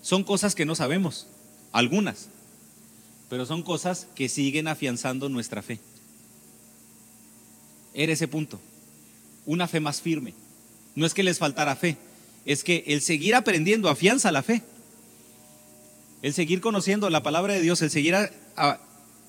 son 0.00 0.24
cosas 0.24 0.54
que 0.54 0.66
no 0.66 0.74
sabemos, 0.74 1.26
algunas, 1.72 2.28
pero 3.32 3.46
son 3.46 3.62
cosas 3.62 4.08
que 4.14 4.28
siguen 4.28 4.68
afianzando 4.68 5.30
nuestra 5.30 5.62
fe. 5.62 5.78
Era 7.94 8.12
ese 8.12 8.28
punto, 8.28 8.60
una 9.46 9.66
fe 9.66 9.80
más 9.80 10.02
firme. 10.02 10.34
No 10.96 11.06
es 11.06 11.14
que 11.14 11.22
les 11.22 11.38
faltara 11.38 11.74
fe, 11.74 11.96
es 12.44 12.62
que 12.62 12.84
el 12.88 13.00
seguir 13.00 13.34
aprendiendo 13.34 13.88
afianza 13.88 14.32
la 14.32 14.42
fe. 14.42 14.60
El 16.20 16.34
seguir 16.34 16.60
conociendo 16.60 17.08
la 17.08 17.22
palabra 17.22 17.54
de 17.54 17.62
Dios, 17.62 17.80
el 17.80 17.88
seguir 17.88 18.14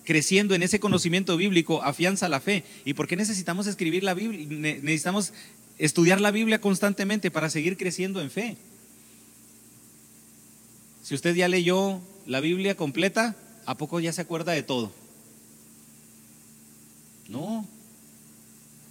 creciendo 0.03 0.53
en 0.53 0.63
ese 0.63 0.81
conocimiento 0.81 1.37
bíblico 1.37 1.81
afianza 1.81 2.27
la 2.27 2.41
fe. 2.41 2.65
¿Y 2.83 2.95
por 2.95 3.07
qué 3.07 3.15
necesitamos 3.15 3.67
escribir 3.67 4.03
la 4.03 4.15
Biblia? 4.15 4.45
Necesitamos 4.81 5.31
estudiar 5.77 6.19
la 6.19 6.31
Biblia 6.31 6.59
constantemente 6.59 7.31
para 7.31 7.49
seguir 7.49 7.77
creciendo 7.77 8.19
en 8.19 8.29
fe. 8.29 8.57
Si 11.03 11.15
usted 11.15 11.33
ya 11.35 11.47
leyó 11.47 12.01
la 12.25 12.41
Biblia 12.41 12.75
completa, 12.75 13.37
¿a 13.65 13.75
poco 13.75 13.99
ya 13.99 14.13
se 14.13 14.21
acuerda 14.21 14.51
de 14.51 14.63
todo? 14.63 14.91
No. 17.27 17.67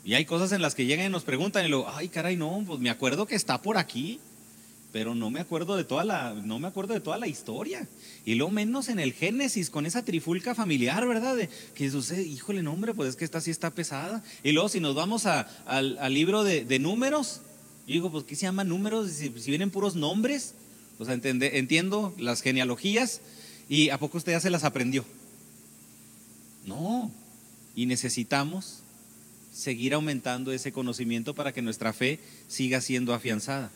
Y 0.05 0.15
hay 0.15 0.25
cosas 0.25 0.53
en 0.53 0.63
las 0.63 0.75
que 0.75 0.87
llegan 0.87 1.07
y 1.07 1.11
nos 1.11 1.23
preguntan 1.23 1.65
y 1.65 1.69
luego, 1.69 1.89
ay, 1.89 2.09
caray, 2.09 2.37
no, 2.37 2.65
pues 2.67 2.81
me 2.81 2.91
acuerdo 2.91 3.27
que 3.27 3.37
está 3.37 3.63
por 3.63 3.79
aquí, 3.79 4.19
pero 4.93 5.15
no 5.15 5.31
me 5.31 5.41
acuerdo 5.41 5.77
de 5.77 5.85
toda 5.85 6.05
la, 6.05 6.35
no 6.35 6.59
me 6.59 6.67
acuerdo 6.67 6.93
de 6.93 7.01
toda 7.01 7.19
la 7.19 7.29
historia. 7.29 7.87
Y 8.25 8.35
lo 8.35 8.51
menos 8.51 8.89
en 8.89 8.99
el 8.99 9.13
Génesis, 9.13 9.71
con 9.71 9.87
esa 9.87 10.05
trifulca 10.05 10.55
familiar, 10.55 11.07
¿verdad? 11.07 11.37
Que 11.75 11.91
sucede, 11.91 12.23
híjole, 12.23 12.63
no, 12.63 12.73
hombre, 12.73 12.95
pues 12.95 13.11
es 13.11 13.17
que 13.17 13.25
esta 13.25 13.41
sí 13.41 13.51
está 13.51 13.71
pesada. 13.71 14.25
Y 14.43 14.53
luego 14.53 14.69
si 14.69 14.81
nos 14.81 14.95
vamos 14.95 15.27
al, 15.27 15.97
libro 16.13 16.43
de, 16.43 16.79
números, 16.81 17.41
yo 17.87 17.95
digo, 17.95 18.11
pues 18.11 18.25
¿qué 18.25 18.35
se 18.35 18.43
llama 18.43 18.65
números? 18.65 19.11
Si, 19.11 19.33
si 19.39 19.51
vienen 19.51 19.71
puros 19.71 19.95
nombres, 19.95 20.55
o 20.99 21.05
sea, 21.05 21.15
entiendo 21.15 22.13
las 22.19 22.43
genealogías 22.43 23.21
y 23.69 23.91
¿a 23.91 23.99
poco 23.99 24.19
usted 24.19 24.33
ya 24.33 24.41
se 24.41 24.51
las 24.51 24.65
aprendió? 24.65 25.05
No, 26.67 27.11
y 27.75 27.87
necesitamos 27.87 28.83
seguir 29.53 29.95
aumentando 29.95 30.53
ese 30.53 30.73
conocimiento 30.73 31.35
para 31.35 31.53
que 31.53 31.63
nuestra 31.63 31.93
fe 31.93 32.21
siga 32.49 32.81
siendo 32.81 33.15
afianzada. 33.15 33.71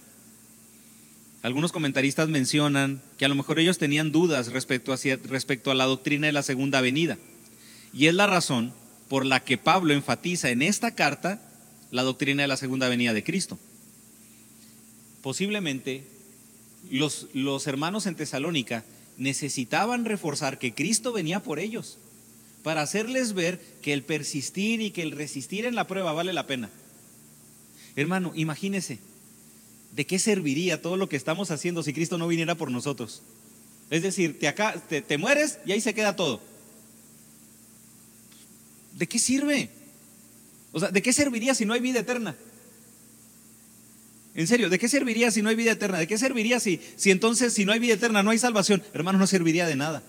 Algunos 1.42 1.70
comentaristas 1.70 2.28
mencionan 2.28 3.00
que 3.18 3.24
a 3.24 3.28
lo 3.28 3.34
mejor 3.34 3.58
ellos 3.58 3.78
tenían 3.78 4.10
dudas 4.10 4.48
respecto 4.52 4.92
a, 4.92 4.96
respecto 5.24 5.70
a 5.70 5.74
la 5.74 5.84
doctrina 5.84 6.26
de 6.26 6.32
la 6.32 6.42
segunda 6.42 6.80
venida. 6.80 7.18
Y 7.92 8.06
es 8.06 8.14
la 8.14 8.26
razón 8.26 8.72
por 9.08 9.24
la 9.24 9.40
que 9.40 9.58
Pablo 9.58 9.94
enfatiza 9.94 10.50
en 10.50 10.62
esta 10.62 10.94
carta 10.94 11.40
la 11.90 12.02
doctrina 12.02 12.42
de 12.42 12.48
la 12.48 12.56
segunda 12.56 12.88
venida 12.88 13.12
de 13.12 13.22
Cristo. 13.22 13.58
Posiblemente 15.22 16.04
los, 16.90 17.28
los 17.32 17.66
hermanos 17.66 18.06
en 18.06 18.16
Tesalónica 18.16 18.84
necesitaban 19.16 20.04
reforzar 20.04 20.58
que 20.58 20.74
Cristo 20.74 21.12
venía 21.12 21.42
por 21.42 21.58
ellos, 21.58 21.98
para 22.62 22.82
hacerles 22.82 23.32
ver 23.32 23.60
que 23.82 23.92
el 23.92 24.02
persistir 24.02 24.80
y 24.80 24.90
que 24.90 25.02
el 25.02 25.12
resistir 25.12 25.66
en 25.66 25.74
la 25.74 25.86
prueba 25.86 26.12
vale 26.12 26.32
la 26.32 26.46
pena. 26.46 26.68
Hermano, 27.94 28.32
imagínese, 28.34 28.98
¿de 29.94 30.06
qué 30.06 30.18
serviría 30.18 30.82
todo 30.82 30.96
lo 30.96 31.08
que 31.08 31.16
estamos 31.16 31.50
haciendo 31.50 31.82
si 31.82 31.92
Cristo 31.92 32.18
no 32.18 32.28
viniera 32.28 32.56
por 32.56 32.70
nosotros? 32.70 33.22
Es 33.88 34.02
decir, 34.02 34.38
te, 34.38 34.48
acá, 34.48 34.74
te 34.88 35.18
mueres 35.18 35.58
y 35.64 35.72
ahí 35.72 35.80
se 35.80 35.94
queda 35.94 36.16
todo. 36.16 36.40
¿De 38.94 39.06
qué 39.06 39.18
sirve? 39.18 39.70
O 40.72 40.80
sea, 40.80 40.90
¿de 40.90 41.02
qué 41.02 41.12
serviría 41.12 41.54
si 41.54 41.64
no 41.64 41.72
hay 41.72 41.80
vida 41.80 42.00
eterna? 42.00 42.36
En 44.36 44.46
serio, 44.46 44.68
¿de 44.68 44.78
qué 44.78 44.86
serviría 44.86 45.30
si 45.30 45.40
no 45.40 45.48
hay 45.48 45.56
vida 45.56 45.72
eterna? 45.72 45.98
¿De 45.98 46.06
qué 46.06 46.18
serviría 46.18 46.60
si, 46.60 46.78
si 46.96 47.10
entonces 47.10 47.54
si 47.54 47.64
no 47.64 47.72
hay 47.72 47.78
vida 47.78 47.94
eterna 47.94 48.22
no 48.22 48.30
hay 48.30 48.38
salvación? 48.38 48.82
Hermano, 48.92 49.18
no 49.18 49.26
serviría 49.26 49.66
de 49.66 49.76
nada. 49.76 50.02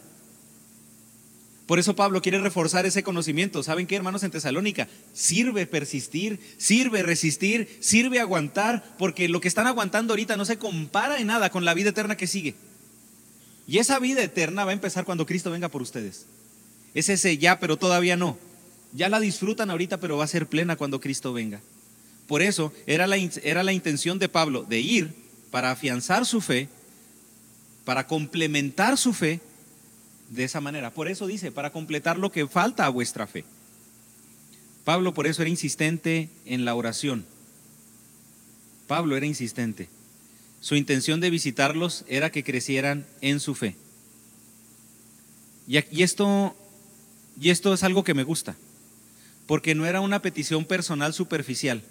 Por 1.66 1.80
eso 1.80 1.96
Pablo 1.96 2.22
quiere 2.22 2.40
reforzar 2.40 2.86
ese 2.86 3.04
conocimiento. 3.04 3.64
¿Saben 3.64 3.88
qué, 3.88 3.96
hermanos 3.96 4.24
en 4.24 4.32
Tesalónica? 4.32 4.90
Sirve 5.14 5.66
persistir, 5.66 6.42
sirve 6.58 7.04
resistir, 7.04 7.78
sirve 7.80 8.20
aguantar, 8.20 8.84
porque 8.98 9.30
lo 9.30 9.40
que 9.40 9.48
están 9.48 9.66
aguantando 9.66 10.12
ahorita 10.12 10.36
no 10.36 10.44
se 10.44 10.58
compara 10.58 11.20
en 11.20 11.28
nada 11.28 11.50
con 11.50 11.64
la 11.64 11.74
vida 11.74 11.92
eterna 11.92 12.18
que 12.18 12.28
sigue. 12.28 12.56
Y 13.66 13.78
esa 13.78 13.98
vida 13.98 14.22
eterna 14.22 14.66
va 14.66 14.72
a 14.72 14.74
empezar 14.74 15.06
cuando 15.06 15.26
Cristo 15.26 15.52
venga 15.52 15.70
por 15.70 15.82
ustedes. 15.82 16.26
Es 16.94 17.08
ese 17.08 17.38
ya, 17.38 17.60
pero 17.60 17.78
todavía 17.78 18.18
no. 18.18 18.38
Ya 18.92 19.08
la 19.08 19.22
disfrutan 19.22 19.70
ahorita, 19.70 20.02
pero 20.02 20.18
va 20.18 20.26
a 20.26 20.28
ser 20.28 20.48
plena 20.48 20.76
cuando 20.76 21.00
Cristo 21.00 21.32
venga. 21.32 21.62
Por 22.28 22.42
eso 22.42 22.74
era 22.86 23.08
la, 23.08 23.18
era 23.18 23.64
la 23.64 23.74
intención 23.74 24.20
de 24.20 24.30
Pablo 24.30 24.64
de 24.64 24.80
ir 24.80 25.14
para 25.50 25.72
afianzar 25.72 26.26
su 26.26 26.42
fe, 26.42 26.68
para 27.86 28.06
complementar 28.06 28.98
su 28.98 29.14
fe 29.14 29.40
de 30.30 30.44
esa 30.44 30.60
manera. 30.60 30.92
Por 30.92 31.08
eso 31.08 31.26
dice, 31.26 31.52
para 31.52 31.72
completar 31.72 32.18
lo 32.18 32.32
que 32.32 32.48
falta 32.48 32.86
a 32.86 32.90
vuestra 32.90 33.28
fe. 33.28 33.46
Pablo 34.84 35.14
por 35.14 35.26
eso 35.26 35.42
era 35.42 35.50
insistente 35.50 36.30
en 36.46 36.66
la 36.66 36.76
oración. 36.76 37.26
Pablo 38.88 39.16
era 39.16 39.26
insistente. 39.26 39.90
Su 40.60 40.76
intención 40.76 41.22
de 41.22 41.30
visitarlos 41.30 42.04
era 42.08 42.30
que 42.30 42.44
crecieran 42.44 43.06
en 43.22 43.40
su 43.40 43.56
fe. 43.56 43.76
Y, 45.68 46.02
esto, 46.02 46.56
y 47.40 47.50
esto 47.50 47.74
es 47.74 47.84
algo 47.84 48.04
que 48.04 48.14
me 48.14 48.24
gusta, 48.24 48.56
porque 49.46 49.76
no 49.76 49.86
era 49.86 50.00
una 50.00 50.22
petición 50.22 50.64
personal 50.66 51.14
superficial 51.14 51.84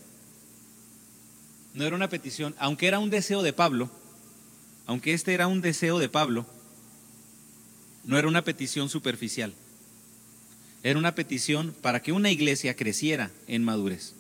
no 1.77 1.85
era 1.85 1.95
una 1.95 2.09
petición, 2.09 2.55
aunque 2.59 2.89
era 2.89 2.99
un 2.99 3.11
deseo 3.11 3.43
de 3.43 3.53
Pablo, 3.53 3.91
aunque 4.87 5.12
este 5.12 5.35
era 5.35 5.47
un 5.47 5.61
deseo 5.61 5.99
de 5.99 6.09
Pablo, 6.09 6.47
no 8.05 8.18
era 8.18 8.27
una 8.27 8.43
petición 8.43 8.89
superficial. 8.89 9.53
Era 10.83 10.99
una 10.99 11.14
petición 11.14 11.74
para 11.83 12.01
que 12.01 12.12
una 12.12 12.31
iglesia 12.31 12.74
creciera 12.74 13.31
en 13.47 13.62
madurez. 13.62 14.14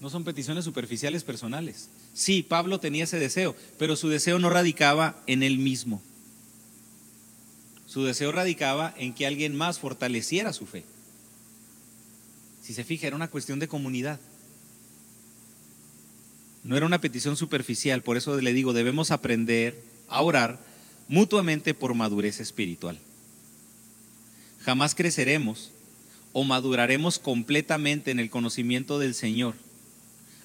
No 0.00 0.10
son 0.10 0.24
peticiones 0.24 0.64
superficiales 0.64 1.22
personales. 1.22 1.90
Sí, 2.12 2.42
Pablo 2.42 2.80
tenía 2.80 3.04
ese 3.04 3.20
deseo, 3.20 3.54
pero 3.78 3.94
su 3.94 4.08
deseo 4.08 4.40
no 4.40 4.50
radicaba 4.50 5.22
en 5.28 5.44
él 5.44 5.58
mismo. 5.58 6.02
Su 7.86 8.02
deseo 8.02 8.32
radicaba 8.32 8.92
en 8.96 9.14
que 9.14 9.26
alguien 9.26 9.54
más 9.54 9.78
fortaleciera 9.78 10.52
su 10.52 10.66
fe. 10.66 10.84
Si 12.62 12.74
se 12.74 12.82
fija, 12.82 13.06
era 13.06 13.14
una 13.14 13.28
cuestión 13.28 13.60
de 13.60 13.68
comunidad. 13.68 14.18
No 16.64 16.76
era 16.76 16.86
una 16.86 17.00
petición 17.00 17.36
superficial, 17.36 18.02
por 18.02 18.16
eso 18.16 18.40
le 18.40 18.52
digo, 18.54 18.72
debemos 18.72 19.10
aprender 19.10 19.80
a 20.08 20.22
orar 20.22 20.58
mutuamente 21.08 21.74
por 21.74 21.94
madurez 21.94 22.40
espiritual. 22.40 22.98
Jamás 24.62 24.94
creceremos 24.94 25.70
o 26.32 26.42
maduraremos 26.42 27.18
completamente 27.18 28.10
en 28.10 28.18
el 28.18 28.30
conocimiento 28.30 28.98
del 28.98 29.14
Señor 29.14 29.54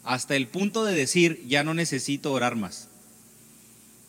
hasta 0.04 0.36
el 0.36 0.48
punto 0.48 0.84
de 0.86 0.94
decir, 0.94 1.44
ya 1.48 1.64
no 1.64 1.74
necesito 1.74 2.32
orar 2.32 2.56
más, 2.56 2.88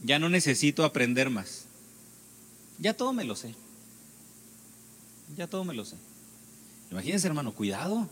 ya 0.02 0.18
no 0.18 0.28
necesito 0.28 0.84
aprender 0.84 1.30
más, 1.30 1.64
ya 2.78 2.94
todo 2.94 3.12
me 3.12 3.24
lo 3.24 3.36
sé, 3.36 3.54
ya 5.36 5.46
todo 5.46 5.64
me 5.64 5.74
lo 5.74 5.84
sé. 5.84 5.96
Imagínense 6.90 7.26
hermano, 7.26 7.52
cuidado. 7.52 8.08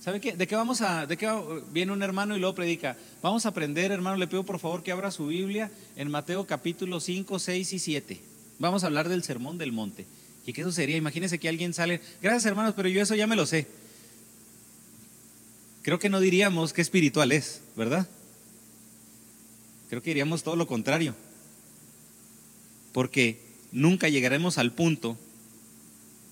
¿Sabe 0.00 0.18
qué? 0.18 0.32
¿De 0.32 0.46
qué 0.46 0.56
vamos 0.56 0.80
a.? 0.80 1.06
¿De 1.06 1.18
qué 1.18 1.30
viene 1.72 1.92
un 1.92 2.02
hermano 2.02 2.34
y 2.34 2.40
luego 2.40 2.54
predica? 2.54 2.96
Vamos 3.22 3.44
a 3.44 3.50
aprender, 3.50 3.92
hermano. 3.92 4.16
Le 4.16 4.26
pido 4.26 4.44
por 4.44 4.58
favor 4.58 4.82
que 4.82 4.92
abra 4.92 5.10
su 5.10 5.26
Biblia 5.26 5.70
en 5.94 6.10
Mateo 6.10 6.46
capítulo 6.46 7.00
5, 7.00 7.38
6 7.38 7.72
y 7.74 7.78
7. 7.78 8.20
Vamos 8.58 8.82
a 8.82 8.86
hablar 8.86 9.10
del 9.10 9.22
sermón 9.22 9.58
del 9.58 9.72
monte. 9.72 10.06
¿Y 10.46 10.54
qué 10.54 10.62
eso 10.62 10.72
sería? 10.72 10.96
Imagínense 10.96 11.38
que 11.38 11.50
alguien 11.50 11.74
sale. 11.74 12.00
Gracias, 12.22 12.46
hermanos, 12.46 12.72
pero 12.74 12.88
yo 12.88 13.02
eso 13.02 13.14
ya 13.14 13.26
me 13.26 13.36
lo 13.36 13.44
sé. 13.44 13.66
Creo 15.82 15.98
que 15.98 16.08
no 16.08 16.20
diríamos 16.20 16.72
qué 16.72 16.80
espiritual 16.80 17.30
es, 17.30 17.60
¿verdad? 17.76 18.08
Creo 19.90 20.00
que 20.02 20.10
diríamos 20.10 20.42
todo 20.42 20.56
lo 20.56 20.66
contrario. 20.66 21.14
Porque 22.92 23.38
nunca 23.70 24.08
llegaremos 24.08 24.56
al 24.56 24.72
punto 24.72 25.18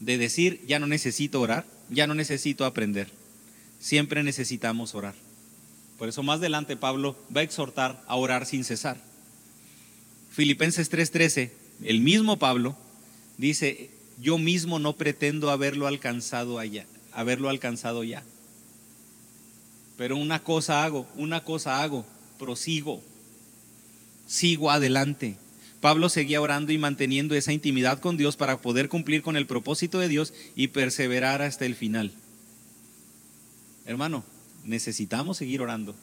de 0.00 0.16
decir, 0.16 0.64
ya 0.66 0.78
no 0.78 0.86
necesito 0.86 1.38
orar, 1.42 1.66
ya 1.90 2.06
no 2.06 2.14
necesito 2.14 2.64
aprender 2.64 3.17
siempre 3.78 4.22
necesitamos 4.22 4.94
orar. 4.94 5.14
Por 5.98 6.08
eso 6.08 6.22
más 6.22 6.38
adelante 6.38 6.76
Pablo 6.76 7.16
va 7.34 7.40
a 7.40 7.44
exhortar 7.44 8.02
a 8.06 8.16
orar 8.16 8.46
sin 8.46 8.64
cesar. 8.64 8.98
Filipenses 10.30 10.90
3:13, 10.90 11.50
el 11.82 12.00
mismo 12.00 12.38
Pablo 12.38 12.76
dice, 13.36 13.90
yo 14.20 14.38
mismo 14.38 14.78
no 14.78 14.94
pretendo 14.94 15.50
haberlo 15.50 15.86
alcanzado 15.86 16.58
allá, 16.58 16.86
haberlo 17.12 17.48
alcanzado 17.48 18.04
ya. 18.04 18.22
Pero 19.96 20.16
una 20.16 20.42
cosa 20.42 20.84
hago, 20.84 21.08
una 21.16 21.42
cosa 21.42 21.82
hago, 21.82 22.06
prosigo, 22.38 23.02
sigo 24.26 24.70
adelante. 24.70 25.36
Pablo 25.80 26.08
seguía 26.08 26.40
orando 26.40 26.72
y 26.72 26.78
manteniendo 26.78 27.34
esa 27.34 27.52
intimidad 27.52 28.00
con 28.00 28.16
Dios 28.16 28.36
para 28.36 28.58
poder 28.58 28.88
cumplir 28.88 29.22
con 29.22 29.36
el 29.36 29.46
propósito 29.46 29.98
de 29.98 30.08
Dios 30.08 30.34
y 30.54 30.68
perseverar 30.68 31.42
hasta 31.42 31.66
el 31.66 31.74
final. 31.74 32.12
Hermano, 33.88 34.22
necesitamos 34.64 35.38
seguir 35.38 35.62
orando. 35.62 35.96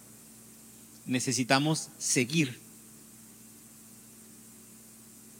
Necesitamos 1.05 1.89
seguir. 1.99 2.57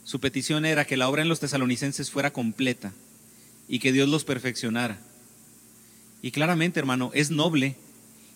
Su 0.04 0.20
petición 0.20 0.64
era 0.64 0.84
que 0.84 0.96
la 0.96 1.08
obra 1.08 1.22
en 1.22 1.28
los 1.28 1.40
tesalonicenses 1.40 2.12
fuera 2.12 2.32
completa 2.32 2.92
y 3.66 3.80
que 3.80 3.90
Dios 3.90 4.08
los 4.08 4.22
perfeccionara. 4.22 4.96
Y 6.22 6.30
claramente, 6.30 6.78
hermano, 6.78 7.10
es 7.14 7.30
noble 7.32 7.74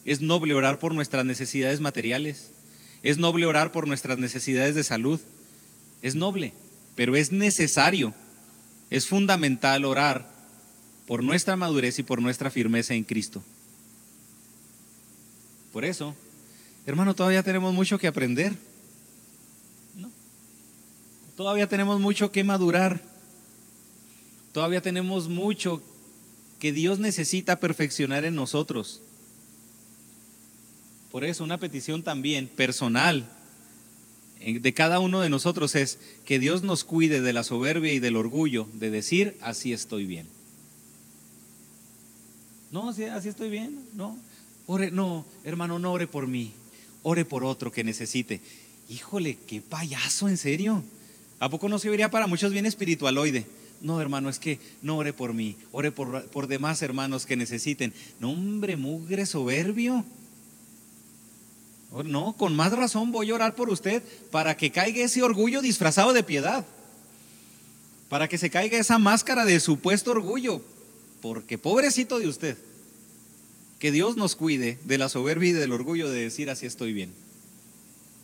Es 0.05 0.21
noble 0.21 0.55
orar 0.55 0.81
por 0.81 0.93
nuestras 0.93 1.25
necesidades 1.25 1.81
materiales. 1.81 2.51
Es 3.05 3.17
noble 3.17 3.47
orar 3.47 3.71
por 3.71 3.87
nuestras 3.87 4.19
necesidades 4.19 4.75
de 4.75 4.83
salud. 4.83 5.21
Es 6.03 6.17
noble, 6.17 6.53
pero 6.97 7.15
es 7.15 7.31
necesario, 7.31 8.13
es 8.91 9.07
fundamental 9.07 9.85
orar 9.85 10.29
por 11.07 11.23
nuestra 11.23 11.55
madurez 11.55 12.01
y 12.01 12.03
por 12.03 12.21
nuestra 12.21 12.51
firmeza 12.51 12.95
en 12.95 13.05
Cristo. 13.05 13.45
Por 15.73 15.85
eso, 15.85 16.15
hermano, 16.87 17.15
todavía 17.15 17.43
tenemos 17.43 17.73
mucho 17.75 17.99
que 17.99 18.07
aprender. 18.07 18.55
Todavía 21.37 21.69
tenemos 21.69 22.01
mucho 22.01 22.33
que 22.33 22.45
madurar. 22.45 23.03
Todavía 24.53 24.83
tenemos 24.83 25.29
mucho 25.29 25.83
que 26.59 26.73
Dios 26.73 26.99
necesita 26.99 27.61
perfeccionar 27.61 28.25
en 28.25 28.35
nosotros. 28.35 29.01
Por 31.11 31.25
eso 31.25 31.43
una 31.45 31.59
petición 31.59 32.03
también 32.03 32.47
personal 32.49 33.29
de 34.41 34.73
cada 34.73 35.01
uno 35.01 35.21
de 35.21 35.29
nosotros 35.29 35.75
es 35.75 35.99
que 36.25 36.39
Dios 36.39 36.63
nos 36.63 36.85
cuide 36.85 37.21
de 37.21 37.33
la 37.33 37.45
soberbia 37.45 37.93
y 37.93 37.99
del 37.99 38.17
orgullo 38.17 38.67
de 38.73 38.91
decir, 38.91 39.37
así 39.43 39.73
estoy 39.73 40.07
bien. 40.07 40.27
No, 42.73 42.89
así, 42.89 43.05
estoy 43.05 43.51
bien, 43.51 43.85
no. 43.95 44.17
Ore, 44.73 44.93
no, 44.93 45.27
hermano, 45.43 45.81
no 45.81 45.91
ore 45.91 46.07
por 46.07 46.29
mí, 46.29 46.53
ore 47.03 47.25
por 47.25 47.43
otro 47.43 47.73
que 47.73 47.83
necesite. 47.83 48.41
Híjole, 48.89 49.37
qué 49.49 49.61
payaso, 49.61 50.29
en 50.29 50.37
serio. 50.37 50.85
¿A 51.41 51.49
poco 51.49 51.69
no 51.69 51.81
se 51.81 51.91
vería 51.91 52.09
para 52.09 52.29
muchos 52.29 52.53
bien 52.53 52.67
espiritualoide? 52.67 53.47
No, 53.81 54.01
hermano, 54.01 54.29
es 54.29 54.39
que 54.39 54.61
no 54.81 54.97
ore 54.97 55.13
por 55.13 55.35
mí, 55.35 55.57
ore 55.73 55.91
por, 55.91 56.25
por 56.27 56.47
demás 56.47 56.83
hermanos 56.83 57.27
que 57.27 57.35
necesiten. 57.35 57.93
No, 58.21 58.31
hombre, 58.31 58.77
mugre 58.77 59.27
soberbio. 59.27 60.05
Oh, 61.91 62.05
no, 62.05 62.37
con 62.39 62.55
más 62.55 62.71
razón 62.71 63.11
voy 63.11 63.33
a 63.33 63.35
orar 63.35 63.57
por 63.57 63.71
usted 63.71 64.05
para 64.31 64.57
que 64.57 64.71
caiga 64.71 65.03
ese 65.03 65.21
orgullo 65.25 65.63
disfrazado 65.63 66.13
de 66.13 66.23
piedad. 66.23 66.65
Para 68.09 68.29
que 68.29 68.39
se 68.39 68.51
caiga 68.51 68.79
esa 68.79 69.01
máscara 69.01 69.45
de 69.45 69.59
supuesto 69.59 70.13
orgullo. 70.13 70.63
Porque 71.21 71.59
pobrecito 71.59 72.21
de 72.21 72.29
usted. 72.29 72.70
Que 73.81 73.91
Dios 73.91 74.17
nos 74.17 74.37
cuide 74.37 74.79
de 74.85 74.99
la 74.99 75.09
soberbia 75.09 75.51
y 75.51 75.53
del 75.53 75.73
orgullo 75.73 76.09
de 76.09 76.21
decir 76.21 76.51
así 76.51 76.67
estoy 76.67 76.93
bien. 76.93 77.11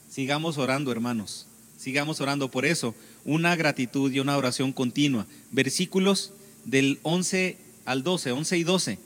Sigamos 0.09 0.57
orando, 0.57 0.93
hermanos. 0.93 1.49
Sigamos 1.77 2.21
orando 2.21 2.49
por 2.49 2.65
eso. 2.65 2.95
Una 3.25 3.57
gratitud 3.57 4.13
y 4.13 4.21
una 4.21 4.37
oración 4.37 4.73
continua. 4.73 5.27
Versículos 5.51 6.33
del 6.65 7.01
11 7.03 7.59
al 7.85 8.05
12, 8.05 8.31
11 8.31 8.59
y 8.59 8.63
12. 8.63 8.99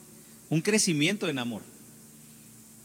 Un 0.51 0.61
crecimiento 0.61 1.27
en 1.29 1.39
amor 1.39 1.63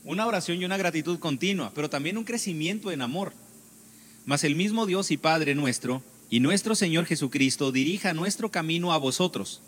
una 0.06 0.28
oración 0.28 0.62
y 0.62 0.66
una 0.66 0.78
gratitud 0.78 1.18
continua, 1.18 1.72
pero 1.74 1.90
también 1.90 2.18
un 2.18 2.24
crecimiento 2.24 2.92
en 2.92 3.02
amor. 3.02 3.34
Mas 4.26 4.44
el 4.44 4.56
mismo 4.56 4.86
Dios 4.86 5.12
y 5.12 5.18
Padre 5.18 5.56
nuestro 5.56 6.04
y 6.30 6.40
nuestro 6.40 6.76
Señor 6.76 7.06
Jesucristo 7.06 7.72
dirija 7.72 8.14
nuestro 8.14 8.50
camino 8.50 8.94
a 8.94 8.98
vosotros, 8.98 9.62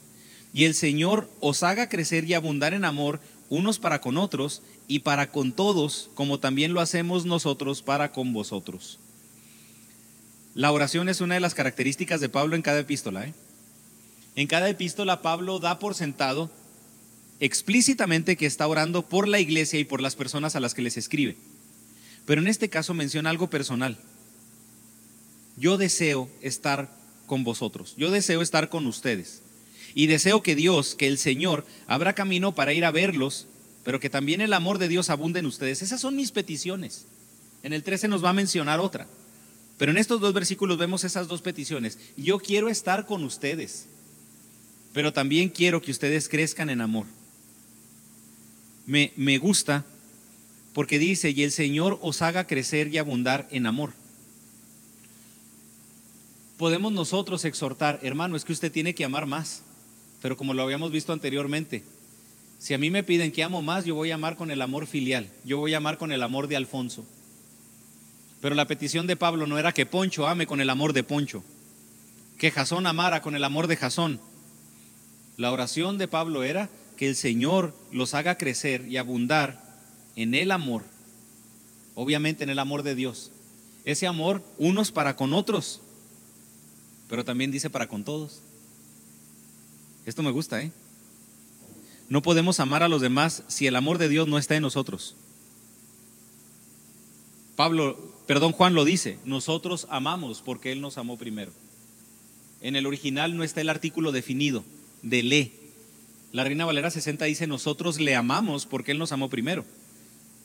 y 0.54 0.66
el 0.66 0.76
Señor 0.76 1.30
os 1.40 1.64
haga 1.64 1.90
crecer 1.90 2.24
y 2.26 2.36
abundar 2.36 2.74
en 2.74 2.86
amor 2.86 3.20
unos 3.50 3.80
para 3.80 4.02
con 4.02 4.18
otros 4.18 4.62
y 4.88 5.00
para 5.00 5.32
con 5.32 5.52
todos, 5.52 6.10
como 6.14 6.40
también 6.40 6.74
lo 6.74 6.82
hacemos 6.82 7.26
nosotros 7.26 7.82
para 7.82 8.12
con 8.12 8.34
vosotros. 8.34 9.00
La 10.54 10.72
oración 10.72 11.08
es 11.08 11.22
una 11.22 11.36
de 11.36 11.40
las 11.40 11.54
características 11.54 12.20
de 12.20 12.30
Pablo 12.30 12.56
en 12.56 12.62
cada 12.62 12.80
epístola. 12.80 13.28
¿eh? 13.28 13.34
En 14.36 14.48
cada 14.48 14.70
epístola 14.70 15.22
Pablo 15.22 15.60
da 15.60 15.80
por 15.80 15.94
sentado 15.96 16.50
explícitamente 17.40 18.38
que 18.38 18.48
está 18.48 18.68
orando 18.68 19.04
por 19.04 19.28
la 19.28 19.40
iglesia 19.40 19.80
y 19.80 19.86
por 19.86 20.02
las 20.02 20.16
personas 20.16 20.56
a 20.56 20.60
las 20.60 20.74
que 20.74 20.82
les 20.82 20.98
escribe. 20.98 21.38
Pero 22.26 22.42
en 22.42 22.48
este 22.48 22.70
caso 22.70 22.94
menciona 22.94 23.30
algo 23.30 23.50
personal. 23.50 23.98
Yo 25.56 25.78
deseo 25.78 26.30
estar 26.42 26.90
con 27.26 27.44
vosotros, 27.44 27.96
yo 27.98 28.12
deseo 28.12 28.42
estar 28.42 28.70
con 28.70 28.88
ustedes. 28.88 29.42
Y 29.98 30.06
deseo 30.06 30.44
que 30.44 30.56
Dios, 30.56 30.94
que 30.94 31.08
el 31.08 31.18
Señor, 31.18 31.66
abra 31.88 32.14
camino 32.14 32.54
para 32.54 32.74
ir 32.74 32.86
a 32.86 32.92
verlos, 32.92 33.48
pero 33.84 34.00
que 34.00 34.10
también 34.10 34.42
el 34.42 34.54
amor 34.54 34.78
de 34.78 34.88
Dios 34.88 35.10
abunde 35.10 35.40
en 35.40 35.48
ustedes. 35.48 35.82
Esas 35.82 36.00
son 36.00 36.16
mis 36.16 36.32
peticiones. 36.32 37.06
En 37.64 37.74
el 37.74 37.82
13 37.82 38.08
nos 38.08 38.24
va 38.24 38.30
a 38.30 38.34
mencionar 38.34 38.80
otra. 38.80 39.08
Pero 39.80 39.92
en 39.92 39.98
estos 39.98 40.22
dos 40.22 40.34
versículos 40.34 40.78
vemos 40.78 41.04
esas 41.04 41.28
dos 41.28 41.42
peticiones. 41.42 41.98
Yo 42.16 42.38
quiero 42.38 42.70
estar 42.70 43.08
con 43.08 43.24
ustedes, 43.24 43.88
pero 44.94 45.14
también 45.14 45.50
quiero 45.50 45.82
que 45.82 45.92
ustedes 45.92 46.30
crezcan 46.30 46.70
en 46.70 46.82
amor 46.82 47.08
me, 48.88 49.38
gusta 49.38 49.86
porque 50.74 50.98
dice, 50.98 51.32
y 51.32 51.44
el 51.44 51.52
Señor 51.52 52.00
os 52.02 52.22
haga 52.22 52.48
crecer 52.48 52.88
y 52.88 52.98
abundar 52.98 53.48
en 53.52 53.66
amor. 53.66 53.94
Podemos 56.58 56.94
nosotros 56.94 57.46
exhortar, 57.46 58.00
hermano, 58.02 58.36
es 58.36 58.46
que 58.46 58.54
usted 58.54 58.72
tiene 58.72 58.96
que 58.96 59.04
amar 59.04 59.26
más, 59.26 59.62
pero 60.22 60.38
como 60.38 60.54
lo 60.54 60.64
habíamos 60.64 60.92
visto 60.92 61.14
anteriormente, 61.14 61.84
si 62.60 62.74
a 62.74 62.78
mí 62.78 62.90
me 62.90 63.04
piden 63.04 63.32
que 63.32 63.44
amo 63.44 63.62
más, 63.62 63.86
yo 63.86 63.96
voy 63.96 64.12
a 64.12 64.16
amar 64.16 64.36
con 64.36 64.50
el 64.50 64.62
amor 64.62 64.88
filial, 64.88 65.30
yo 65.46 65.58
voy 65.58 65.74
a 65.74 65.78
amar 65.78 65.98
con 65.98 66.12
el 66.12 66.24
amor 66.24 66.48
de 66.48 66.56
Alfonso. 66.56 67.06
Pero 68.42 68.56
la 68.56 68.66
petición 68.66 69.08
de 69.08 69.16
Pablo 69.16 69.48
no 69.48 69.58
era 69.58 69.74
que 69.74 69.86
Poncho 69.86 70.28
ame 70.28 70.48
con 70.48 70.62
el 70.62 70.70
amor 70.70 70.94
de 70.94 71.04
Poncho, 71.04 71.44
que 72.38 72.52
Jasón 72.52 72.88
amara 72.88 73.22
con 73.22 73.36
el 73.36 73.44
amor 73.44 73.68
de 73.68 73.78
Jasón. 73.78 74.20
La 75.38 75.52
oración 75.52 75.98
de 75.98 76.08
Pablo 76.08 76.44
era 76.44 76.70
que 76.98 77.08
el 77.08 77.16
Señor 77.16 77.76
los 77.92 78.14
haga 78.14 78.38
crecer 78.38 78.88
y 78.88 78.98
abundar 78.98 79.64
en 80.16 80.34
el 80.34 80.52
amor, 80.52 80.84
obviamente 81.94 82.44
en 82.44 82.50
el 82.50 82.60
amor 82.60 82.82
de 82.82 82.96
Dios. 82.96 83.32
Ese 83.86 84.08
amor 84.08 84.44
unos 84.58 84.92
para 84.92 85.16
con 85.16 85.34
otros, 85.34 85.82
pero 87.08 87.24
también 87.24 87.52
dice 87.52 87.70
para 87.70 87.88
con 87.88 88.04
todos. 88.04 88.42
Esto 90.08 90.24
me 90.24 90.32
gusta, 90.32 90.62
¿eh? 90.62 90.72
No 92.08 92.22
podemos 92.22 92.62
amar 92.62 92.82
a 92.82 92.88
los 92.88 93.02
demás 93.02 93.44
si 93.50 93.68
el 93.68 93.76
amor 93.76 93.98
de 93.98 94.08
Dios 94.08 94.26
no 94.28 94.38
está 94.38 94.56
en 94.56 94.62
nosotros. 94.62 95.18
Pablo, 97.58 98.16
perdón, 98.26 98.54
Juan 98.54 98.74
lo 98.74 98.86
dice, 98.86 99.20
nosotros 99.26 99.86
amamos 99.90 100.42
porque 100.42 100.72
Él 100.72 100.80
nos 100.80 100.98
amó 100.98 101.18
primero. 101.18 101.52
En 102.62 102.78
el 102.78 102.86
original 102.86 103.36
no 103.36 103.44
está 103.44 103.60
el 103.60 103.68
artículo 103.68 104.14
definido 104.14 104.64
de 105.02 105.24
le, 105.24 105.52
la 106.32 106.46
Reina 106.46 106.64
Valera 106.64 106.90
60 106.90 107.26
dice, 107.26 107.46
nosotros 107.46 108.00
le 108.00 108.16
amamos 108.16 108.66
porque 108.66 108.92
Él 108.92 109.00
nos 109.00 109.12
amó 109.12 109.30
primero. 109.30 109.66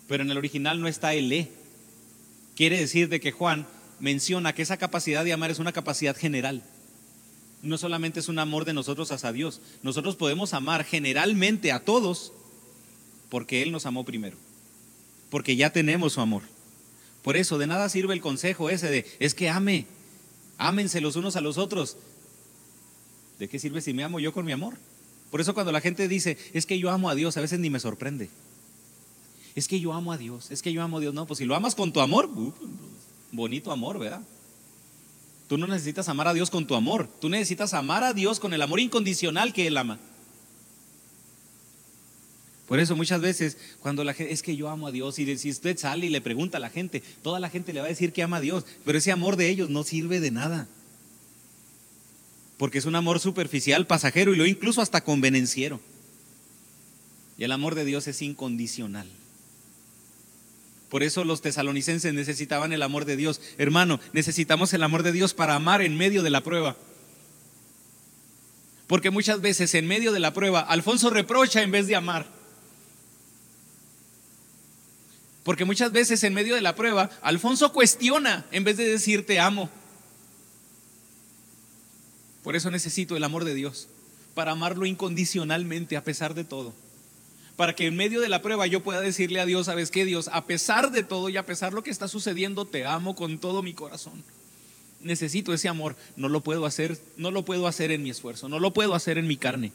Pero 0.08 0.24
en 0.24 0.30
el 0.32 0.38
original 0.38 0.80
no 0.80 0.88
está 0.88 1.14
el 1.14 1.28
le. 1.28 1.52
Quiere 2.56 2.80
decir 2.80 3.08
de 3.08 3.20
que 3.20 3.30
Juan 3.30 3.68
menciona 4.00 4.54
que 4.54 4.62
esa 4.62 4.76
capacidad 4.76 5.24
de 5.24 5.32
amar 5.32 5.52
es 5.52 5.60
una 5.60 5.70
capacidad 5.70 6.16
general. 6.16 6.64
No 7.62 7.78
solamente 7.78 8.20
es 8.20 8.28
un 8.28 8.38
amor 8.38 8.64
de 8.64 8.72
nosotros 8.72 9.12
hacia 9.12 9.32
Dios. 9.32 9.60
Nosotros 9.82 10.16
podemos 10.16 10.52
amar 10.52 10.84
generalmente 10.84 11.70
a 11.70 11.80
todos 11.84 12.32
porque 13.30 13.62
Él 13.62 13.70
nos 13.72 13.86
amó 13.86 14.04
primero. 14.04 14.36
Porque 15.30 15.56
ya 15.56 15.70
tenemos 15.70 16.14
su 16.14 16.20
amor. 16.20 16.42
Por 17.22 17.36
eso 17.36 17.56
de 17.58 17.68
nada 17.68 17.88
sirve 17.88 18.14
el 18.14 18.20
consejo 18.20 18.68
ese 18.68 18.90
de, 18.90 19.06
es 19.20 19.34
que 19.34 19.48
ame, 19.48 19.86
ámense 20.58 21.00
los 21.00 21.14
unos 21.16 21.36
a 21.36 21.40
los 21.40 21.56
otros. 21.56 21.96
¿De 23.38 23.48
qué 23.48 23.58
sirve 23.58 23.80
si 23.80 23.92
me 23.92 24.02
amo 24.02 24.18
yo 24.18 24.32
con 24.32 24.44
mi 24.44 24.52
amor? 24.52 24.74
Por 25.30 25.40
eso 25.40 25.54
cuando 25.54 25.72
la 25.72 25.80
gente 25.80 26.08
dice, 26.08 26.36
es 26.52 26.66
que 26.66 26.78
yo 26.78 26.90
amo 26.90 27.08
a 27.08 27.14
Dios, 27.14 27.36
a 27.36 27.40
veces 27.40 27.60
ni 27.60 27.70
me 27.70 27.80
sorprende. 27.80 28.28
Es 29.54 29.68
que 29.68 29.80
yo 29.80 29.92
amo 29.92 30.12
a 30.12 30.18
Dios, 30.18 30.50
es 30.50 30.62
que 30.62 30.72
yo 30.72 30.82
amo 30.82 30.98
a 30.98 31.00
Dios. 31.00 31.14
No, 31.14 31.26
pues 31.26 31.38
si 31.38 31.44
lo 31.44 31.54
amas 31.54 31.74
con 31.74 31.92
tu 31.92 32.00
amor, 32.00 32.26
uh, 32.26 32.52
bonito 33.30 33.70
amor, 33.70 33.98
¿verdad? 33.98 34.22
Tú 35.52 35.58
no 35.58 35.66
necesitas 35.66 36.08
amar 36.08 36.28
a 36.28 36.32
Dios 36.32 36.48
con 36.48 36.66
tu 36.66 36.74
amor, 36.74 37.10
tú 37.20 37.28
necesitas 37.28 37.74
amar 37.74 38.04
a 38.04 38.14
Dios 38.14 38.40
con 38.40 38.54
el 38.54 38.62
amor 38.62 38.80
incondicional 38.80 39.52
que 39.52 39.66
Él 39.66 39.76
ama. 39.76 39.98
Por 42.66 42.80
eso 42.80 42.96
muchas 42.96 43.20
veces 43.20 43.58
cuando 43.80 44.02
la 44.02 44.14
gente, 44.14 44.32
es 44.32 44.42
que 44.42 44.56
yo 44.56 44.70
amo 44.70 44.86
a 44.86 44.92
Dios 44.92 45.18
y 45.18 45.36
si 45.36 45.50
usted 45.50 45.76
sale 45.76 46.06
y 46.06 46.08
le 46.08 46.22
pregunta 46.22 46.56
a 46.56 46.60
la 46.60 46.70
gente, 46.70 47.02
toda 47.22 47.38
la 47.38 47.50
gente 47.50 47.74
le 47.74 47.80
va 47.80 47.84
a 47.84 47.90
decir 47.90 48.14
que 48.14 48.22
ama 48.22 48.38
a 48.38 48.40
Dios, 48.40 48.64
pero 48.86 48.96
ese 48.96 49.12
amor 49.12 49.36
de 49.36 49.50
ellos 49.50 49.68
no 49.68 49.82
sirve 49.82 50.20
de 50.20 50.30
nada 50.30 50.68
porque 52.56 52.78
es 52.78 52.86
un 52.86 52.96
amor 52.96 53.20
superficial, 53.20 53.86
pasajero 53.86 54.32
y 54.32 54.36
lo 54.36 54.46
incluso 54.46 54.80
hasta 54.80 55.04
convenenciero. 55.04 55.82
Y 57.36 57.44
el 57.44 57.52
amor 57.52 57.74
de 57.74 57.84
Dios 57.84 58.08
es 58.08 58.22
incondicional. 58.22 59.06
Por 60.92 61.02
eso 61.02 61.24
los 61.24 61.40
tesalonicenses 61.40 62.12
necesitaban 62.12 62.74
el 62.74 62.82
amor 62.82 63.06
de 63.06 63.16
Dios. 63.16 63.40
Hermano, 63.56 63.98
necesitamos 64.12 64.74
el 64.74 64.82
amor 64.82 65.02
de 65.02 65.10
Dios 65.10 65.32
para 65.32 65.54
amar 65.54 65.80
en 65.80 65.96
medio 65.96 66.22
de 66.22 66.28
la 66.28 66.42
prueba. 66.42 66.76
Porque 68.88 69.08
muchas 69.08 69.40
veces 69.40 69.74
en 69.74 69.86
medio 69.86 70.12
de 70.12 70.20
la 70.20 70.34
prueba, 70.34 70.60
Alfonso 70.60 71.08
reprocha 71.08 71.62
en 71.62 71.70
vez 71.70 71.86
de 71.86 71.96
amar. 71.96 72.26
Porque 75.44 75.64
muchas 75.64 75.92
veces 75.92 76.22
en 76.24 76.34
medio 76.34 76.56
de 76.56 76.60
la 76.60 76.76
prueba, 76.76 77.08
Alfonso 77.22 77.72
cuestiona 77.72 78.44
en 78.52 78.62
vez 78.62 78.76
de 78.76 78.86
decir 78.86 79.24
te 79.24 79.40
amo. 79.40 79.70
Por 82.42 82.54
eso 82.54 82.70
necesito 82.70 83.16
el 83.16 83.24
amor 83.24 83.46
de 83.46 83.54
Dios, 83.54 83.88
para 84.34 84.52
amarlo 84.52 84.84
incondicionalmente 84.84 85.96
a 85.96 86.04
pesar 86.04 86.34
de 86.34 86.44
todo. 86.44 86.74
Para 87.56 87.74
que 87.74 87.86
en 87.86 87.96
medio 87.96 88.20
de 88.20 88.28
la 88.28 88.42
prueba 88.42 88.66
yo 88.66 88.82
pueda 88.82 89.00
decirle 89.00 89.40
a 89.40 89.46
Dios, 89.46 89.66
¿sabes 89.66 89.90
qué, 89.90 90.04
Dios? 90.04 90.28
A 90.32 90.46
pesar 90.46 90.90
de 90.90 91.02
todo 91.02 91.28
y 91.28 91.36
a 91.36 91.46
pesar 91.46 91.70
de 91.70 91.76
lo 91.76 91.82
que 91.82 91.90
está 91.90 92.08
sucediendo, 92.08 92.64
te 92.64 92.86
amo 92.86 93.14
con 93.14 93.38
todo 93.38 93.62
mi 93.62 93.74
corazón. 93.74 94.22
Necesito 95.00 95.52
ese 95.52 95.68
amor. 95.68 95.96
No 96.16 96.28
lo 96.28 96.40
puedo 96.40 96.64
hacer, 96.64 96.98
no 97.16 97.30
lo 97.30 97.44
puedo 97.44 97.66
hacer 97.66 97.90
en 97.90 98.02
mi 98.02 98.10
esfuerzo, 98.10 98.48
no 98.48 98.58
lo 98.58 98.72
puedo 98.72 98.94
hacer 98.94 99.18
en 99.18 99.26
mi 99.26 99.36
carne. 99.36 99.72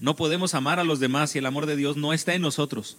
No 0.00 0.14
podemos 0.16 0.54
amar 0.54 0.78
a 0.78 0.84
los 0.84 1.00
demás 1.00 1.30
si 1.30 1.38
el 1.38 1.46
amor 1.46 1.66
de 1.66 1.76
Dios 1.76 1.96
no 1.96 2.12
está 2.12 2.34
en 2.34 2.42
nosotros. 2.42 2.96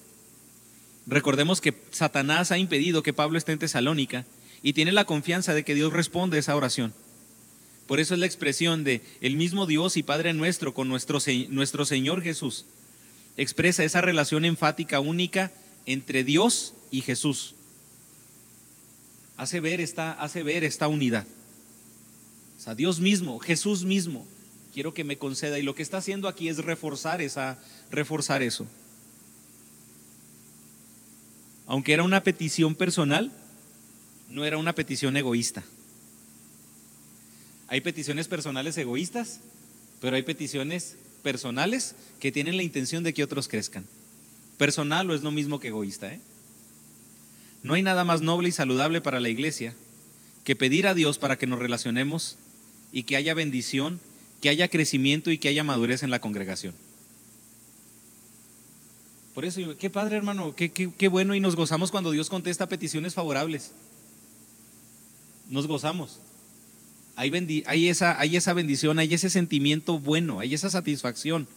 Recordemos 1.08 1.62
que 1.62 1.74
Satanás 1.92 2.52
ha 2.52 2.58
impedido 2.58 3.02
que 3.02 3.14
Pablo 3.14 3.38
esté 3.38 3.54
en 3.54 3.60
Tesalónica 3.60 4.26
y 4.62 4.74
tiene 4.74 4.92
la 4.92 5.06
confianza 5.06 5.54
de 5.54 5.64
que 5.64 5.76
Dios 5.76 5.94
responde 5.94 6.38
a 6.38 6.40
esa 6.42 6.56
oración. 6.56 6.94
Por 7.90 8.00
eso 8.00 8.14
es 8.14 8.20
la 8.20 8.28
expresión 8.28 8.84
de 8.84 9.02
el 9.20 9.36
mismo 9.36 9.66
Dios 9.66 9.98
y 9.98 10.04
Padre 10.04 10.32
nuestro 10.34 10.76
con 10.76 10.88
nuestro, 10.88 11.18
nuestro 11.50 11.86
Señor 11.86 12.22
Jesús. 12.22 12.68
Expresa 13.36 13.84
esa 13.84 14.00
relación 14.00 14.46
enfática 14.46 15.00
única 15.00 15.52
entre 15.88 16.24
Dios 16.24 16.76
y 16.92 17.02
Jesús. 17.02 17.56
Hace 19.38 19.60
ver 19.60 19.82
esta, 19.82 20.12
hace 20.12 20.44
ver 20.44 20.64
esta 20.64 20.88
unidad. 20.88 21.26
O 22.60 22.62
sea, 22.62 22.76
Dios 22.76 23.00
mismo, 23.00 23.40
Jesús 23.40 23.86
mismo, 23.86 24.28
quiero 24.72 24.94
que 24.94 25.04
me 25.04 25.18
conceda. 25.18 25.58
Y 25.58 25.64
lo 25.64 25.74
que 25.74 25.82
está 25.82 25.98
haciendo 25.98 26.28
aquí 26.28 26.48
es 26.48 26.58
reforzar, 26.60 27.24
esa, 27.24 27.58
reforzar 27.90 28.44
eso. 28.44 28.68
Aunque 31.66 31.94
era 31.94 32.04
una 32.04 32.22
petición 32.22 32.76
personal, 32.76 33.32
no 34.30 34.46
era 34.46 34.60
una 34.60 34.76
petición 34.76 35.18
egoísta. 35.18 35.64
Hay 37.70 37.82
peticiones 37.82 38.28
personales 38.28 38.78
egoístas, 38.78 39.40
pero 40.02 40.16
hay 40.16 40.24
peticiones 40.24 40.98
personales 41.24 41.96
que 42.20 42.32
tienen 42.32 42.58
la 42.58 42.64
intención 42.64 43.04
de 43.04 43.14
que 43.14 43.24
otros 43.24 43.48
crezcan. 43.48 43.86
Personal 44.58 45.08
no 45.08 45.14
es 45.14 45.22
lo 45.22 45.32
mismo 45.32 45.60
que 45.60 45.70
egoísta. 45.70 46.14
¿eh? 46.14 46.20
No 47.64 47.74
hay 47.74 47.82
nada 47.82 48.04
más 48.04 48.22
noble 48.22 48.50
y 48.50 48.52
saludable 48.52 49.02
para 49.02 49.20
la 49.20 49.30
iglesia 49.30 49.74
que 50.44 50.56
pedir 50.56 50.88
a 50.88 50.94
Dios 50.94 51.20
para 51.20 51.38
que 51.38 51.48
nos 51.48 51.60
relacionemos 51.60 52.38
y 52.92 53.04
que 53.04 53.16
haya 53.16 53.34
bendición, 53.34 54.00
que 54.42 54.50
haya 54.50 54.68
crecimiento 54.68 55.32
y 55.32 55.38
que 55.38 55.50
haya 55.50 55.64
madurez 55.64 56.04
en 56.04 56.10
la 56.10 56.20
congregación. 56.20 56.74
Por 59.36 59.46
eso, 59.46 59.78
qué 59.78 59.90
padre 59.90 60.18
hermano, 60.18 60.56
qué, 60.56 60.72
qué 60.72 61.08
bueno 61.08 61.36
y 61.36 61.40
nos 61.40 61.56
gozamos 61.56 61.92
cuando 61.92 62.12
Dios 62.12 62.30
contesta 62.30 62.68
peticiones 62.68 63.14
favorables 63.14 63.72
nos 65.50 65.68
gozamos. 65.68 66.20
Hay, 67.20 67.90
esa, 67.90 68.14
esa 68.24 68.54
bendición, 68.54 68.98
hay 68.98 69.14
ese 69.14 69.30
sentimiento 69.30 70.00
bueno, 70.00 70.40
hay 70.40 70.54
esa 70.54 70.70
satisfacción. 70.70 71.50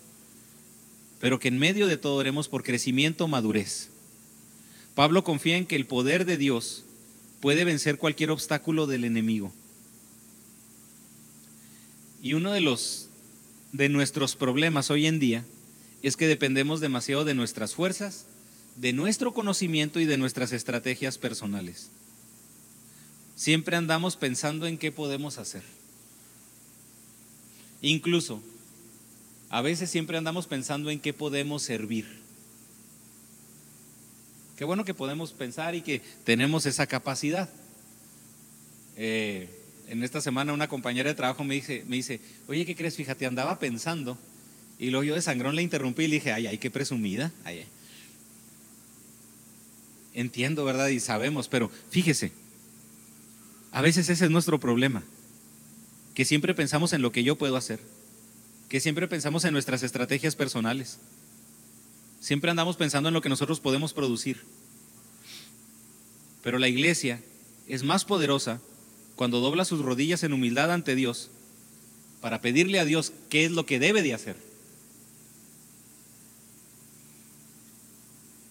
Pero 1.20 1.38
que 1.38 1.46
en 1.46 1.58
medio 1.60 1.86
de 1.86 1.96
todo 1.96 2.16
oremos 2.16 2.48
por 2.48 2.64
crecimiento, 2.64 3.28
madurez. 3.28 3.88
Pablo 4.96 5.22
confía 5.22 5.56
en 5.56 5.66
que 5.66 5.76
el 5.76 5.86
poder 5.86 6.24
de 6.24 6.36
Dios 6.36 6.82
puede 7.40 7.62
vencer 7.64 7.96
cualquier 7.96 8.32
obstáculo 8.32 8.88
del 8.88 9.04
enemigo. 9.04 9.52
Y 12.20 12.34
uno 12.34 12.50
de 12.50 12.60
los 12.60 13.08
de 13.70 13.88
nuestros 13.88 14.34
problemas 14.34 14.90
hoy 14.90 15.06
en 15.06 15.20
día 15.20 15.44
es 16.02 16.16
que 16.16 16.26
dependemos 16.26 16.80
demasiado 16.80 17.24
de 17.24 17.34
nuestras 17.34 17.72
fuerzas, 17.72 18.26
de 18.74 18.92
nuestro 18.92 19.32
conocimiento 19.32 20.00
y 20.00 20.06
de 20.06 20.18
nuestras 20.18 20.50
estrategias 20.50 21.18
personales. 21.18 21.92
Siempre 23.43 23.74
andamos 23.74 24.14
pensando 24.14 24.68
en 24.68 24.78
qué 24.78 24.93
podemos 24.93 25.36
hacer. 25.36 25.64
Incluso, 27.80 28.40
a 29.51 29.61
veces 29.62 29.90
siempre 29.90 30.16
andamos 30.16 30.47
pensando 30.47 30.90
en 30.90 31.01
qué 31.01 31.12
podemos 31.12 31.64
servir. 31.64 32.07
Qué 34.57 34.64
bueno 34.64 34.84
que 34.84 34.95
podemos 34.95 35.32
pensar 35.32 35.74
y 35.74 35.82
que 35.82 36.03
tenemos 36.22 36.66
esa 36.66 36.86
capacidad. 36.86 37.51
Eh, 38.97 39.49
en 39.88 40.05
esta 40.05 40.20
semana 40.20 40.53
una 40.53 40.68
compañera 40.68 41.11
de 41.11 41.16
trabajo 41.16 41.43
me 41.43 41.57
dice, 41.57 41.82
me 41.88 41.97
dice, 41.97 42.20
oye, 42.47 42.64
¿qué 42.64 42.76
crees? 42.76 42.95
Fíjate, 42.95 43.26
andaba 43.26 43.59
pensando. 43.59 44.16
Y 44.78 44.90
luego 44.90 45.03
yo 45.03 45.14
de 45.16 45.20
sangrón 45.20 45.57
le 45.57 45.62
interrumpí 45.62 46.05
y 46.05 46.07
le 46.07 46.14
dije, 46.14 46.30
ay, 46.30 46.47
ay, 46.47 46.59
qué 46.59 46.70
presumida. 46.70 47.32
Ay, 47.43 47.66
Entiendo, 50.14 50.64
¿verdad? 50.64 50.86
Y 50.90 51.01
sabemos, 51.01 51.49
pero 51.49 51.72
fíjese, 51.90 52.30
a 53.72 53.80
veces 53.80 54.10
ese 54.10 54.26
es 54.26 54.30
nuestro 54.30 54.60
problema, 54.60 55.02
que 56.14 56.26
siempre 56.26 56.54
pensamos 56.54 56.92
en 56.92 57.00
lo 57.00 57.10
que 57.10 57.24
yo 57.24 57.36
puedo 57.36 57.56
hacer, 57.56 57.80
que 58.68 58.80
siempre 58.80 59.08
pensamos 59.08 59.46
en 59.46 59.54
nuestras 59.54 59.82
estrategias 59.82 60.36
personales, 60.36 60.98
siempre 62.20 62.50
andamos 62.50 62.76
pensando 62.76 63.08
en 63.08 63.14
lo 63.14 63.22
que 63.22 63.30
nosotros 63.30 63.60
podemos 63.60 63.94
producir. 63.94 64.42
Pero 66.42 66.58
la 66.58 66.68
iglesia 66.68 67.22
es 67.66 67.82
más 67.82 68.04
poderosa 68.04 68.60
cuando 69.16 69.40
dobla 69.40 69.64
sus 69.64 69.80
rodillas 69.80 70.22
en 70.22 70.34
humildad 70.34 70.70
ante 70.70 70.94
Dios 70.94 71.30
para 72.20 72.40
pedirle 72.40 72.78
a 72.78 72.84
Dios 72.84 73.12
qué 73.30 73.44
es 73.44 73.52
lo 73.52 73.64
que 73.64 73.78
debe 73.78 74.02
de 74.02 74.12
hacer. 74.12 74.36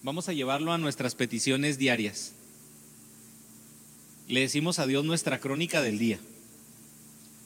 Vamos 0.02 0.28
a 0.28 0.32
llevarlo 0.32 0.72
a 0.72 0.78
nuestras 0.78 1.14
peticiones 1.14 1.78
diarias 1.78 2.32
le 4.28 4.40
decimos 4.40 4.78
a 4.78 4.86
Dios 4.86 5.04
nuestra 5.04 5.40
crónica 5.40 5.82
del 5.82 5.98
día. 5.98 6.18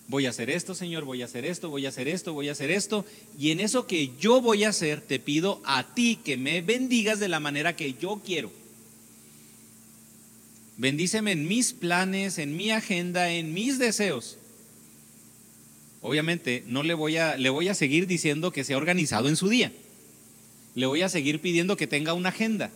Voy 0.09 0.27
a 0.27 0.31
hacer 0.31 0.51
esto, 0.51 0.75
Señor, 0.75 1.05
voy 1.05 1.23
a 1.23 1.25
hacer 1.25 1.45
esto, 1.45 1.69
voy 1.69 1.85
a 1.87 1.89
hacer 1.89 2.07
esto, 2.07 2.33
voy 2.33 2.49
a 2.49 2.53
hacer 2.53 2.71
esto. 2.71 3.05
Y 3.39 3.51
en 3.51 3.59
eso 3.59 3.87
que 3.89 4.13
yo 4.21 4.41
voy 4.41 4.63
a 4.63 4.69
hacer, 4.69 5.01
te 5.01 5.19
pido 5.19 5.61
a 5.65 5.95
ti 5.95 6.21
que 6.25 6.37
me 6.37 6.63
bendigas 6.63 7.19
de 7.19 7.29
la 7.29 7.41
manera 7.41 7.75
que 7.75 7.95
yo 7.95 8.23
quiero. 8.25 8.53
Bendíceme 10.77 11.33
en 11.33 11.49
mis 11.49 11.73
planes, 11.73 12.39
en 12.39 12.57
mi 12.57 12.71
agenda, 12.71 13.31
en 13.31 13.53
mis 13.53 13.79
deseos. 13.79 14.39
Obviamente 16.03 16.63
no 16.69 16.85
le 16.85 16.95
voy 16.95 17.17
a 17.17 17.37
le 17.37 17.49
voy 17.51 17.69
a 17.69 17.75
seguir 17.75 18.07
diciendo 18.07 18.53
que 18.53 18.63
sea 18.63 18.77
organizado 18.77 19.29
en 19.29 19.37
su 19.37 19.49
día. 19.49 19.73
Le 20.77 20.87
voy 20.87 21.03
a 21.03 21.09
seguir 21.09 21.41
pidiendo 21.41 21.77
que 21.77 21.89
tenga 21.89 22.13
una 22.13 22.29
agenda. 22.29 22.71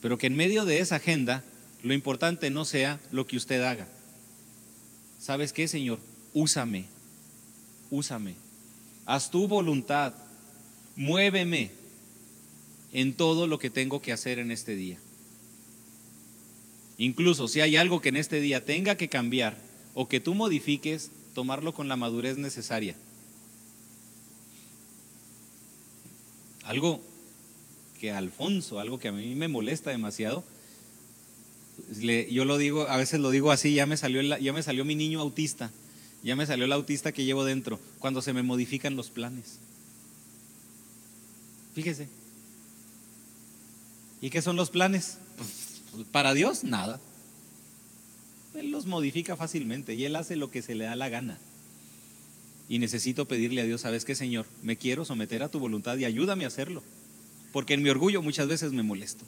Pero 0.00 0.16
que 0.16 0.28
en 0.28 0.36
medio 0.36 0.64
de 0.64 0.78
esa 0.78 0.96
agenda 0.96 1.42
lo 1.82 1.94
importante 1.94 2.50
no 2.50 2.64
sea 2.64 3.00
lo 3.10 3.26
que 3.26 3.36
usted 3.36 3.62
haga. 3.62 3.88
¿Sabes 5.18 5.52
qué, 5.52 5.68
Señor? 5.68 5.98
Úsame, 6.32 6.86
úsame. 7.90 8.34
Haz 9.06 9.30
tu 9.30 9.48
voluntad, 9.48 10.14
muéveme 10.96 11.70
en 12.92 13.14
todo 13.14 13.46
lo 13.46 13.58
que 13.58 13.70
tengo 13.70 14.02
que 14.02 14.12
hacer 14.12 14.38
en 14.38 14.50
este 14.50 14.74
día. 14.74 14.98
Incluso 16.98 17.46
si 17.48 17.60
hay 17.60 17.76
algo 17.76 18.00
que 18.00 18.08
en 18.08 18.16
este 18.16 18.40
día 18.40 18.64
tenga 18.64 18.96
que 18.96 19.08
cambiar 19.08 19.56
o 19.94 20.08
que 20.08 20.20
tú 20.20 20.34
modifiques, 20.34 21.10
tomarlo 21.34 21.72
con 21.72 21.88
la 21.88 21.96
madurez 21.96 22.38
necesaria. 22.38 22.96
Algo 26.64 27.00
que 28.00 28.10
Alfonso, 28.10 28.78
algo 28.78 28.98
que 28.98 29.08
a 29.08 29.12
mí 29.12 29.34
me 29.34 29.48
molesta 29.48 29.90
demasiado, 29.90 30.44
yo 32.00 32.44
lo 32.44 32.58
digo, 32.58 32.88
a 32.88 32.96
veces 32.96 33.20
lo 33.20 33.30
digo 33.30 33.50
así, 33.50 33.74
ya 33.74 33.86
me, 33.86 33.96
salió 33.96 34.84
mi 34.84 34.94
niño 34.94 35.20
autista, 35.20 35.70
ya 36.22 36.36
me 36.36 36.46
salió 36.46 36.64
el 36.64 36.72
autista 36.72 37.12
que 37.12 37.24
llevo 37.24 37.44
dentro, 37.44 37.80
cuando 37.98 38.22
se 38.22 38.32
me 38.32 38.42
modifican 38.42 38.96
los 38.96 39.10
planes. 39.10 39.58
Fíjese. 41.74 42.08
¿Y 44.20 44.30
qué 44.30 44.42
son 44.42 44.56
los 44.56 44.70
planes? 44.70 45.18
Pues, 45.36 46.06
para 46.10 46.34
Dios, 46.34 46.64
nada. 46.64 47.00
Él 48.54 48.70
los 48.70 48.86
modifica 48.86 49.36
fácilmente 49.36 49.94
y 49.94 50.04
Él 50.04 50.16
hace 50.16 50.34
lo 50.34 50.50
que 50.50 50.62
se 50.62 50.74
le 50.74 50.84
da 50.84 50.96
la 50.96 51.08
gana. 51.08 51.38
Y 52.68 52.80
necesito 52.80 53.26
pedirle 53.26 53.62
a 53.62 53.64
Dios, 53.64 53.82
¿sabes 53.82 54.04
qué, 54.04 54.14
Señor? 54.14 54.46
Me 54.62 54.76
quiero 54.76 55.04
someter 55.04 55.42
a 55.42 55.48
tu 55.48 55.58
voluntad 55.58 55.96
y 55.96 56.04
ayúdame 56.04 56.44
a 56.44 56.48
hacerlo. 56.48 56.82
Porque 57.52 57.74
en 57.74 57.82
mi 57.82 57.88
orgullo 57.88 58.20
muchas 58.20 58.48
veces 58.48 58.72
me 58.72 58.82
molesto. 58.82 59.24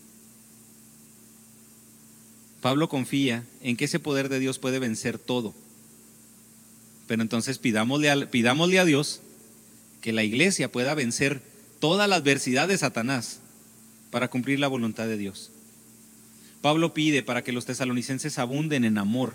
Pablo 2.61 2.89
confía 2.89 3.45
en 3.63 3.77
que 3.77 3.87
ese 3.87 3.99
poder 3.99 4.29
de 4.29 4.39
Dios 4.39 4.59
puede 4.59 4.79
vencer 4.79 5.19
todo. 5.19 5.55
Pero 7.07 7.23
entonces 7.23 7.59
pidámosle 7.59 8.11
a, 8.11 8.31
pidámosle 8.31 8.79
a 8.79 8.85
Dios 8.85 9.21
que 10.01 10.13
la 10.13 10.25
iglesia 10.25 10.71
pueda 10.71 10.95
vencer 10.95 11.43
toda 11.81 12.07
la 12.07 12.17
adversidad 12.17 12.69
de 12.69 12.79
Satanás 12.79 13.41
para 14.11 14.29
cumplir 14.29 14.61
la 14.61 14.69
voluntad 14.69 15.07
de 15.07 15.17
Dios. 15.17 15.51
Pablo 16.61 16.93
pide 16.93 17.23
para 17.23 17.43
que 17.43 17.53
los 17.53 17.65
tesalonicenses 17.65 18.39
abunden 18.39 18.85
en 18.85 18.99
amor. 18.99 19.35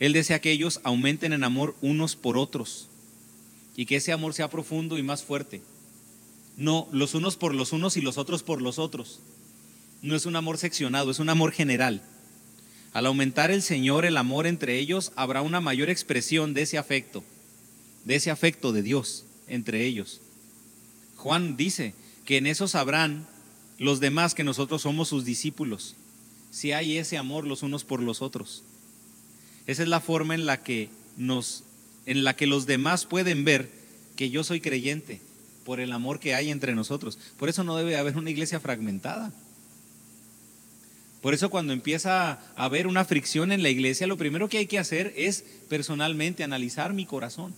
Él 0.00 0.12
desea 0.12 0.40
que 0.40 0.50
ellos 0.50 0.80
aumenten 0.82 1.32
en 1.32 1.44
amor 1.44 1.76
unos 1.80 2.16
por 2.16 2.36
otros 2.36 2.88
y 3.76 3.86
que 3.86 3.96
ese 3.96 4.12
amor 4.12 4.34
sea 4.34 4.50
profundo 4.50 4.98
y 4.98 5.02
más 5.02 5.22
fuerte. 5.22 5.62
No 6.56 6.88
los 6.92 7.14
unos 7.14 7.36
por 7.36 7.54
los 7.54 7.72
unos 7.72 7.96
y 7.96 8.00
los 8.00 8.18
otros 8.18 8.42
por 8.42 8.60
los 8.60 8.80
otros. 8.80 9.20
No 10.02 10.16
es 10.16 10.26
un 10.26 10.34
amor 10.34 10.58
seccionado, 10.58 11.12
es 11.12 11.20
un 11.20 11.28
amor 11.28 11.52
general. 11.52 12.02
Al 12.92 13.06
aumentar 13.06 13.50
el 13.50 13.62
Señor 13.62 14.04
el 14.04 14.16
amor 14.16 14.46
entre 14.46 14.78
ellos, 14.78 15.12
habrá 15.16 15.42
una 15.42 15.60
mayor 15.60 15.88
expresión 15.88 16.52
de 16.54 16.62
ese 16.62 16.78
afecto, 16.78 17.24
de 18.04 18.16
ese 18.16 18.30
afecto 18.30 18.72
de 18.72 18.82
Dios 18.82 19.24
entre 19.48 19.84
ellos. 19.84 20.20
Juan 21.16 21.56
dice 21.56 21.94
que 22.24 22.36
en 22.36 22.46
eso 22.46 22.68
sabrán 22.68 23.26
los 23.78 24.00
demás 24.00 24.34
que 24.34 24.44
nosotros 24.44 24.82
somos 24.82 25.08
sus 25.08 25.24
discípulos, 25.24 25.96
si 26.50 26.72
hay 26.72 26.98
ese 26.98 27.16
amor 27.16 27.46
los 27.46 27.62
unos 27.62 27.84
por 27.84 28.00
los 28.00 28.20
otros. 28.20 28.62
Esa 29.66 29.82
es 29.82 29.88
la 29.88 30.00
forma 30.00 30.34
en 30.34 30.46
la 30.46 30.62
que 30.62 30.90
nos 31.16 31.64
en 32.04 32.24
la 32.24 32.34
que 32.34 32.46
los 32.46 32.66
demás 32.66 33.06
pueden 33.06 33.44
ver 33.44 33.70
que 34.16 34.28
yo 34.28 34.42
soy 34.44 34.60
creyente 34.60 35.20
por 35.64 35.80
el 35.80 35.92
amor 35.92 36.18
que 36.18 36.34
hay 36.34 36.50
entre 36.50 36.74
nosotros. 36.74 37.18
Por 37.38 37.48
eso 37.48 37.64
no 37.64 37.76
debe 37.76 37.96
haber 37.96 38.16
una 38.16 38.30
iglesia 38.30 38.60
fragmentada. 38.60 39.32
Por 41.22 41.34
eso 41.34 41.50
cuando 41.50 41.72
empieza 41.72 42.32
a 42.32 42.64
haber 42.64 42.88
una 42.88 43.04
fricción 43.04 43.52
en 43.52 43.62
la 43.62 43.70
iglesia, 43.70 44.08
lo 44.08 44.16
primero 44.16 44.48
que 44.48 44.58
hay 44.58 44.66
que 44.66 44.80
hacer 44.80 45.14
es 45.16 45.44
personalmente 45.68 46.42
analizar 46.42 46.92
mi 46.92 47.06
corazón. 47.06 47.54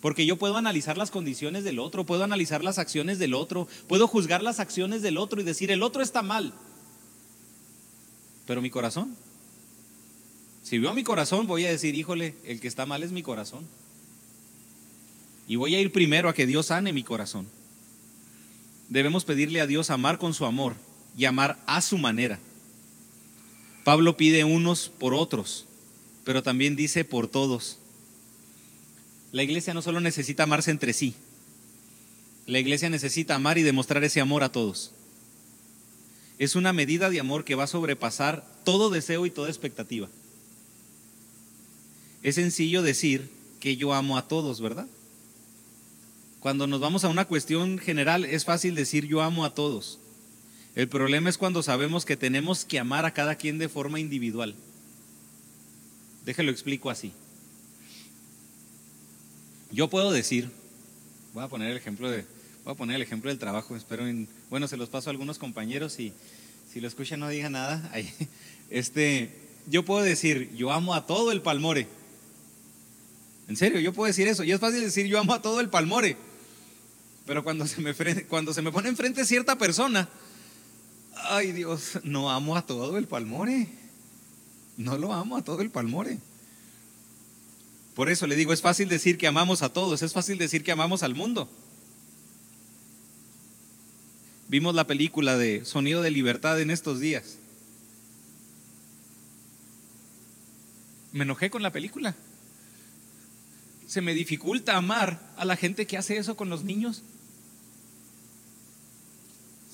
Porque 0.00 0.24
yo 0.24 0.36
puedo 0.36 0.56
analizar 0.56 0.96
las 0.96 1.10
condiciones 1.10 1.64
del 1.64 1.80
otro, 1.80 2.06
puedo 2.06 2.22
analizar 2.22 2.62
las 2.62 2.78
acciones 2.78 3.18
del 3.18 3.34
otro, 3.34 3.66
puedo 3.88 4.06
juzgar 4.06 4.44
las 4.44 4.60
acciones 4.60 5.02
del 5.02 5.18
otro 5.18 5.40
y 5.40 5.44
decir, 5.44 5.72
el 5.72 5.82
otro 5.82 6.00
está 6.00 6.22
mal. 6.22 6.54
Pero 8.46 8.62
mi 8.62 8.70
corazón, 8.70 9.16
si 10.62 10.78
veo 10.78 10.94
mi 10.94 11.02
corazón, 11.02 11.48
voy 11.48 11.66
a 11.66 11.70
decir, 11.70 11.96
híjole, 11.96 12.36
el 12.44 12.60
que 12.60 12.68
está 12.68 12.86
mal 12.86 13.02
es 13.02 13.10
mi 13.10 13.24
corazón. 13.24 13.66
Y 15.48 15.56
voy 15.56 15.74
a 15.74 15.80
ir 15.80 15.90
primero 15.90 16.28
a 16.28 16.34
que 16.34 16.46
Dios 16.46 16.66
sane 16.66 16.92
mi 16.92 17.02
corazón. 17.02 17.48
Debemos 18.88 19.24
pedirle 19.24 19.60
a 19.60 19.66
Dios 19.66 19.90
amar 19.90 20.18
con 20.18 20.34
su 20.34 20.44
amor 20.44 20.76
y 21.16 21.24
amar 21.24 21.58
a 21.66 21.80
su 21.80 21.98
manera. 21.98 22.38
Pablo 23.84 24.16
pide 24.16 24.44
unos 24.44 24.88
por 24.88 25.14
otros, 25.14 25.66
pero 26.24 26.42
también 26.42 26.76
dice 26.76 27.04
por 27.04 27.28
todos. 27.28 27.78
La 29.32 29.42
iglesia 29.42 29.74
no 29.74 29.82
solo 29.82 30.00
necesita 30.00 30.44
amarse 30.44 30.70
entre 30.70 30.92
sí, 30.92 31.14
la 32.48 32.58
iglesia 32.58 32.88
necesita 32.88 33.34
amar 33.34 33.58
y 33.58 33.62
demostrar 33.62 34.02
ese 34.04 34.22
amor 34.22 34.42
a 34.42 34.50
todos. 34.50 34.92
Es 36.38 36.56
una 36.56 36.72
medida 36.72 37.10
de 37.10 37.20
amor 37.20 37.44
que 37.44 37.54
va 37.54 37.64
a 37.64 37.68
sobrepasar 37.68 38.42
todo 38.64 38.88
deseo 38.88 39.26
y 39.26 39.30
toda 39.30 39.50
expectativa. 39.50 40.08
Es 42.22 42.36
sencillo 42.36 42.82
decir 42.82 43.28
que 43.60 43.76
yo 43.76 43.92
amo 43.92 44.16
a 44.16 44.26
todos, 44.26 44.62
¿verdad? 44.62 44.86
Cuando 46.40 46.66
nos 46.66 46.80
vamos 46.80 47.04
a 47.04 47.08
una 47.08 47.26
cuestión 47.26 47.78
general 47.78 48.24
es 48.24 48.46
fácil 48.46 48.74
decir 48.74 49.06
yo 49.06 49.20
amo 49.20 49.44
a 49.44 49.52
todos. 49.52 49.98
El 50.74 50.88
problema 50.88 51.28
es 51.28 51.38
cuando 51.38 51.62
sabemos 51.62 52.04
que 52.04 52.16
tenemos 52.16 52.64
que 52.64 52.78
amar 52.78 53.04
a 53.04 53.14
cada 53.14 53.34
quien 53.34 53.58
de 53.58 53.68
forma 53.68 54.00
individual. 54.00 54.54
Déjalo 56.24 56.50
explico 56.50 56.90
así. 56.90 57.12
Yo 59.70 59.88
puedo 59.88 60.12
decir, 60.12 60.50
voy 61.34 61.44
a 61.44 61.48
poner 61.48 61.70
el 61.70 61.76
ejemplo 61.76 62.10
de, 62.10 62.24
voy 62.64 62.74
a 62.74 62.76
poner 62.76 62.96
el 62.96 63.02
ejemplo 63.02 63.30
del 63.30 63.38
trabajo. 63.38 63.76
Espero, 63.76 64.04
bueno, 64.50 64.68
se 64.68 64.76
los 64.76 64.88
paso 64.88 65.10
a 65.10 65.12
algunos 65.12 65.38
compañeros 65.38 65.98
y 66.00 66.12
si 66.72 66.80
lo 66.80 66.88
escuchan 66.88 67.20
no 67.20 67.28
diga 67.28 67.50
nada. 67.50 67.90
Este, 68.70 69.30
yo 69.66 69.82
puedo 69.82 70.02
decir, 70.02 70.54
yo 70.54 70.70
amo 70.70 70.92
a 70.92 71.06
todo 71.06 71.32
el 71.32 71.40
palmore. 71.40 71.88
En 73.48 73.56
serio, 73.56 73.80
yo 73.80 73.94
puedo 73.94 74.08
decir 74.08 74.28
eso. 74.28 74.44
Y 74.44 74.52
es 74.52 74.60
fácil 74.60 74.82
decir, 74.82 75.06
yo 75.06 75.18
amo 75.18 75.32
a 75.32 75.40
todo 75.40 75.60
el 75.60 75.70
palmore. 75.70 76.18
Pero 77.24 77.42
cuando 77.42 77.66
se 77.66 77.80
me, 77.80 77.94
cuando 78.26 78.52
se 78.52 78.60
me 78.60 78.70
pone 78.70 78.90
enfrente 78.90 79.24
cierta 79.24 79.56
persona, 79.56 80.06
ay 81.24 81.52
Dios, 81.52 82.00
no 82.04 82.30
amo 82.30 82.56
a 82.56 82.66
todo 82.66 82.98
el 82.98 83.06
palmore. 83.06 83.68
No 84.76 84.96
lo 84.96 85.12
amo 85.12 85.36
a 85.36 85.42
todo 85.42 85.60
el 85.62 85.70
palmore. 85.70 86.18
Por 87.94 88.08
eso 88.08 88.26
le 88.26 88.36
digo, 88.36 88.52
es 88.52 88.62
fácil 88.62 88.88
decir 88.88 89.18
que 89.18 89.26
amamos 89.26 89.62
a 89.62 89.72
todos, 89.72 90.02
es 90.02 90.12
fácil 90.12 90.38
decir 90.38 90.62
que 90.62 90.70
amamos 90.70 91.02
al 91.02 91.16
mundo. 91.16 91.48
Vimos 94.48 94.74
la 94.74 94.86
película 94.86 95.36
de 95.36 95.64
Sonido 95.64 96.00
de 96.00 96.10
Libertad 96.10 96.60
en 96.60 96.70
estos 96.70 97.00
días. 97.00 97.38
Me 101.12 101.24
enojé 101.24 101.50
con 101.50 101.62
la 101.62 101.72
película. 101.72 102.14
Se 103.86 104.00
me 104.00 104.14
dificulta 104.14 104.76
amar 104.76 105.20
a 105.36 105.44
la 105.44 105.56
gente 105.56 105.86
que 105.86 105.98
hace 105.98 106.18
eso 106.18 106.36
con 106.36 106.48
los 106.50 106.62
niños 106.62 107.02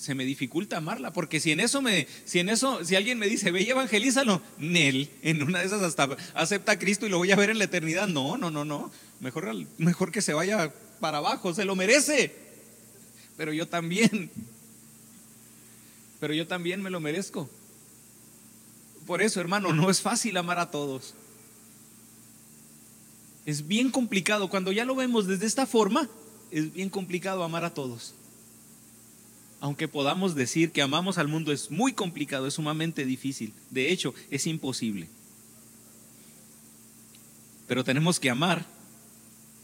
se 0.05 0.15
me 0.15 0.27
dificulta 0.27 0.77
amarla, 0.77 1.13
porque 1.15 1.41
si 1.41 1.51
en 1.51 1.61
eso 1.61 1.81
me, 1.81 2.07
si 2.27 2.39
en 2.39 2.51
eso, 2.51 2.85
si 2.85 2.95
alguien 2.95 3.19
me 3.19 3.27
dice, 3.27 3.51
ve 3.51 3.63
y 3.63 3.71
evangelízalo, 3.71 4.43
Nel, 4.59 5.09
en 5.23 5.43
una 5.43 5.61
de 5.61 5.67
esas 5.67 5.83
hasta 5.83 6.17
acepta 6.35 6.73
a 6.73 6.79
Cristo 6.79 7.07
y 7.07 7.09
lo 7.09 7.17
voy 7.17 7.33
a 7.33 7.37
ver 7.37 7.49
en 7.49 7.59
la 7.59 7.65
eternidad. 7.65 8.07
No, 8.07 8.37
no, 8.37 8.51
no, 8.51 8.67
no. 8.67 8.93
Mejor, 9.21 9.51
mejor 9.79 10.13
que 10.13 10.21
se 10.21 10.35
vaya 10.35 10.73
para 11.01 11.19
abajo, 11.19 11.55
se 11.55 11.65
lo 11.65 11.75
merece. 11.75 12.35
Pero 13.39 13.55
yo 13.55 13.67
también. 13.67 14.31
Pero 16.21 16.35
yo 16.35 16.47
también 16.47 16.83
me 16.83 16.91
lo 16.91 17.01
merezco. 17.01 17.49
Por 19.07 19.23
eso, 19.23 19.41
hermano, 19.41 19.73
no 19.73 19.89
es 19.89 20.03
fácil 20.03 20.37
amar 20.37 20.59
a 20.59 20.71
todos. 20.71 21.15
Es 23.47 23.67
bien 23.67 23.91
complicado. 23.91 24.51
Cuando 24.51 24.71
ya 24.71 24.85
lo 24.85 24.95
vemos 24.95 25.27
desde 25.27 25.47
esta 25.47 25.67
forma, 25.67 26.09
es 26.51 26.73
bien 26.75 26.91
complicado 26.91 27.43
amar 27.43 27.65
a 27.65 27.73
todos 27.73 28.15
aunque 29.65 29.89
podamos 29.89 30.35
decir 30.35 30.73
que 30.73 30.83
amamos 30.83 31.17
al 31.17 31.27
mundo, 31.27 31.51
es 31.51 31.71
muy 31.71 31.95
complicado, 31.95 32.47
es 32.47 32.53
sumamente 32.53 33.07
difícil. 33.07 33.55
De 33.71 33.91
hecho, 33.93 34.13
es 34.31 34.47
imposible. 34.47 35.09
Pero 37.67 37.83
tenemos 37.83 38.21
que 38.21 38.29
amar 38.29 38.67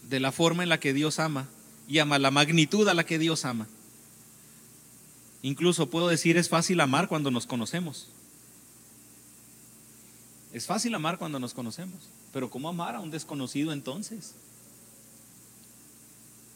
de 0.09 0.19
la 0.19 0.33
forma 0.33 0.63
en 0.63 0.71
la 0.71 0.81
que 0.81 0.95
Dios 0.95 1.19
ama 1.19 1.49
y 1.87 1.99
ama 1.99 2.19
la 2.19 2.31
magnitud 2.31 2.89
a 2.89 2.95
la 2.95 3.05
que 3.05 3.19
Dios 3.19 3.45
ama. 3.45 3.69
Incluso 5.43 5.91
puedo 5.91 6.09
decir 6.09 6.39
es 6.39 6.49
fácil 6.49 6.81
amar 6.81 7.07
cuando 7.07 7.31
nos 7.31 7.47
conocemos. 7.47 8.09
Es 10.55 10.65
fácil 10.65 10.95
amar 10.95 11.19
cuando 11.19 11.39
nos 11.39 11.53
conocemos, 11.53 12.09
pero 12.33 12.49
¿cómo 12.49 12.71
amar 12.71 12.95
a 12.95 13.01
un 13.01 13.11
desconocido 13.11 13.71
entonces? 13.75 14.35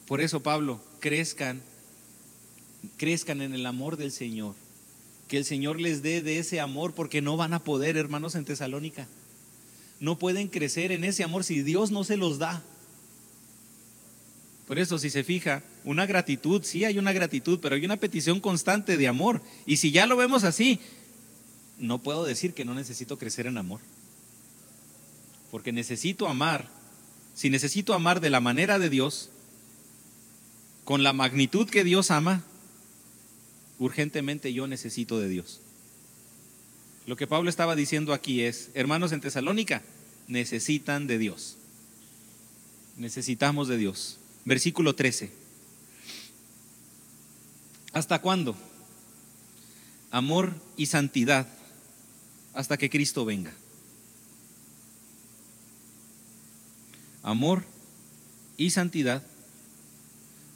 Por 0.07 0.23
eso, 0.23 0.43
Pablo, 0.43 0.81
crezcan 1.01 1.61
crezcan 2.97 3.41
en 3.41 3.55
el 3.55 3.67
amor 3.67 3.97
del 3.97 4.13
Señor. 4.13 4.55
Que 5.29 5.39
el 5.39 5.45
Señor 5.45 5.81
les 5.81 6.03
dé 6.03 6.23
de 6.23 6.39
ese 6.39 6.61
amor 6.61 6.95
porque 6.95 7.23
no 7.23 7.37
van 7.37 7.55
a 7.55 7.63
poder, 7.63 7.97
hermanos, 7.97 8.35
en 8.35 8.45
Tesalónica. 8.45 9.09
No 10.01 10.19
pueden 10.19 10.49
crecer 10.49 10.93
en 10.93 11.05
ese 11.05 11.25
amor 11.25 11.45
si 11.45 11.63
Dios 11.63 11.91
no 11.91 12.05
se 12.05 12.17
los 12.17 12.39
da. 12.39 12.63
Por 14.67 14.79
eso, 14.79 14.99
si 14.99 15.11
se 15.11 15.25
fija, 15.25 15.63
una 15.85 16.07
gratitud, 16.07 16.63
sí 16.65 16.85
hay 16.85 16.99
una 16.99 17.13
gratitud, 17.13 17.59
pero 17.61 17.75
hay 17.75 17.85
una 17.85 17.99
petición 17.99 18.41
constante 18.41 18.97
de 18.97 19.09
amor. 19.09 19.43
Y 19.67 19.77
si 19.77 19.93
ya 19.93 20.07
lo 20.07 20.17
vemos 20.17 20.45
así, 20.45 20.81
no 21.79 21.99
puedo 21.99 22.25
decir 22.25 22.55
que 22.55 22.65
no 22.65 22.75
necesito 22.75 23.19
crecer 23.19 23.47
en 23.47 23.59
amor. 23.59 23.81
Porque 25.51 25.73
necesito 25.73 26.29
amar. 26.29 26.69
Si 27.35 27.51
necesito 27.51 27.95
amar 27.95 28.21
de 28.21 28.31
la 28.31 28.41
manera 28.41 28.79
de 28.79 28.89
Dios, 28.89 29.31
con 30.85 31.03
la 31.03 31.13
magnitud 31.13 31.69
que 31.69 31.85
Dios 31.85 32.11
ama, 32.11 32.43
urgentemente 33.79 34.53
yo 34.53 34.67
necesito 34.67 35.19
de 35.19 35.29
Dios. 35.29 35.61
Lo 37.07 37.17
que 37.17 37.27
Pablo 37.27 37.51
estaba 37.51 37.77
diciendo 37.77 38.13
aquí 38.13 38.43
es, 38.43 38.71
hermanos 38.75 39.13
en 39.13 39.21
Tesalónica, 39.21 39.83
necesitan 40.27 41.07
de 41.07 41.19
Dios. 41.19 41.57
Necesitamos 42.97 43.69
de 43.69 43.77
Dios. 43.77 44.19
Versículo 44.45 44.95
13. 44.95 45.31
¿Hasta 47.93 48.21
cuándo? 48.21 48.57
Amor 50.11 50.55
y 50.77 50.87
santidad 50.87 51.47
hasta 52.55 52.77
que 52.77 52.89
Cristo 52.89 53.25
venga. 53.25 53.53
Amor 57.23 57.65
y 58.57 58.71
santidad 58.71 59.23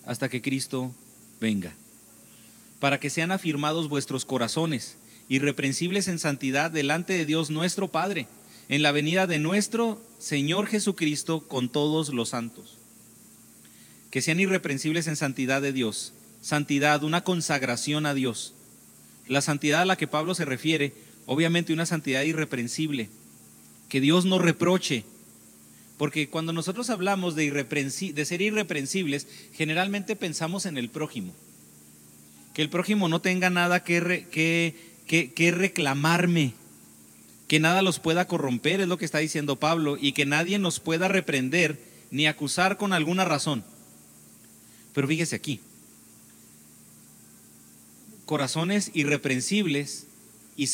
hasta 0.05 0.29
que 0.29 0.41
Cristo 0.41 0.95
venga 1.41 1.75
para 2.81 3.01
que 3.01 3.11
sean 3.11 3.33
afirmados 3.33 3.89
vuestros 3.89 4.24
corazones, 4.24 4.97
irreprensibles 5.29 6.09
en 6.09 6.18
santidad 6.18 6.70
delante 6.70 7.12
de 7.12 7.26
Dios 7.26 7.51
nuestro 7.51 7.89
Padre, 7.89 8.29
en 8.68 8.83
la 8.83 8.93
venida 8.93 9.26
de 9.26 9.39
nuestro 9.39 10.01
Señor 10.18 10.66
Jesucristo 10.66 11.47
con 11.47 11.68
todos 11.68 12.11
los 12.11 12.31
santos. 12.31 12.79
Que 14.11 14.22
sean 14.22 14.41
irreprensibles 14.41 15.07
en 15.07 15.16
santidad 15.16 15.61
de 15.61 15.72
Dios, 15.72 16.12
santidad, 16.41 17.03
una 17.03 17.24
consagración 17.24 18.07
a 18.07 18.14
Dios. 18.14 18.55
La 19.26 19.41
santidad 19.41 19.83
a 19.83 19.87
la 19.87 19.97
que 19.97 20.07
Pablo 20.07 20.35
se 20.35 20.45
refiere, 20.45 20.95
obviamente 21.26 21.72
una 21.72 21.87
santidad 21.87 22.22
irreprensible, 22.22 23.11
que 23.89 24.01
Dios 24.01 24.24
no 24.24 24.39
reproche, 24.39 25.05
porque 25.99 26.31
cuando 26.31 26.53
nosotros 26.53 26.91
hablamos 26.91 27.35
de, 27.35 27.51
de 27.51 28.24
ser 28.24 28.41
irreprensibles, 28.41 29.26
generalmente 29.53 30.14
pensamos 30.14 30.64
en 30.64 30.79
el 30.79 30.89
prójimo 30.89 31.35
que 32.59 32.63
el 32.63 32.71
prójimo 32.71 33.09
no 33.09 33.21
tenga 33.21 33.51
nada 33.51 33.85
que, 33.85 34.27
que, 34.33 35.33
que, 35.33 35.51
reclamarme, 35.53 36.55
que 37.47 37.61
nada 37.61 37.83
los 37.83 38.01
pueda 38.01 38.27
corromper, 38.27 38.81
es 38.81 38.89
lo 38.89 38.99
que 38.99 39.05
está 39.05 39.19
diciendo 39.19 39.55
Pablo, 39.55 39.97
y 39.97 40.11
que 40.11 40.27
nadie 40.27 40.59
nos 40.59 40.81
pueda 40.81 41.07
reprender 41.07 41.81
ni 42.11 42.27
acusar 42.27 42.77
con 42.77 42.93
alguna 42.93 43.25
razón. 43.25 43.63
Pero 44.93 45.07
fíjese 45.07 45.37
aquí, 45.37 45.61
corazones 48.27 48.91
irreprensibles 48.93 50.09
y, 50.57 50.69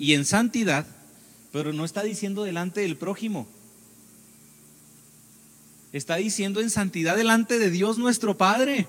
y 0.00 0.14
en 0.14 0.24
santidad, 0.24 0.84
pero 1.52 1.72
no 1.72 1.84
está 1.84 2.02
diciendo 2.02 2.42
delante 2.42 2.80
del 2.80 2.96
prójimo. 2.96 3.46
Está 5.92 6.16
diciendo 6.16 6.60
en 6.60 6.70
santidad 6.70 7.16
delante 7.16 7.60
de 7.60 7.70
Dios 7.70 7.98
nuestro 7.98 8.36
Padre. 8.36 8.88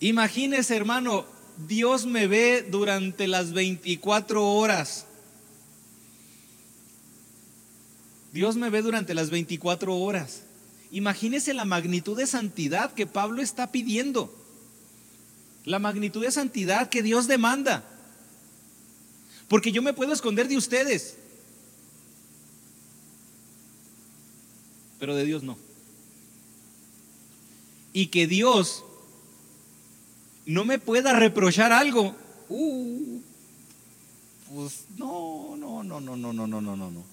Imagínese, 0.00 0.74
hermano, 0.74 1.26
Dios 1.68 2.06
me 2.06 2.26
ve 2.26 2.66
durante 2.68 3.26
las 3.28 3.52
24 3.52 4.44
horas. 4.44 5.04
Dios 8.32 8.56
me 8.56 8.70
ve 8.70 8.80
durante 8.80 9.12
las 9.12 9.28
24 9.30 9.94
horas. 9.96 10.42
Imagínese 10.90 11.52
la 11.52 11.66
magnitud 11.66 12.16
de 12.16 12.26
santidad 12.26 12.94
que 12.94 13.06
Pablo 13.06 13.42
está 13.42 13.70
pidiendo. 13.70 14.34
La 15.64 15.78
magnitud 15.78 16.22
de 16.22 16.32
santidad 16.32 16.88
que 16.88 17.02
Dios 17.02 17.28
demanda. 17.28 17.84
Porque 19.48 19.72
yo 19.72 19.82
me 19.82 19.92
puedo 19.92 20.12
esconder 20.12 20.48
de 20.48 20.56
ustedes. 20.56 21.16
Pero 24.98 25.14
de 25.14 25.24
Dios 25.24 25.42
no. 25.42 25.58
Y 27.92 28.06
que 28.06 28.26
Dios 28.26 28.84
no 30.46 30.64
me 30.64 30.78
pueda 30.78 31.12
reprochar 31.12 31.72
algo. 31.72 32.14
Uh, 32.48 33.20
pues 34.52 34.84
no, 34.96 35.56
no, 35.56 35.82
no, 35.82 36.00
no, 36.00 36.16
no, 36.16 36.32
no, 36.32 36.46
no, 36.46 36.60
no, 36.60 36.76
no. 36.76 37.04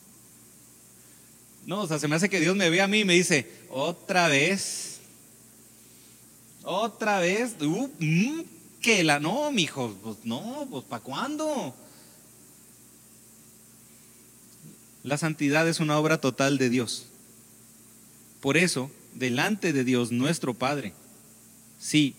No, 1.66 1.82
o 1.82 1.88
sea, 1.88 2.00
se 2.00 2.08
me 2.08 2.16
hace 2.16 2.30
que 2.30 2.40
Dios 2.40 2.56
me 2.56 2.70
ve 2.70 2.82
a 2.82 2.88
mí 2.88 3.02
y 3.02 3.06
me 3.06 3.14
dice, 3.14 3.46
otra 3.70 4.28
vez, 4.28 5.00
otra 6.64 7.20
vez, 7.20 7.56
uh, 7.62 7.90
mm, 8.00 8.44
que 8.82 9.04
la, 9.04 9.20
no, 9.20 9.52
mijo, 9.52 9.96
pues 10.02 10.18
no, 10.24 10.68
pues 10.72 10.86
¿para 10.86 11.04
cuándo? 11.04 11.76
La 15.04 15.18
santidad 15.18 15.68
es 15.68 15.80
una 15.80 15.98
obra 16.00 16.20
total 16.20 16.58
de 16.58 16.70
Dios. 16.70 17.08
Por 18.42 18.58
eso, 18.58 18.90
delante 19.14 19.74
de 19.74 19.84
Dios 19.84 20.12
nuestro 20.12 20.54
Padre, 20.54 20.94
sí, 21.80 22.16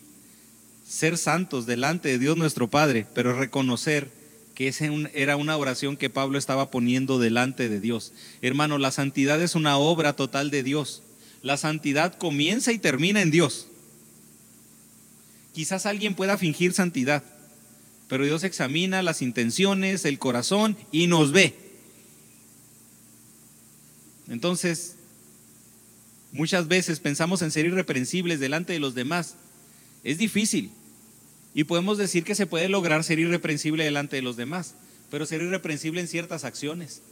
ser 0.88 1.18
santos 1.18 1.66
delante 1.66 2.08
de 2.08 2.18
Dios 2.18 2.38
nuestro 2.38 2.68
Padre, 2.68 3.06
pero 3.14 3.38
reconocer 3.38 4.10
que 4.54 4.68
esa 4.68 4.86
era 5.12 5.36
una 5.36 5.56
oración 5.56 5.98
que 5.98 6.08
Pablo 6.08 6.38
estaba 6.38 6.70
poniendo 6.70 7.18
delante 7.18 7.68
de 7.68 7.78
Dios. 7.78 8.12
Hermano, 8.40 8.78
la 8.78 8.90
santidad 8.90 9.40
es 9.42 9.54
una 9.54 9.76
obra 9.76 10.16
total 10.16 10.50
de 10.50 10.62
Dios. 10.62 11.02
La 11.42 11.58
santidad 11.58 12.16
comienza 12.16 12.72
y 12.72 12.78
termina 12.78 13.20
en 13.20 13.30
Dios. 13.30 13.68
Quizás 15.54 15.84
alguien 15.86 16.14
pueda 16.14 16.38
fingir 16.38 16.72
santidad, 16.72 17.22
pero 18.08 18.24
Dios 18.24 18.42
examina 18.42 19.02
las 19.02 19.20
intenciones, 19.20 20.06
el 20.06 20.18
corazón 20.18 20.76
y 20.90 21.06
nos 21.06 21.32
ve. 21.32 21.54
Entonces, 24.28 24.94
muchas 26.32 26.66
veces 26.66 26.98
pensamos 26.98 27.42
en 27.42 27.50
ser 27.50 27.66
irreprensibles 27.66 28.40
delante 28.40 28.72
de 28.72 28.80
los 28.80 28.94
demás. 28.94 29.36
Es 30.08 30.16
difícil, 30.16 30.70
y 31.52 31.64
podemos 31.64 31.98
decir 31.98 32.24
que 32.24 32.34
se 32.34 32.46
puede 32.46 32.70
lograr 32.70 33.04
ser 33.04 33.18
irreprensible 33.18 33.84
delante 33.84 34.16
de 34.16 34.22
los 34.22 34.38
demás, 34.38 34.72
pero 35.10 35.26
ser 35.26 35.42
irreprensible 35.42 36.00
en 36.00 36.08
ciertas 36.08 36.44
acciones. 36.44 37.02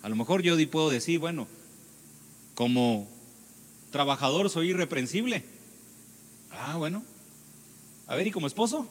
A 0.00 0.08
lo 0.08 0.16
mejor 0.16 0.40
yo 0.40 0.56
puedo 0.70 0.88
decir, 0.88 1.18
bueno, 1.18 1.46
como 2.54 3.10
trabajador 3.90 4.48
soy 4.48 4.70
irreprensible. 4.70 5.44
Ah, 6.50 6.76
bueno. 6.78 7.04
A 8.06 8.16
ver, 8.16 8.26
¿y 8.26 8.30
como 8.30 8.46
esposo? 8.46 8.88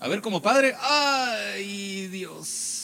A 0.00 0.08
ver, 0.08 0.22
como 0.22 0.42
padre. 0.42 0.74
¡Ay, 0.80 2.08
Dios! 2.08 2.77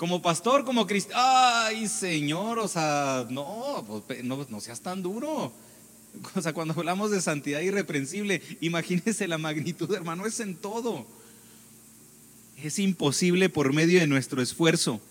Como 0.00 0.22
pastor, 0.22 0.64
como 0.64 0.86
cristiano. 0.86 1.20
Ay, 1.22 1.86
Señor, 1.86 2.58
o 2.58 2.66
sea, 2.68 3.26
no, 3.28 3.84
pues, 4.06 4.24
no, 4.24 4.46
no 4.48 4.60
seas 4.62 4.80
tan 4.80 5.02
duro. 5.02 5.52
O 6.34 6.40
sea, 6.40 6.54
cuando 6.54 6.72
hablamos 6.74 7.10
de 7.10 7.20
santidad 7.20 7.60
irreprensible, 7.60 8.40
imagínese 8.62 9.28
la 9.28 9.36
magnitud, 9.36 9.94
hermano, 9.94 10.24
es 10.24 10.40
en 10.40 10.56
todo. 10.56 11.06
Es 12.64 12.78
imposible 12.78 13.50
por 13.50 13.74
medio 13.74 14.00
de 14.00 14.06
nuestro 14.06 14.40
esfuerzo. 14.40 15.02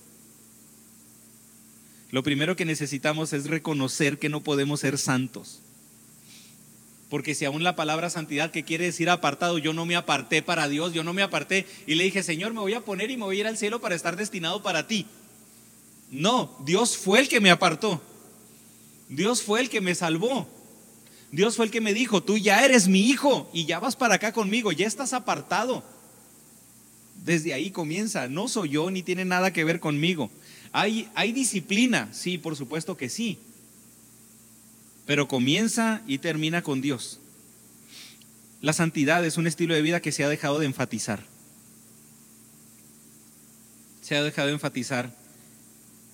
Lo 2.09 2.23
primero 2.23 2.55
que 2.55 2.65
necesitamos 2.65 3.31
es 3.31 3.45
reconocer 3.45 4.17
que 4.17 4.27
no 4.27 4.41
podemos 4.41 4.79
ser 4.79 4.97
santos. 4.97 5.61
Porque 7.09 7.33
si 7.33 7.45
aún 7.45 7.63
la 7.63 7.75
palabra 7.75 8.09
santidad 8.11 8.51
que 8.51 8.63
quiere 8.63 8.85
decir 8.85 9.09
apartado, 9.09 9.57
yo 9.57 9.73
no 9.73 9.85
me 9.85 9.95
aparté 9.95 10.43
para 10.43 10.69
Dios, 10.69 10.93
yo 10.93 11.03
no 11.03 11.13
me 11.13 11.23
aparté 11.23 11.65
y 11.87 11.95
le 11.95 12.03
dije, 12.03 12.21
Señor, 12.21 12.53
me 12.53 12.59
voy 12.59 12.75
a 12.75 12.85
poner 12.85 13.09
y 13.09 13.17
me 13.17 13.23
voy 13.23 13.37
a 13.37 13.39
ir 13.39 13.47
al 13.47 13.57
cielo 13.57 13.81
para 13.81 13.95
estar 13.95 14.15
destinado 14.15 14.61
para 14.61 14.85
ti. 14.85 15.07
No, 16.11 16.55
Dios 16.65 16.97
fue 16.97 17.19
el 17.19 17.27
que 17.27 17.39
me 17.39 17.49
apartó. 17.49 17.99
Dios 19.09 19.41
fue 19.41 19.61
el 19.61 19.69
que 19.69 19.81
me 19.81 19.95
salvó. 19.95 20.47
Dios 21.31 21.55
fue 21.55 21.65
el 21.65 21.71
que 21.71 21.81
me 21.81 21.95
dijo, 21.95 22.21
tú 22.21 22.37
ya 22.37 22.63
eres 22.63 22.87
mi 22.87 23.01
hijo 23.01 23.49
y 23.53 23.65
ya 23.65 23.79
vas 23.79 23.95
para 23.95 24.15
acá 24.15 24.31
conmigo, 24.31 24.71
ya 24.71 24.85
estás 24.85 25.13
apartado. 25.13 25.83
Desde 27.25 27.53
ahí 27.53 27.71
comienza, 27.71 28.27
no 28.27 28.47
soy 28.47 28.69
yo 28.69 28.91
ni 28.91 29.01
tiene 29.01 29.25
nada 29.25 29.51
que 29.51 29.63
ver 29.63 29.79
conmigo. 29.79 30.29
¿Hay, 30.71 31.09
hay 31.15 31.31
disciplina? 31.31 32.09
Sí, 32.13 32.37
por 32.37 32.55
supuesto 32.55 32.95
que 32.95 33.09
sí 33.09 33.39
pero 35.09 35.27
comienza 35.27 36.03
y 36.05 36.19
termina 36.19 36.61
con 36.61 36.81
Dios. 36.81 37.19
La 38.61 38.73
santidad 38.73 39.25
es 39.25 39.37
un 39.37 39.47
estilo 39.47 39.73
de 39.73 39.81
vida 39.81 40.03
que 40.03 40.11
se 40.11 40.23
ha 40.23 40.29
dejado 40.29 40.59
de 40.59 40.67
enfatizar. 40.67 41.23
Se 44.03 44.15
ha 44.15 44.21
dejado 44.21 44.49
de 44.49 44.53
enfatizar 44.53 45.11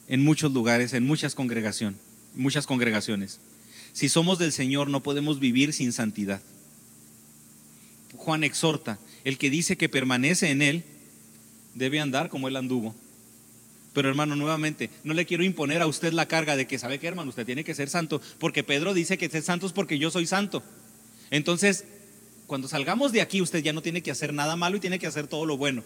en 0.07 0.23
muchos 0.23 0.53
lugares, 0.53 0.93
en 0.93 1.05
muchas 1.05 1.35
congregaciones, 1.35 1.99
muchas 2.35 2.67
congregaciones. 2.67 3.41
Si 3.91 4.07
somos 4.07 4.39
del 4.39 4.53
Señor 4.53 4.89
no 4.89 5.03
podemos 5.03 5.41
vivir 5.41 5.73
sin 5.73 5.91
santidad. 5.91 6.41
Juan 8.15 8.45
exhorta, 8.45 8.97
el 9.25 9.37
que 9.37 9.49
dice 9.49 9.75
que 9.75 9.89
permanece 9.89 10.51
en 10.51 10.61
él 10.61 10.85
debe 11.73 11.99
andar 11.99 12.29
como 12.29 12.47
él 12.47 12.55
anduvo. 12.55 12.95
Pero 13.95 14.09
hermano, 14.09 14.35
nuevamente, 14.35 14.89
no 15.05 15.13
le 15.13 15.25
quiero 15.25 15.41
imponer 15.45 15.81
a 15.81 15.87
usted 15.87 16.11
la 16.11 16.27
carga 16.27 16.57
de 16.57 16.67
que 16.67 16.77
sabe 16.77 16.99
que 16.99 17.07
hermano, 17.07 17.29
usted 17.29 17.45
tiene 17.45 17.63
que 17.63 17.73
ser 17.73 17.89
santo, 17.89 18.21
porque 18.39 18.61
Pedro 18.61 18.93
dice 18.93 19.17
que 19.17 19.29
ser 19.29 19.41
santo 19.41 19.65
es 19.65 19.71
porque 19.71 19.97
yo 19.97 20.11
soy 20.11 20.27
santo. 20.27 20.61
Entonces, 21.31 21.85
cuando 22.45 22.67
salgamos 22.67 23.13
de 23.13 23.21
aquí, 23.21 23.41
usted 23.41 23.63
ya 23.63 23.71
no 23.71 23.81
tiene 23.81 24.03
que 24.03 24.11
hacer 24.11 24.33
nada 24.33 24.57
malo 24.57 24.75
y 24.75 24.81
tiene 24.81 24.99
que 24.99 25.07
hacer 25.07 25.27
todo 25.27 25.45
lo 25.45 25.55
bueno. 25.55 25.81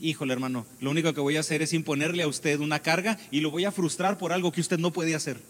Híjole, 0.00 0.32
hermano, 0.32 0.66
lo 0.80 0.90
único 0.90 1.14
que 1.14 1.20
voy 1.20 1.36
a 1.36 1.40
hacer 1.40 1.62
es 1.62 1.72
imponerle 1.72 2.24
a 2.24 2.28
usted 2.28 2.58
una 2.58 2.80
carga 2.80 3.16
y 3.30 3.38
lo 3.38 3.52
voy 3.52 3.66
a 3.66 3.70
frustrar 3.70 4.18
por 4.18 4.32
algo 4.32 4.50
que 4.50 4.60
usted 4.60 4.80
no 4.80 4.92
puede 4.92 5.14
hacer. 5.14 5.40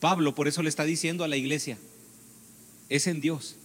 Pablo 0.00 0.34
por 0.34 0.48
eso 0.48 0.62
le 0.62 0.70
está 0.70 0.84
diciendo 0.84 1.22
a 1.22 1.28
la 1.28 1.36
iglesia, 1.36 1.76
es 2.88 3.06
en 3.06 3.20
Dios. 3.20 3.56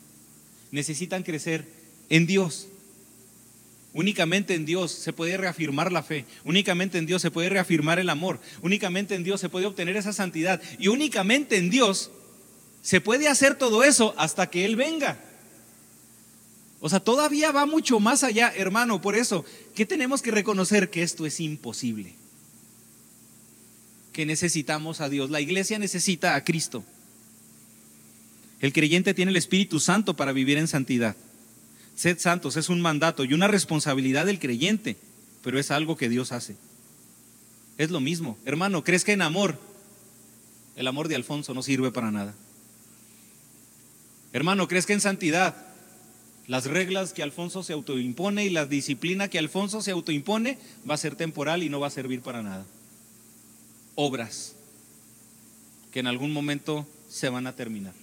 Necesitan 0.71 1.23
crecer 1.23 1.65
en 2.09 2.27
Dios. 2.27 2.67
Únicamente 3.93 4.55
en 4.55 4.65
Dios 4.65 4.91
se 4.91 5.11
puede 5.11 5.35
reafirmar 5.35 5.91
la 5.91 6.01
fe, 6.01 6.25
únicamente 6.45 6.97
en 6.97 7.05
Dios 7.05 7.21
se 7.21 7.29
puede 7.29 7.49
reafirmar 7.49 7.99
el 7.99 8.09
amor, 8.09 8.39
únicamente 8.61 9.15
en 9.15 9.23
Dios 9.23 9.41
se 9.41 9.49
puede 9.49 9.65
obtener 9.65 9.97
esa 9.97 10.13
santidad 10.13 10.61
y 10.79 10.87
únicamente 10.87 11.57
en 11.57 11.69
Dios 11.69 12.09
se 12.81 13.01
puede 13.01 13.27
hacer 13.27 13.55
todo 13.55 13.83
eso 13.83 14.13
hasta 14.17 14.49
que 14.49 14.63
Él 14.63 14.77
venga. 14.77 15.19
O 16.79 16.89
sea, 16.89 16.99
todavía 16.99 17.51
va 17.51 17.65
mucho 17.65 17.99
más 17.99 18.23
allá, 18.23 18.51
hermano, 18.55 19.01
por 19.01 19.15
eso, 19.15 19.45
¿qué 19.75 19.85
tenemos 19.85 20.21
que 20.21 20.31
reconocer? 20.31 20.89
Que 20.89 21.03
esto 21.03 21.25
es 21.25 21.39
imposible. 21.39 22.15
Que 24.13 24.25
necesitamos 24.25 24.99
a 24.99 25.07
Dios. 25.07 25.29
La 25.29 25.41
iglesia 25.41 25.77
necesita 25.77 26.33
a 26.33 26.43
Cristo. 26.43 26.83
El 28.61 28.73
creyente 28.73 29.13
tiene 29.13 29.31
el 29.31 29.37
Espíritu 29.37 29.79
Santo 29.79 30.15
para 30.15 30.31
vivir 30.31 30.57
en 30.57 30.67
santidad. 30.67 31.15
Sed 32.01 32.17
santos 32.17 32.57
es 32.57 32.69
un 32.69 32.81
mandato 32.81 33.25
y 33.25 33.35
una 33.35 33.47
responsabilidad 33.47 34.25
del 34.25 34.39
creyente, 34.39 34.97
pero 35.43 35.59
es 35.59 35.69
algo 35.69 35.97
que 35.97 36.09
Dios 36.09 36.31
hace. 36.31 36.55
Es 37.77 37.91
lo 37.91 37.99
mismo. 37.99 38.39
Hermano, 38.43 38.83
¿crees 38.83 39.03
que 39.03 39.11
en 39.11 39.21
amor? 39.21 39.59
El 40.75 40.87
amor 40.87 41.09
de 41.09 41.15
Alfonso 41.15 41.53
no 41.53 41.61
sirve 41.61 41.91
para 41.91 42.09
nada. 42.09 42.33
Hermano, 44.33 44.67
¿crees 44.67 44.87
que 44.87 44.93
en 44.93 44.99
santidad? 44.99 45.55
Las 46.47 46.65
reglas 46.65 47.13
que 47.13 47.21
Alfonso 47.21 47.61
se 47.61 47.73
autoimpone 47.73 48.45
y 48.45 48.49
la 48.49 48.65
disciplina 48.65 49.27
que 49.27 49.37
Alfonso 49.37 49.83
se 49.83 49.91
autoimpone 49.91 50.57
va 50.89 50.95
a 50.95 50.97
ser 50.97 51.15
temporal 51.15 51.61
y 51.61 51.69
no 51.69 51.79
va 51.79 51.85
a 51.85 51.91
servir 51.91 52.21
para 52.21 52.41
nada. 52.41 52.65
Obras 53.93 54.55
que 55.91 55.99
en 55.99 56.07
algún 56.07 56.33
momento 56.33 56.87
se 57.11 57.29
van 57.29 57.45
a 57.45 57.55
terminar, 57.55 57.93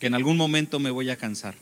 que 0.00 0.08
en 0.08 0.14
algún 0.14 0.36
momento 0.36 0.80
me 0.80 0.90
voy 0.90 1.10
a 1.10 1.16
cansar. 1.16 1.54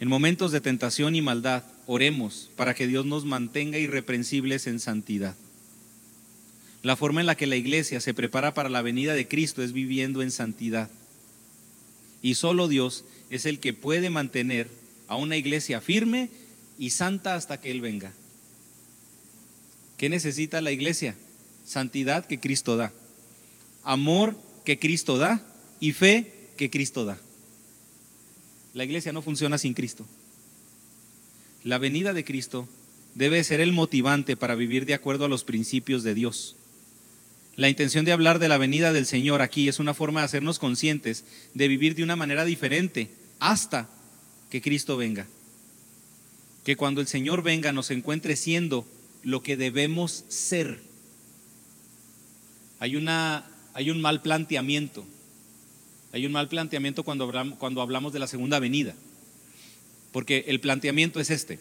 En 0.00 0.08
momentos 0.08 0.52
de 0.52 0.60
tentación 0.60 1.14
y 1.14 1.22
maldad, 1.22 1.64
oremos 1.86 2.50
para 2.56 2.74
que 2.74 2.86
Dios 2.86 3.06
nos 3.06 3.24
mantenga 3.24 3.78
irreprensibles 3.78 4.66
en 4.66 4.80
santidad. 4.80 5.36
La 6.82 6.96
forma 6.96 7.20
en 7.20 7.26
la 7.26 7.36
que 7.36 7.46
la 7.46 7.56
iglesia 7.56 8.00
se 8.00 8.12
prepara 8.12 8.52
para 8.54 8.68
la 8.68 8.82
venida 8.82 9.14
de 9.14 9.26
Cristo 9.26 9.62
es 9.62 9.72
viviendo 9.72 10.20
en 10.20 10.30
santidad. 10.30 10.90
Y 12.22 12.34
solo 12.34 12.68
Dios 12.68 13.04
es 13.30 13.46
el 13.46 13.58
que 13.58 13.72
puede 13.72 14.10
mantener 14.10 14.68
a 15.08 15.16
una 15.16 15.36
iglesia 15.36 15.80
firme 15.80 16.28
y 16.78 16.90
santa 16.90 17.34
hasta 17.34 17.60
que 17.60 17.70
Él 17.70 17.80
venga. 17.80 18.12
¿Qué 19.96 20.08
necesita 20.08 20.60
la 20.60 20.72
iglesia? 20.72 21.16
Santidad 21.64 22.26
que 22.26 22.40
Cristo 22.40 22.76
da, 22.76 22.92
amor 23.82 24.36
que 24.64 24.78
Cristo 24.78 25.16
da 25.18 25.40
y 25.80 25.92
fe 25.92 26.50
que 26.56 26.68
Cristo 26.68 27.04
da. 27.04 27.18
La 28.74 28.84
iglesia 28.84 29.12
no 29.12 29.22
funciona 29.22 29.56
sin 29.56 29.72
Cristo. 29.72 30.04
La 31.62 31.78
venida 31.78 32.12
de 32.12 32.24
Cristo 32.24 32.68
debe 33.14 33.42
ser 33.44 33.60
el 33.60 33.72
motivante 33.72 34.36
para 34.36 34.56
vivir 34.56 34.84
de 34.84 34.94
acuerdo 34.94 35.24
a 35.24 35.28
los 35.28 35.44
principios 35.44 36.02
de 36.02 36.14
Dios. 36.14 36.56
La 37.56 37.68
intención 37.68 38.04
de 38.04 38.10
hablar 38.10 38.40
de 38.40 38.48
la 38.48 38.58
venida 38.58 38.92
del 38.92 39.06
Señor 39.06 39.40
aquí 39.40 39.68
es 39.68 39.78
una 39.78 39.94
forma 39.94 40.20
de 40.20 40.26
hacernos 40.26 40.58
conscientes 40.58 41.24
de 41.54 41.68
vivir 41.68 41.94
de 41.94 42.02
una 42.02 42.16
manera 42.16 42.44
diferente 42.44 43.10
hasta 43.38 43.88
que 44.50 44.60
Cristo 44.60 44.96
venga. 44.96 45.28
Que 46.64 46.76
cuando 46.76 47.00
el 47.00 47.06
Señor 47.06 47.44
venga 47.44 47.72
nos 47.72 47.92
encuentre 47.92 48.34
siendo 48.34 48.86
lo 49.22 49.42
que 49.42 49.56
debemos 49.56 50.24
ser. 50.28 50.82
Hay, 52.80 52.96
una, 52.96 53.46
hay 53.72 53.90
un 53.90 54.00
mal 54.00 54.20
planteamiento. 54.20 55.06
Hay 56.14 56.26
un 56.26 56.30
mal 56.30 56.48
planteamiento 56.48 57.02
cuando 57.02 57.24
hablamos, 57.82 58.12
de 58.12 58.20
la 58.20 58.28
segunda 58.28 58.60
venida. 58.60 58.94
Porque 60.12 60.44
el 60.46 60.60
planteamiento 60.60 61.18
es 61.18 61.28
este. 61.28 61.58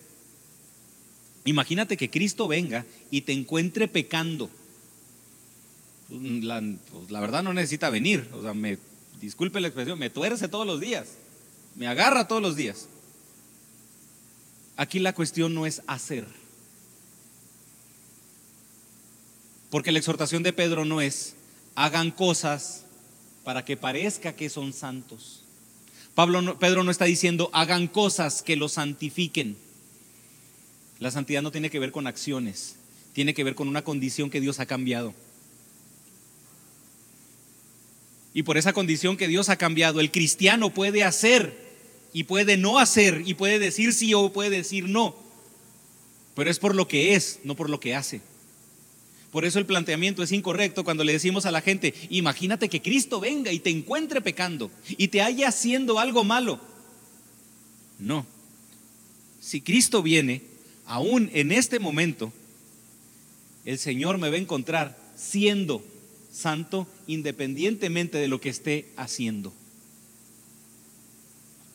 Imagínate 1.44 1.98
que 1.98 2.12
Cristo 2.12 2.48
venga 2.48 2.86
y 3.10 3.22
te 3.22 3.34
encuentre 3.34 3.88
pecando. 3.88 4.52
La, 6.12 6.62
pues, 6.92 7.10
la, 7.10 7.20
verdad 7.20 7.42
no 7.42 7.52
necesita 7.52 7.90
venir. 7.90 8.30
O 8.32 8.44
sea, 8.44 8.54
me, 8.54 8.78
disculpe 9.20 9.60
la 9.60 9.70
expresión, 9.70 9.98
me 9.98 10.12
tuerce 10.12 10.48
todos 10.48 10.68
los 10.68 10.80
días. 10.80 11.14
Me 11.76 11.88
agarra 11.88 12.28
todos 12.28 12.44
los 12.44 12.56
días. 12.56 12.88
Aquí 14.78 15.00
la 15.00 15.16
cuestión 15.16 15.56
no 15.56 15.66
es 15.66 15.82
hacer. 15.88 16.28
Porque 19.72 19.92
la 19.92 19.98
exhortación 19.98 20.44
de 20.44 20.54
Pedro 20.54 20.86
no 20.86 21.02
es, 21.02 21.34
hagan 21.74 22.12
cosas 22.12 22.84
para 23.44 23.66
que 23.66 23.78
parezca 23.78 24.36
que 24.36 24.50
son 24.50 24.74
santos. 24.74 25.44
Pablo, 26.16 26.58
Pedro 26.60 26.84
no 26.84 26.92
está 26.92 27.06
diciendo, 27.06 27.50
hagan 27.54 27.88
cosas 27.88 28.42
que 28.42 28.56
los 28.56 28.74
santifiquen. 28.74 29.58
La 31.00 31.12
santidad 31.12 31.42
no 31.42 31.52
tiene 31.52 31.70
que 31.70 31.80
ver 31.80 31.92
con 31.92 32.08
acciones, 32.08 32.76
tiene 33.14 33.34
que 33.34 33.44
ver 33.44 33.56
con 33.56 33.68
una 33.68 33.84
condición 33.84 34.30
que 34.30 34.40
Dios 34.42 34.60
ha 34.60 34.66
cambiado. 34.66 35.14
Y 38.34 38.44
por 38.44 38.58
esa 38.58 38.74
condición 38.74 39.18
que 39.18 39.28
Dios 39.28 39.50
ha 39.50 39.58
cambiado, 39.58 40.00
el 40.00 40.12
cristiano 40.12 40.74
puede 40.74 41.04
hacer 41.04 41.56
y 42.14 42.24
puede 42.24 42.58
no 42.58 42.80
hacer 42.80 43.24
y 43.26 43.34
puede 43.34 43.60
decir 43.60 43.94
sí 43.94 44.14
o 44.14 44.32
puede 44.32 44.50
decir 44.52 44.88
no. 44.88 45.16
Pero 46.36 46.50
es 46.50 46.60
por 46.60 46.76
lo 46.76 46.88
que 46.88 47.16
es, 47.16 47.40
no 47.44 47.56
por 47.56 47.70
lo 47.70 47.80
que 47.80 47.96
hace. 47.96 48.22
Por 49.34 49.46
eso 49.46 49.58
el 49.58 49.66
planteamiento 49.66 50.22
es 50.22 50.32
incorrecto 50.32 50.84
cuando 50.84 51.04
le 51.04 51.12
decimos 51.12 51.48
a 51.48 51.52
la 51.52 51.62
gente, 51.62 51.96
imagínate 52.12 52.70
que 52.70 52.84
Cristo 52.84 53.20
venga 53.20 53.52
y 53.52 53.58
te 53.58 53.72
encuentre 53.72 54.22
pecando 54.22 54.70
y 54.90 55.08
te 55.08 55.24
haya 55.24 55.48
haciendo 55.48 55.98
algo 55.98 56.24
malo. 56.24 56.62
No. 57.98 58.28
Si 59.42 59.60
Cristo 59.62 60.04
viene, 60.04 60.44
aún 60.86 61.32
en 61.34 61.52
este 61.52 61.80
momento, 61.80 62.32
el 63.66 63.80
Señor 63.80 64.20
me 64.20 64.30
va 64.30 64.36
a 64.36 64.40
encontrar 64.40 64.96
siendo 65.16 65.84
santo 66.32 66.88
independientemente 67.08 68.20
de 68.20 68.28
lo 68.28 68.40
que 68.40 68.50
esté 68.50 68.92
haciendo. 68.98 69.52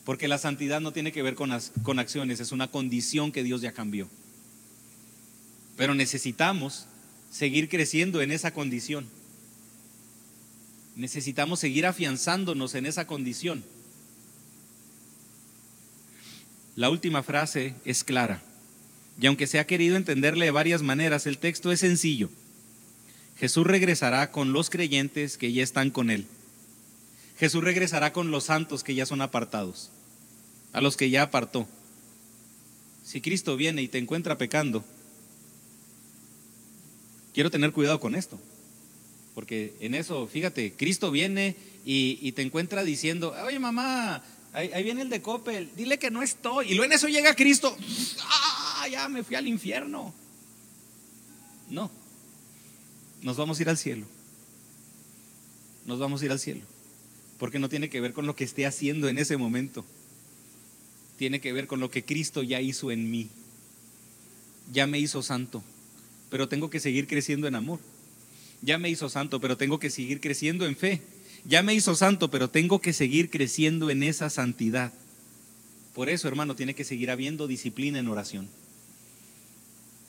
Porque 0.05 0.29
la 0.29 0.39
santidad 0.39 0.81
no 0.81 0.93
tiene 0.93 1.11
que 1.11 1.23
ver 1.23 1.35
con, 1.35 1.51
con 1.83 1.99
acciones, 1.99 2.39
es 2.39 2.53
una 2.53 2.71
condición 2.71 3.33
que 3.33 3.43
Dios 3.43 3.63
ya 3.63 3.73
cambió. 3.73 4.09
Pero 5.77 5.97
necesitamos 5.97 6.87
seguir 7.31 7.69
creciendo 7.69 8.21
en 8.21 8.33
esa 8.33 8.53
condición. 8.53 9.07
Necesitamos 10.97 11.61
seguir 11.61 11.87
afianzándonos 11.87 12.75
en 12.75 12.87
esa 12.87 13.07
condición. 13.07 13.65
La 16.75 16.91
última 16.91 17.23
frase 17.23 17.75
es 17.85 18.05
clara. 18.05 18.43
Y 19.21 19.27
aunque 19.27 19.47
se 19.47 19.59
ha 19.59 19.67
querido 19.67 19.97
entenderle 19.97 20.45
de 20.47 20.51
varias 20.53 20.83
maneras, 20.83 21.27
el 21.27 21.39
texto 21.39 21.73
es 21.73 21.81
sencillo. 21.81 22.31
Jesús 23.37 23.67
regresará 23.67 24.31
con 24.31 24.53
los 24.53 24.71
creyentes 24.71 25.39
que 25.39 25.53
ya 25.53 25.63
están 25.63 25.91
con 25.91 26.11
Él. 26.11 26.27
Jesús 27.39 27.63
regresará 27.63 28.13
con 28.13 28.31
los 28.31 28.45
santos 28.45 28.83
que 28.83 28.97
ya 28.97 29.07
son 29.07 29.21
apartados, 29.21 29.91
a 30.73 30.81
los 30.81 30.97
que 30.97 31.11
ya 31.11 31.23
apartó. 31.23 31.69
Si 33.05 33.21
Cristo 33.21 33.57
viene 33.57 33.83
y 33.83 33.89
te 33.89 33.99
encuentra 33.99 34.39
pecando, 34.39 34.85
quiero 37.39 37.53
tener 37.53 37.71
cuidado 37.73 38.01
con 38.01 38.17
esto. 38.17 38.37
Porque 39.37 39.77
en 39.79 39.95
eso, 39.95 40.27
fíjate, 40.27 40.73
Cristo 40.73 41.13
viene 41.13 41.55
y, 41.85 42.33
te 42.33 42.43
encuentra 42.43 42.83
diciendo, 42.83 43.33
oye 43.47 43.61
mamá, 43.61 44.25
ahí, 44.53 44.83
viene 44.83 45.03
el 45.03 45.09
de 45.09 45.23
Coppel, 45.23 45.71
dile 45.77 46.01
que 46.01 46.11
no 46.11 46.25
estoy. 46.25 46.67
Y 46.67 46.75
luego 46.75 46.87
en 46.87 46.95
eso 46.95 47.07
llega 47.07 47.37
Cristo, 47.37 47.77
ah, 48.23 48.89
ya 48.91 49.09
me 49.09 49.23
fui 49.23 49.37
al 49.37 49.47
infierno. 49.47 50.13
No, 51.71 51.93
nos 53.23 53.37
vamos 53.37 53.61
a 53.61 53.63
ir 53.63 53.69
al 53.69 53.79
cielo. 53.79 54.05
Nos 55.87 56.01
vamos 56.01 56.21
a 56.21 56.25
ir 56.25 56.33
al 56.33 56.41
cielo. 56.41 56.63
Porque 57.39 57.61
no 57.61 57.69
tiene 57.69 57.89
que 57.89 58.01
ver 58.01 58.15
con 58.15 58.27
lo 58.27 58.35
que 58.35 58.43
esté 58.43 58.67
haciendo 58.67 59.09
en 59.09 59.17
ese 59.17 59.37
momento. 59.37 59.85
Tiene 61.19 61.41
que 61.41 61.53
ver 61.53 61.69
con 61.69 61.79
lo 61.79 61.89
que 61.89 62.05
Cristo 62.05 62.43
ya 62.43 62.61
hizo 62.61 62.91
en 62.91 63.09
mí. 63.09 63.29
Ya 64.73 64.89
me 64.89 64.99
hizo 64.99 65.23
santo 65.23 65.63
pero 66.31 66.49
tengo 66.49 66.71
que 66.71 66.81
seguir 66.81 67.07
creciendo 67.07 67.47
en 67.47 67.55
amor. 67.55 67.81
Ya 68.63 68.79
me 68.79 68.91
hizo 68.91 69.09
santo, 69.09 69.41
pero 69.41 69.57
tengo 69.57 69.79
que 69.79 69.91
seguir 69.91 70.21
creciendo 70.21 70.67
en 70.67 70.77
fe. 70.77 71.03
Ya 71.45 71.63
me 71.63 71.75
hizo 71.75 71.95
santo, 71.95 72.31
pero 72.31 72.51
tengo 72.51 72.81
que 72.81 72.93
seguir 72.93 73.31
creciendo 73.31 73.91
en 73.91 74.03
esa 74.03 74.31
santidad. 74.31 74.93
Por 75.95 76.09
eso, 76.09 76.29
hermano, 76.29 76.57
tiene 76.57 76.75
que 76.75 76.85
seguir 76.85 77.11
habiendo 77.11 77.47
disciplina 77.47 77.99
en 77.99 78.09
oración. 78.09 78.49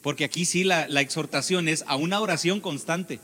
Porque 0.01 0.23
aquí 0.23 0.45
sí 0.45 0.63
la, 0.63 0.87
la 0.87 1.01
exhortación 1.01 1.67
es 1.67 1.83
a 1.87 1.95
una 1.95 2.19
oración 2.19 2.61
constante. 2.61 3.19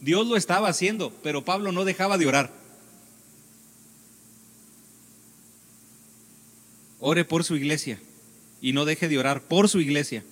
Dios 0.00 0.26
lo 0.26 0.36
estaba 0.36 0.68
haciendo, 0.68 1.12
pero 1.22 1.44
Pablo 1.44 1.72
no 1.72 1.84
dejaba 1.84 2.18
de 2.18 2.26
orar. 2.26 2.52
Ore 7.00 7.24
por 7.24 7.44
su 7.44 7.56
iglesia 7.56 7.98
y 8.60 8.72
no 8.72 8.84
deje 8.84 9.08
de 9.08 9.18
orar 9.18 9.42
por 9.42 9.68
su 9.68 9.80
iglesia. 9.80 10.24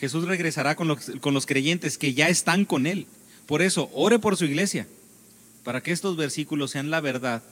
Jesús 0.00 0.26
regresará 0.26 0.76
con 0.76 0.88
los, 0.88 1.46
creyentes 1.46 1.98
que 1.98 2.14
ya 2.14 2.30
están 2.30 2.64
con 2.64 2.86
Él. 2.86 3.06
Por 3.46 3.60
eso, 3.60 3.90
ore 3.92 4.18
por 4.18 4.38
su 4.38 4.46
iglesia, 4.46 4.86
para 5.62 5.82
que 5.82 5.92
estos 5.92 6.16
versículos 6.16 6.70
sean 6.70 6.90
la 6.90 7.02
verdad 7.02 7.42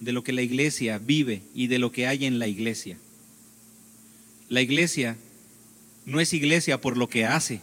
de 0.00 0.12
lo 0.12 0.22
que 0.22 0.34
la 0.34 0.42
iglesia 0.42 0.98
vive 0.98 1.40
y 1.54 1.68
de 1.68 1.78
lo 1.78 1.92
que 1.92 2.06
hay 2.06 2.26
en 2.26 2.38
la 2.38 2.46
iglesia. 2.46 2.98
La 4.50 4.60
iglesia 4.60 5.16
no 6.04 6.20
es 6.20 6.34
iglesia 6.34 6.82
por 6.82 6.98
lo 6.98 7.08
que 7.08 7.24
hace. 7.24 7.62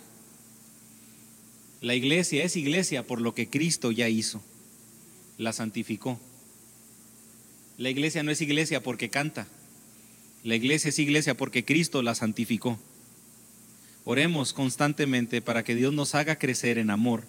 La 1.82 1.94
iglesia 1.94 2.44
es 2.44 2.56
iglesia 2.56 3.06
por 3.06 3.22
lo 3.22 3.36
que 3.36 3.48
Cristo 3.48 3.92
ya 3.92 4.10
hizo. 4.10 4.42
La 5.38 5.54
santificó. 5.54 6.20
La 7.78 7.92
iglesia 7.92 8.24
no 8.24 8.32
es 8.32 8.42
iglesia 8.42 8.82
porque 8.82 9.10
canta. 9.10 9.48
La 10.44 10.56
iglesia 10.56 10.90
es 10.90 10.98
iglesia 10.98 11.38
porque 11.38 11.64
Cristo 11.64 12.02
la 12.02 12.16
santificó. 12.16 12.80
Oremos 14.04 14.54
constantemente 14.54 15.42
para 15.42 15.64
que 15.64 15.76
Dios 15.76 15.94
nos 15.94 16.16
haga 16.16 16.38
crecer 16.38 16.78
en 16.78 16.90
amor 16.90 17.24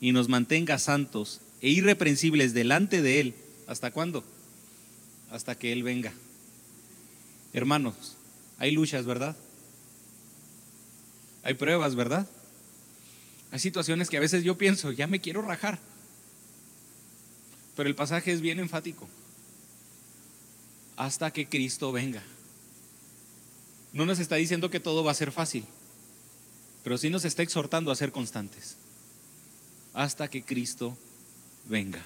y 0.00 0.12
nos 0.12 0.28
mantenga 0.28 0.78
santos 0.78 1.40
e 1.60 1.68
irreprensibles 1.68 2.54
delante 2.54 3.02
de 3.02 3.20
Él. 3.20 3.34
¿Hasta 3.66 3.92
cuándo? 3.92 4.24
Hasta 5.30 5.54
que 5.54 5.72
Él 5.72 5.82
venga. 5.82 6.12
Hermanos, 7.52 8.16
hay 8.58 8.72
luchas, 8.72 9.06
¿verdad? 9.06 9.36
Hay 11.44 11.54
pruebas, 11.54 11.94
¿verdad? 11.94 12.28
Hay 13.52 13.60
situaciones 13.60 14.10
que 14.10 14.16
a 14.16 14.20
veces 14.20 14.42
yo 14.42 14.58
pienso, 14.58 14.90
ya 14.90 15.06
me 15.06 15.20
quiero 15.20 15.40
rajar. 15.42 15.78
Pero 17.76 17.88
el 17.88 17.94
pasaje 17.94 18.32
es 18.32 18.40
bien 18.40 18.58
enfático. 18.58 19.08
Hasta 20.96 21.30
que 21.32 21.48
Cristo 21.48 21.92
venga. 21.92 22.24
No 23.92 24.04
nos 24.04 24.18
está 24.18 24.34
diciendo 24.34 24.68
que 24.68 24.80
todo 24.80 25.04
va 25.04 25.12
a 25.12 25.14
ser 25.14 25.30
fácil 25.30 25.64
pero 26.82 26.98
sí 26.98 27.10
nos 27.10 27.24
está 27.24 27.42
exhortando 27.42 27.90
a 27.90 27.96
ser 27.96 28.12
constantes 28.12 28.76
hasta 29.94 30.28
que 30.28 30.42
Cristo 30.42 30.96
venga. 31.66 32.04